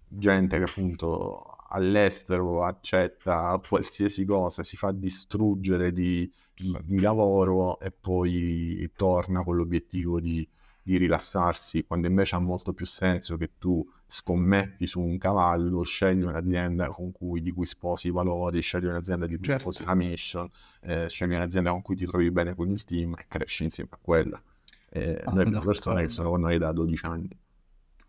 gente 0.07 0.57
che 0.57 0.63
appunto 0.63 1.55
all'estero 1.69 2.63
accetta 2.63 3.59
qualsiasi 3.67 4.25
cosa, 4.25 4.63
si 4.63 4.77
fa 4.77 4.91
distruggere 4.91 5.91
di, 5.91 6.31
di, 6.55 6.99
lavoro 6.99 7.79
e 7.79 7.91
poi 7.91 8.89
torna 8.95 9.43
con 9.43 9.55
l'obiettivo 9.55 10.19
di, 10.19 10.47
di 10.81 10.97
rilassarsi, 10.97 11.85
quando 11.85 12.07
invece 12.07 12.35
ha 12.35 12.39
molto 12.39 12.73
più 12.73 12.85
senso 12.85 13.37
che 13.37 13.51
tu 13.57 13.87
scommetti 14.05 14.85
su 14.85 14.99
un 14.99 15.17
cavallo, 15.17 15.81
scegli 15.83 16.21
un'azienda 16.21 16.89
con 16.89 17.11
cui, 17.11 17.41
di 17.41 17.51
cui 17.51 17.65
sposi 17.65 18.07
i 18.07 18.11
valori, 18.11 18.61
scegli 18.61 18.85
un'azienda 18.85 19.25
di 19.25 19.35
cui 19.35 19.45
certo. 19.45 19.71
sposi 19.71 19.85
la 19.85 19.95
mission, 19.95 20.49
eh, 20.81 21.07
scegli 21.07 21.33
un'azienda 21.33 21.71
con 21.71 21.81
cui 21.81 21.95
ti 21.95 22.05
trovi 22.05 22.29
bene 22.29 22.53
con 22.53 22.69
il 22.69 22.83
team 22.83 23.15
e 23.17 23.25
cresci 23.27 23.63
insieme 23.63 23.89
a 23.93 23.99
quella. 23.99 24.41
Eh, 24.89 25.19
ah, 25.23 25.31
noi 25.31 25.59
persone 25.63 26.03
che 26.03 26.09
sono 26.09 26.29
con 26.29 26.41
noi 26.41 26.57
da 26.57 26.71
12 26.71 27.05
anni. 27.05 27.29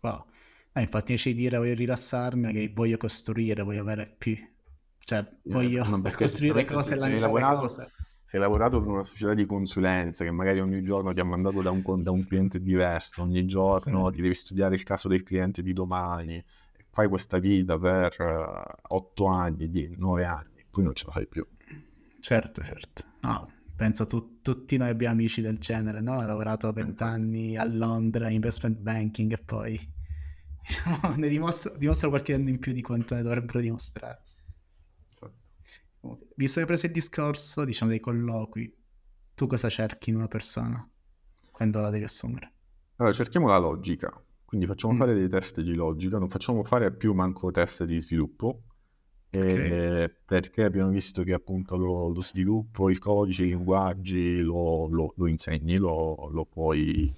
Wow. 0.01 0.25
Eh, 0.73 0.81
infatti 0.81 1.11
invece 1.11 1.33
di 1.33 1.39
dire 1.39 1.57
voglio 1.57 1.73
rilassarmi, 1.73 2.51
che 2.51 2.71
voglio 2.75 2.97
costruire, 2.97 3.63
voglio 3.63 3.81
avere 3.81 4.13
più... 4.17 4.37
Cioè, 4.99 5.25
voglio 5.43 5.85
yeah, 5.85 6.11
costruire 6.13 6.65
cose 6.65 6.93
e 6.93 6.97
lanciare 6.97 7.21
lavorato, 7.21 7.59
cose. 7.59 7.91
Hai 8.35 8.41
lavorato 8.41 8.81
per 8.81 8.89
una 8.89 9.03
società 9.05 9.33
di 9.33 9.45
consulenza 9.45 10.25
che 10.25 10.31
magari 10.31 10.59
ogni 10.59 10.83
giorno 10.83 11.13
ti 11.13 11.21
ha 11.21 11.23
mandato 11.23 11.61
da 11.61 11.71
un, 11.71 11.81
da 12.03 12.11
un 12.11 12.27
cliente 12.27 12.61
diverso, 12.61 13.21
ogni 13.21 13.45
giorno 13.45 14.09
sì. 14.09 14.15
ti 14.15 14.21
devi 14.21 14.33
studiare 14.33 14.75
il 14.75 14.83
caso 14.83 15.07
del 15.07 15.23
cliente 15.23 15.63
di 15.63 15.71
domani, 15.71 16.43
fai 16.91 17.07
questa 17.07 17.39
vita 17.39 17.79
per 17.79 18.13
uh, 18.19 18.93
8 18.93 19.25
anni, 19.27 19.69
10, 19.69 19.95
9 19.97 20.25
anni, 20.25 20.65
poi 20.69 20.83
non 20.83 20.93
ce 20.93 21.05
la 21.05 21.13
fai 21.13 21.27
più. 21.27 21.47
Certo, 22.19 22.61
certo. 22.61 23.03
No, 23.21 23.49
penso 23.73 24.05
tu, 24.05 24.41
tutti 24.41 24.75
noi 24.75 24.89
abbiamo 24.89 25.13
amici 25.13 25.39
del 25.39 25.57
genere, 25.57 26.01
no? 26.01 26.17
Ho 26.17 26.25
lavorato 26.25 26.73
20 26.73 27.03
anni 27.03 27.55
a 27.55 27.63
Londra, 27.63 28.29
investment 28.29 28.79
banking 28.79 29.31
e 29.31 29.37
poi 29.37 29.79
diciamo, 30.59 31.15
ne 31.15 31.29
dimostro, 31.29 31.73
dimostro 31.77 32.09
qualche 32.09 32.33
anno 32.33 32.49
in 32.49 32.59
più 32.59 32.73
di 32.73 32.81
quanto 32.81 33.15
ne 33.15 33.21
dovrebbero 33.21 33.61
dimostrare. 33.61 34.24
Visto 36.35 36.55
che 36.55 36.61
hai 36.61 36.65
preso 36.65 36.85
il 36.85 36.91
discorso, 36.91 37.63
diciamo, 37.63 37.91
dei 37.91 37.99
colloqui, 37.99 38.73
tu 39.33 39.47
cosa 39.47 39.69
cerchi 39.69 40.09
in 40.09 40.17
una 40.17 40.27
persona 40.27 40.87
quando 41.51 41.81
la 41.81 41.89
devi 41.89 42.03
assumere? 42.03 42.53
Allora, 42.97 43.13
cerchiamo 43.13 43.47
la 43.47 43.57
logica. 43.57 44.11
Quindi 44.45 44.67
facciamo 44.67 44.93
mm. 44.93 44.97
fare 44.97 45.13
dei 45.13 45.27
test 45.27 45.59
di 45.61 45.73
logica, 45.73 46.17
non 46.17 46.29
facciamo 46.29 46.63
fare 46.63 46.93
più 46.93 47.13
manco 47.13 47.51
test 47.51 47.83
di 47.83 47.99
sviluppo, 47.99 48.61
okay. 49.35 50.09
perché 50.25 50.63
abbiamo 50.63 50.91
visto 50.91 51.23
che 51.23 51.33
appunto 51.33 51.75
lo, 51.75 52.09
lo 52.09 52.21
sviluppo, 52.21 52.89
il 52.89 52.99
codice, 52.99 53.43
i 53.43 53.47
linguaggi 53.47 54.39
lo, 54.41 54.87
lo, 54.87 55.13
lo 55.17 55.27
insegni, 55.27 55.75
lo, 55.77 56.47
puoi 56.49 57.11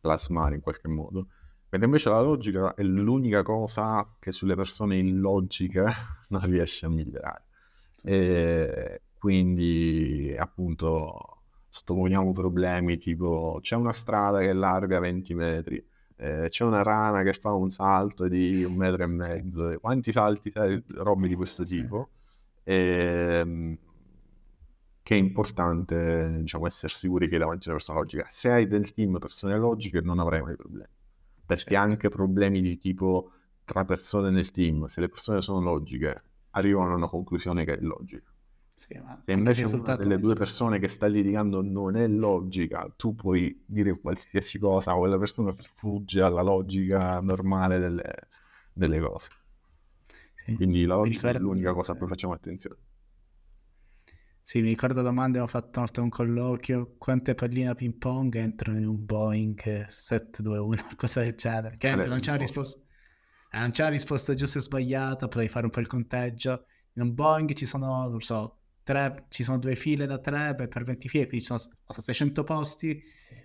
plasmare 0.00 0.54
in 0.54 0.60
qualche 0.60 0.88
modo. 0.88 1.26
Mentre 1.70 1.86
invece 1.86 2.10
la 2.10 2.20
logica 2.20 2.74
è 2.74 2.82
l'unica 2.82 3.42
cosa 3.42 4.14
che 4.20 4.30
sulle 4.30 4.54
persone 4.54 4.98
illogiche 4.98 5.84
non 6.28 6.42
riesce 6.42 6.86
a 6.86 6.90
migliorare. 6.90 7.44
E 8.04 9.02
quindi 9.18 10.34
appunto 10.38 11.42
sottoponiamo 11.68 12.32
problemi 12.32 12.98
tipo 12.98 13.58
c'è 13.62 13.74
una 13.74 13.92
strada 13.92 14.40
che 14.40 14.50
è 14.50 14.52
larga 14.52 15.00
20 15.00 15.34
metri, 15.34 15.84
eh, 16.16 16.46
c'è 16.50 16.64
una 16.64 16.82
rana 16.82 17.22
che 17.22 17.32
fa 17.32 17.52
un 17.52 17.70
salto 17.70 18.28
di 18.28 18.62
un 18.64 18.74
metro 18.74 19.02
e 19.04 19.06
mezzo, 19.06 19.78
quanti 19.80 20.12
salti, 20.12 20.52
robe 20.96 21.28
di 21.28 21.34
questo 21.34 21.64
tipo. 21.64 22.10
E, 22.62 22.74
ehm, 22.74 23.78
che 25.04 25.14
è 25.14 25.18
importante 25.18 26.38
diciamo, 26.40 26.66
essere 26.66 26.92
sicuri 26.94 27.28
che 27.28 27.36
davanti 27.36 27.68
a 27.68 27.72
una 27.72 27.78
persona 27.78 27.98
logica. 27.98 28.24
Se 28.30 28.48
hai 28.50 28.66
del 28.66 28.94
team 28.94 29.18
persone 29.18 29.58
logiche 29.58 30.00
non 30.00 30.18
avrai 30.18 30.40
mai 30.40 30.56
problemi. 30.56 30.88
Perché 31.44 31.74
certo. 31.74 31.90
anche 31.90 32.08
problemi 32.08 32.62
di 32.62 32.78
tipo 32.78 33.32
tra 33.64 33.84
persone 33.84 34.30
nel 34.30 34.50
team, 34.50 34.86
se 34.86 35.00
le 35.02 35.08
persone 35.08 35.42
sono 35.42 35.60
logiche, 35.60 36.22
arrivano 36.54 36.92
a 36.92 36.96
una 36.96 37.08
conclusione 37.08 37.64
che 37.64 37.74
è 37.74 37.80
logica. 37.80 38.32
Sì, 38.76 39.00
se 39.20 39.30
invece 39.30 39.62
una 39.64 39.94
delle 39.94 40.18
due 40.18 40.34
persone 40.34 40.80
che 40.80 40.88
sta 40.88 41.06
litigando 41.06 41.62
non 41.62 41.94
è 41.94 42.08
logica, 42.08 42.92
tu 42.96 43.14
puoi 43.14 43.62
dire 43.64 44.00
qualsiasi 44.00 44.58
cosa, 44.58 44.94
quella 44.94 45.16
persona 45.16 45.52
sfugge 45.52 46.20
alla 46.20 46.42
logica 46.42 47.20
normale 47.20 47.78
delle, 47.78 48.28
delle 48.72 48.98
cose. 48.98 49.28
Sì. 50.34 50.56
Quindi 50.56 50.84
la 50.86 50.96
logica 50.96 51.30
è 51.30 51.38
l'unica 51.38 51.72
cosa 51.72 51.92
a 51.92 51.96
cui 51.96 52.08
facciamo 52.08 52.32
attenzione. 52.32 52.76
Sì, 54.46 54.60
mi 54.60 54.68
ricordo 54.68 55.00
domande, 55.00 55.38
ho 55.38 55.46
fatto 55.46 55.78
una 55.78 55.86
volta 55.86 56.02
un 56.02 56.10
colloquio, 56.10 56.96
quante 56.98 57.34
palline 57.34 57.74
ping 57.76 57.94
pong 57.94 58.34
entrano 58.34 58.76
in 58.76 58.86
un 58.86 59.02
Boeing 59.02 59.86
721, 59.86 60.88
cosa 60.96 61.20
del 61.20 61.34
genere, 61.34 61.76
che 61.78 61.94
non 61.94 62.18
c'è 62.18 62.30
una 62.30 62.40
risposta, 62.40 62.83
non 63.60 63.70
c'è 63.70 63.82
una 63.82 63.90
risposta 63.90 64.34
giusta 64.34 64.58
e 64.58 64.62
sbagliata, 64.62 65.28
potrei 65.28 65.48
fare 65.48 65.64
un 65.66 65.70
po' 65.70 65.80
il 65.80 65.86
conteggio, 65.86 66.64
in 66.94 67.02
un 67.02 67.14
Boeing 67.14 67.52
ci 67.54 67.66
sono, 67.66 68.08
non 68.08 68.20
so, 68.20 68.58
tre, 68.82 69.26
ci 69.28 69.42
sono 69.42 69.58
due 69.58 69.74
file 69.74 70.06
da 70.06 70.18
tre 70.18 70.54
per 70.54 70.84
20 70.84 71.08
file, 71.08 71.26
quindi 71.26 71.44
ci 71.44 71.56
sono 71.56 71.58
so, 71.58 72.00
600 72.00 72.44
posti, 72.44 73.02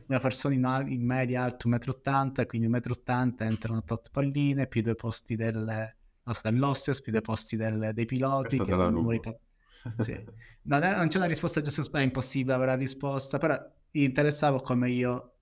una 0.07 0.20
persona 0.20 0.53
in, 0.53 0.91
in 0.91 1.05
media 1.05 1.43
alto 1.43 1.68
1,80 1.70 2.41
m, 2.41 2.45
quindi 2.45 2.68
1,80 2.68 3.14
m 3.14 3.36
entrano 3.39 3.84
tot 3.84 4.10
palline, 4.12 4.68
più 4.68 4.82
due 4.82 4.95
posti 4.95 5.36
del, 5.36 5.95
so, 6.24 6.39
dell'hostess, 6.43 7.01
più 7.01 7.12
due 7.12 7.22
posti 7.22 7.55
del, 7.55 7.91
dei 7.93 8.05
piloti, 8.05 8.60
che 8.60 8.74
sono 8.74 8.89
numeri... 8.89 9.20
Pa- 9.20 9.38
sì. 9.97 10.14
non, 10.64 10.84
è, 10.84 10.95
non, 10.95 11.07
c'è 11.07 11.18
una 11.18 11.28
risposta 11.28 11.62
giusta, 11.62 11.99
è 11.99 12.01
impossibile 12.01 12.53
avere 12.53 12.72
la 12.72 12.78
risposta, 12.78 13.38
però 13.38 13.57
mi 13.91 14.03
interessava 14.03 14.62
come 14.62 14.89
io, 14.89 15.34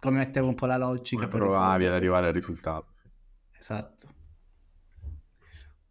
come 0.00 0.18
mettevo 0.18 0.48
un 0.48 0.54
po' 0.54 0.66
la 0.66 0.76
logica. 0.76 1.28
Come 1.28 1.46
provavi 1.46 1.86
ad 1.86 1.92
arrivare 1.92 2.26
al 2.26 2.32
risultato. 2.32 2.96
Esatto. 3.58 4.06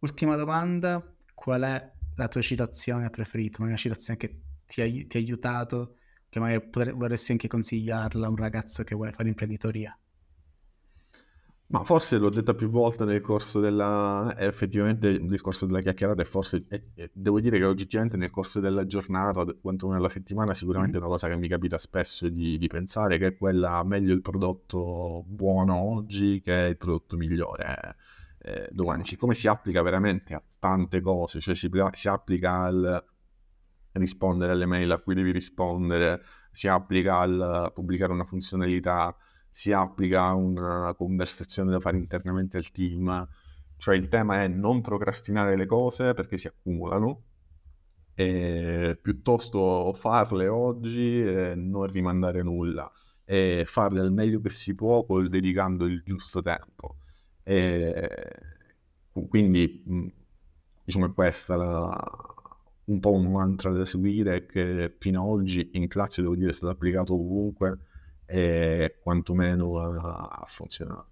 Ultima 0.00 0.36
domanda, 0.36 1.02
qual 1.34 1.62
è 1.62 1.92
la 2.14 2.28
tua 2.28 2.40
citazione 2.40 3.10
preferita? 3.10 3.62
Una 3.62 3.76
citazione 3.76 4.18
che 4.18 4.40
ti 4.66 4.80
ha, 4.80 4.84
ti 4.86 5.16
ha 5.16 5.18
aiutato, 5.18 5.96
che 6.28 6.38
magari 6.40 6.92
vorresti 6.92 7.32
anche 7.32 7.48
consigliarla 7.48 8.26
a 8.26 8.30
un 8.30 8.36
ragazzo 8.36 8.84
che 8.84 8.94
vuole 8.94 9.12
fare 9.12 9.28
imprenditoria? 9.28 9.98
Ma 11.70 11.84
forse 11.84 12.16
l'ho 12.16 12.30
detta 12.30 12.54
più 12.54 12.70
volte 12.70 13.04
nel 13.04 13.20
corso 13.20 13.60
della... 13.60 14.34
effettivamente 14.38 15.08
il 15.08 15.28
discorso 15.28 15.66
della 15.66 15.82
chiacchierata 15.82 16.22
e 16.22 16.24
forse 16.24 16.64
e, 16.66 16.92
e 16.94 17.10
devo 17.12 17.40
dire 17.40 17.58
che 17.58 17.64
oggettivamente 17.64 18.16
nel 18.16 18.30
corso 18.30 18.58
della 18.58 18.86
giornata, 18.86 19.44
quanto 19.60 19.90
nella 19.90 20.08
settimana, 20.08 20.54
sicuramente 20.54 20.96
è 20.96 21.00
una 21.00 21.10
cosa 21.10 21.28
che 21.28 21.36
mi 21.36 21.46
capita 21.46 21.76
spesso 21.76 22.26
di, 22.30 22.56
di, 22.56 22.66
pensare 22.68 23.18
che 23.18 23.26
è 23.26 23.36
quella 23.36 23.82
meglio 23.84 24.14
il 24.14 24.22
prodotto 24.22 25.24
buono 25.26 25.76
oggi 25.76 26.40
che 26.40 26.68
il 26.70 26.78
prodotto 26.78 27.18
migliore 27.18 27.96
eh, 28.38 28.68
domani. 28.70 29.04
Siccome 29.04 29.34
si 29.34 29.46
applica 29.46 29.82
veramente 29.82 30.32
a 30.32 30.42
tante 30.58 31.02
cose, 31.02 31.38
cioè 31.40 31.54
si, 31.54 31.68
si 31.92 32.08
applica 32.08 32.62
al 32.62 33.04
rispondere 33.92 34.52
alle 34.52 34.66
mail 34.66 34.90
a 34.90 34.98
cui 34.98 35.14
devi 35.14 35.32
rispondere, 35.32 36.22
si 36.50 36.66
applica 36.66 37.18
al 37.18 37.72
pubblicare 37.74 38.12
una 38.12 38.24
funzionalità 38.24 39.14
si 39.58 39.72
applica 39.72 40.22
a 40.22 40.34
una 40.36 40.94
conversazione 40.96 41.72
da 41.72 41.80
fare 41.80 41.96
internamente 41.96 42.58
al 42.58 42.70
team. 42.70 43.28
Cioè 43.76 43.96
il 43.96 44.06
tema 44.06 44.44
è 44.44 44.46
non 44.46 44.80
procrastinare 44.82 45.56
le 45.56 45.66
cose 45.66 46.14
perché 46.14 46.38
si 46.38 46.46
accumulano, 46.46 47.24
e 48.14 48.96
piuttosto 49.02 49.92
farle 49.94 50.46
oggi 50.46 51.22
e 51.22 51.54
non 51.56 51.86
rimandare 51.86 52.44
nulla 52.44 52.88
e 53.24 53.64
farle 53.66 53.98
al 53.98 54.12
meglio 54.12 54.40
che 54.40 54.50
si 54.50 54.76
può 54.76 55.04
col 55.04 55.28
dedicando 55.28 55.86
il 55.86 56.02
giusto 56.04 56.40
tempo. 56.40 56.98
E 57.42 58.08
quindi 59.28 59.82
diciamo 60.84 61.06
che 61.06 61.14
questa 61.14 61.56
la, 61.56 62.34
un 62.84 63.00
po' 63.00 63.10
un 63.10 63.32
mantra 63.32 63.72
da 63.72 63.84
seguire 63.84 64.46
che 64.46 64.94
fino 65.00 65.20
ad 65.20 65.28
oggi 65.28 65.70
in 65.72 65.88
classe 65.88 66.22
devo 66.22 66.36
dire 66.36 66.50
è 66.50 66.52
stato 66.52 66.72
applicato 66.72 67.14
ovunque 67.14 67.86
e 68.30 68.98
quantomeno 69.02 69.78
ha, 69.80 70.44
funzionato. 70.46 71.06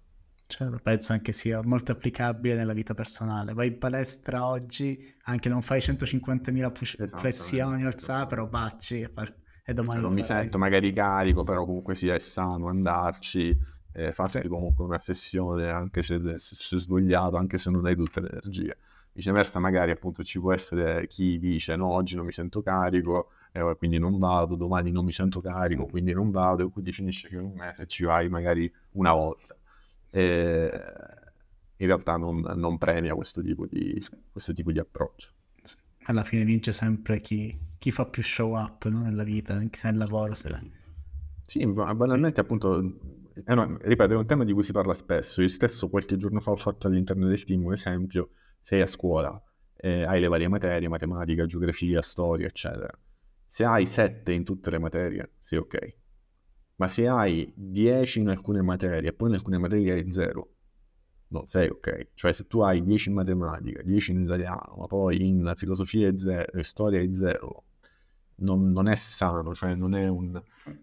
Cioè, 0.45 0.69
penso 0.81 1.11
anche 1.11 1.31
sia 1.31 1.61
molto 1.63 1.91
applicabile 1.91 2.55
nella 2.55 2.73
vita 2.73 2.93
personale. 2.93 3.53
Vai 3.53 3.67
in 3.69 3.79
palestra 3.79 4.45
oggi, 4.45 4.97
anche 5.23 5.49
non 5.49 5.61
fai 5.61 5.79
150.000 5.79 6.71
push- 6.71 7.17
flessioni 7.17 7.83
alzate, 7.83 8.27
però 8.27 8.47
bacci 8.47 9.01
e, 9.01 9.09
far... 9.09 9.33
e 9.65 9.73
domani 9.73 10.01
Non 10.01 10.13
mi 10.13 10.23
sento 10.23 10.57
magari 10.57 10.93
carico, 10.93 11.43
però 11.43 11.65
comunque 11.65 11.95
sia 11.95 12.13
è 12.13 12.19
sano 12.19 12.67
andarci, 12.67 13.57
eh, 13.91 14.13
farsi 14.13 14.39
sì. 14.41 14.47
comunque 14.47 14.85
una 14.85 14.99
sessione, 14.99 15.69
anche 15.69 16.03
se, 16.03 16.19
se, 16.37 16.55
se 16.55 16.77
svogliato, 16.77 17.35
anche 17.35 17.57
se 17.57 17.71
non 17.71 17.85
hai 17.87 17.95
tutte 17.95 18.21
le 18.21 18.29
energie. 18.29 18.77
Viceversa, 19.11 19.59
magari 19.59 19.89
appunto 19.89 20.23
ci 20.23 20.39
può 20.39 20.53
essere 20.53 21.07
chi 21.07 21.39
dice 21.39 21.75
no, 21.75 21.87
oggi 21.87 22.15
non 22.15 22.23
mi 22.23 22.31
sento 22.31 22.61
carico, 22.61 23.31
eh, 23.57 23.75
quindi 23.77 23.97
non 23.97 24.17
vado, 24.19 24.55
domani 24.55 24.91
non 24.91 25.05
mi 25.05 25.11
sento 25.11 25.41
carico, 25.41 25.85
sì. 25.85 25.89
quindi 25.89 26.13
non 26.13 26.29
vado, 26.31 26.67
e 26.67 26.69
quindi 26.69 26.91
finisce 26.91 27.27
che 27.27 27.37
un 27.37 27.53
mese 27.55 27.85
ci 27.87 28.03
vai 28.03 28.29
magari 28.29 28.71
una 28.91 29.13
volta. 29.13 29.55
Sì. 30.05 30.19
E, 30.19 30.71
in 31.77 31.87
realtà 31.87 32.17
non, 32.17 32.39
non 32.55 32.77
premia 32.77 33.13
questo 33.13 33.41
tipo 33.41 33.65
di, 33.65 33.99
questo 34.31 34.53
tipo 34.53 34.71
di 34.71 34.79
approccio. 34.79 35.29
Alla 36.03 36.23
fine 36.23 36.43
vince 36.43 36.71
sempre 36.71 37.19
chi, 37.19 37.57
chi 37.77 37.91
fa 37.91 38.05
più 38.05 38.23
show 38.23 38.57
up 38.57 38.85
no? 38.87 39.01
nella 39.01 39.23
vita, 39.23 39.53
anche 39.53 39.77
se 39.77 39.89
nel 39.89 39.97
lavoro. 39.97 40.33
Se 40.33 40.59
Sì, 41.45 41.65
banalmente 41.67 42.39
appunto, 42.39 42.97
è 43.43 43.51
una, 43.51 43.77
ripeto, 43.81 44.13
è 44.13 44.15
un 44.15 44.25
tema 44.25 44.43
di 44.43 44.53
cui 44.53 44.63
si 44.63 44.71
parla 44.71 44.93
spesso. 44.93 45.41
Io 45.41 45.47
stesso 45.47 45.89
qualche 45.89 46.17
giorno 46.17 46.39
fa 46.39 46.51
ho 46.51 46.55
fatto 46.55 46.87
all'interno 46.87 47.27
del 47.27 47.43
team 47.43 47.65
un 47.65 47.73
esempio, 47.73 48.29
sei 48.61 48.81
a 48.81 48.87
scuola, 48.87 49.39
eh, 49.75 50.03
hai 50.03 50.19
le 50.19 50.27
varie 50.27 50.47
materie, 50.47 50.87
matematica, 50.87 51.45
geografia, 51.45 52.01
storia, 52.01 52.47
eccetera 52.47 52.97
se 53.47 53.63
hai 53.63 53.85
7 53.85 54.31
in 54.33 54.43
tutte 54.43 54.69
le 54.69 54.77
materie, 54.77 55.31
sei 55.39 55.57
ok. 55.59 55.95
Ma 56.75 56.87
se 56.87 57.07
hai 57.07 57.51
10 57.55 58.19
in 58.19 58.27
alcune 58.27 58.61
materie 58.61 59.09
e 59.09 59.13
poi 59.13 59.29
in 59.29 59.35
alcune 59.35 59.57
materie 59.57 59.93
hai 59.93 60.11
0, 60.11 60.53
non 61.29 61.47
sei 61.47 61.69
ok. 61.69 62.09
Cioè 62.13 62.33
se 62.33 62.45
tu 62.45 62.59
hai 62.59 62.83
10 62.83 63.09
in 63.09 63.15
matematica, 63.15 63.81
10 63.81 64.11
in 64.11 64.21
italiano, 64.21 64.75
ma 64.77 64.85
poi 64.85 65.25
in 65.25 65.53
filosofia 65.55 66.09
è 66.09 66.15
0 66.15 66.51
e 66.51 66.63
storia 66.63 67.01
è 67.01 67.07
0, 67.11 67.63
non, 68.35 68.71
non, 68.71 68.87
è 68.87 68.95
sano, 68.95 69.55
cioè 69.55 69.73
non 69.75 69.95
è 69.95 70.07
un... 70.07 70.39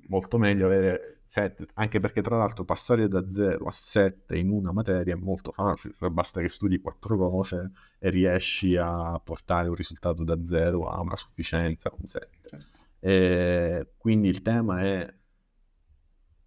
molto 0.08 0.38
meglio 0.38 0.66
avere 0.66 1.13
7, 1.26 1.66
anche 1.74 2.00
perché 2.00 2.22
tra 2.22 2.36
l'altro 2.36 2.64
passare 2.64 3.08
da 3.08 3.28
0 3.28 3.66
a 3.66 3.70
7 3.70 4.36
in 4.36 4.50
una 4.50 4.72
materia 4.72 5.14
è 5.14 5.16
molto 5.16 5.52
facile, 5.52 5.94
cioè 5.94 6.10
basta 6.10 6.40
che 6.40 6.48
studi 6.48 6.80
4 6.80 7.16
cose 7.16 7.72
e 7.98 8.10
riesci 8.10 8.76
a 8.76 9.20
portare 9.22 9.68
un 9.68 9.74
risultato 9.74 10.22
da 10.22 10.42
0 10.44 10.88
a 10.88 11.00
una 11.00 11.16
sufficienza, 11.16 11.92
un 11.96 12.04
7. 12.04 12.28
Certo. 12.48 12.78
E 13.00 13.94
quindi 13.96 14.28
il 14.28 14.42
tema 14.42 14.80
è 14.82 15.14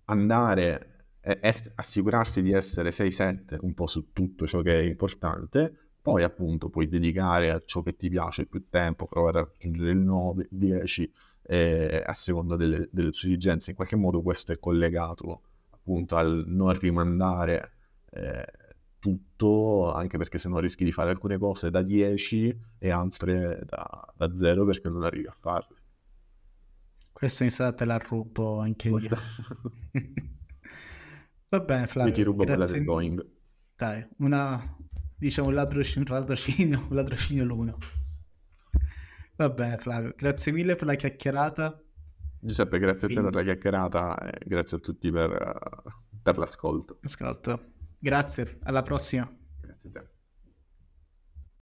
andare, 0.05 1.05
è, 1.19 1.39
è 1.39 1.53
assicurarsi 1.75 2.41
di 2.41 2.51
essere 2.51 2.89
6-7 2.89 3.57
un 3.61 3.73
po' 3.73 3.87
su 3.87 4.11
tutto 4.11 4.47
ciò 4.47 4.61
che 4.61 4.79
è 4.79 4.83
importante, 4.83 5.91
poi 6.01 6.23
appunto 6.23 6.69
puoi 6.69 6.87
dedicare 6.87 7.51
a 7.51 7.61
ciò 7.65 7.81
che 7.81 7.97
ti 7.97 8.09
piace 8.09 8.45
più 8.45 8.69
tempo, 8.69 9.07
provare 9.07 9.39
a 9.39 9.41
raggiungere 9.41 9.91
il 9.91 9.97
9, 9.97 10.47
10 10.49 11.13
eh, 11.47 12.03
a 12.05 12.13
seconda 12.13 12.55
delle, 12.55 12.89
delle 12.91 13.11
tue 13.11 13.29
esigenze. 13.29 13.71
In 13.71 13.75
qualche 13.75 13.95
modo 13.95 14.21
questo 14.21 14.51
è 14.51 14.59
collegato 14.59 15.41
appunto 15.69 16.17
al 16.17 16.43
non 16.47 16.77
rimandare 16.77 17.71
eh, 18.11 18.45
tutto, 18.99 19.93
anche 19.93 20.17
perché 20.17 20.37
se 20.37 20.49
no 20.49 20.59
rischi 20.59 20.83
di 20.83 20.91
fare 20.91 21.09
alcune 21.11 21.37
cose 21.37 21.71
da 21.71 21.81
10 21.81 22.59
e 22.77 22.89
altre 22.89 23.61
da, 23.65 24.13
da 24.15 24.35
0 24.35 24.65
perché 24.65 24.89
non 24.89 25.03
arrivi 25.03 25.27
a 25.27 25.35
farle. 25.39 25.75
Sa 27.19 27.71
te 27.73 27.85
la 27.85 27.97
rubo 27.97 28.59
anche 28.59 28.89
io. 28.89 28.99
Va 31.49 31.59
bene 31.61 31.87
Flavio. 31.87 32.09
Io 32.11 32.15
ti 32.15 32.23
rubo 32.23 32.43
quella 32.43 32.67
del 32.67 32.83
Boeing. 32.83 33.25
Dai, 33.75 34.05
una, 34.17 34.77
diciamo 35.15 35.47
un 35.47 35.55
ladrocinio, 35.55 36.05
un 36.07 36.19
ladrocinio, 36.19 36.85
un 36.89 36.95
ladrocinio 36.95 37.43
l'uno. 37.43 37.77
Va 39.37 39.49
bene 39.49 39.77
Flavio, 39.77 40.13
grazie 40.15 40.51
mille 40.51 40.75
per 40.75 40.87
la 40.87 40.95
chiacchierata. 40.95 41.81
Giuseppe, 42.39 42.79
grazie 42.79 43.07
Quindi... 43.07 43.25
a 43.25 43.29
te 43.29 43.35
per 43.35 43.45
la 43.45 43.51
chiacchierata 43.53 44.17
e 44.17 44.45
grazie 44.45 44.77
a 44.77 44.79
tutti 44.79 45.11
per, 45.11 45.83
per 46.21 46.37
l'ascolto. 46.37 46.99
Ascolto. 47.03 47.73
Grazie, 47.99 48.59
alla 48.63 48.81
prossima. 48.81 49.29
Grazie 49.61 49.89
a 49.89 49.91
te. 49.91 50.16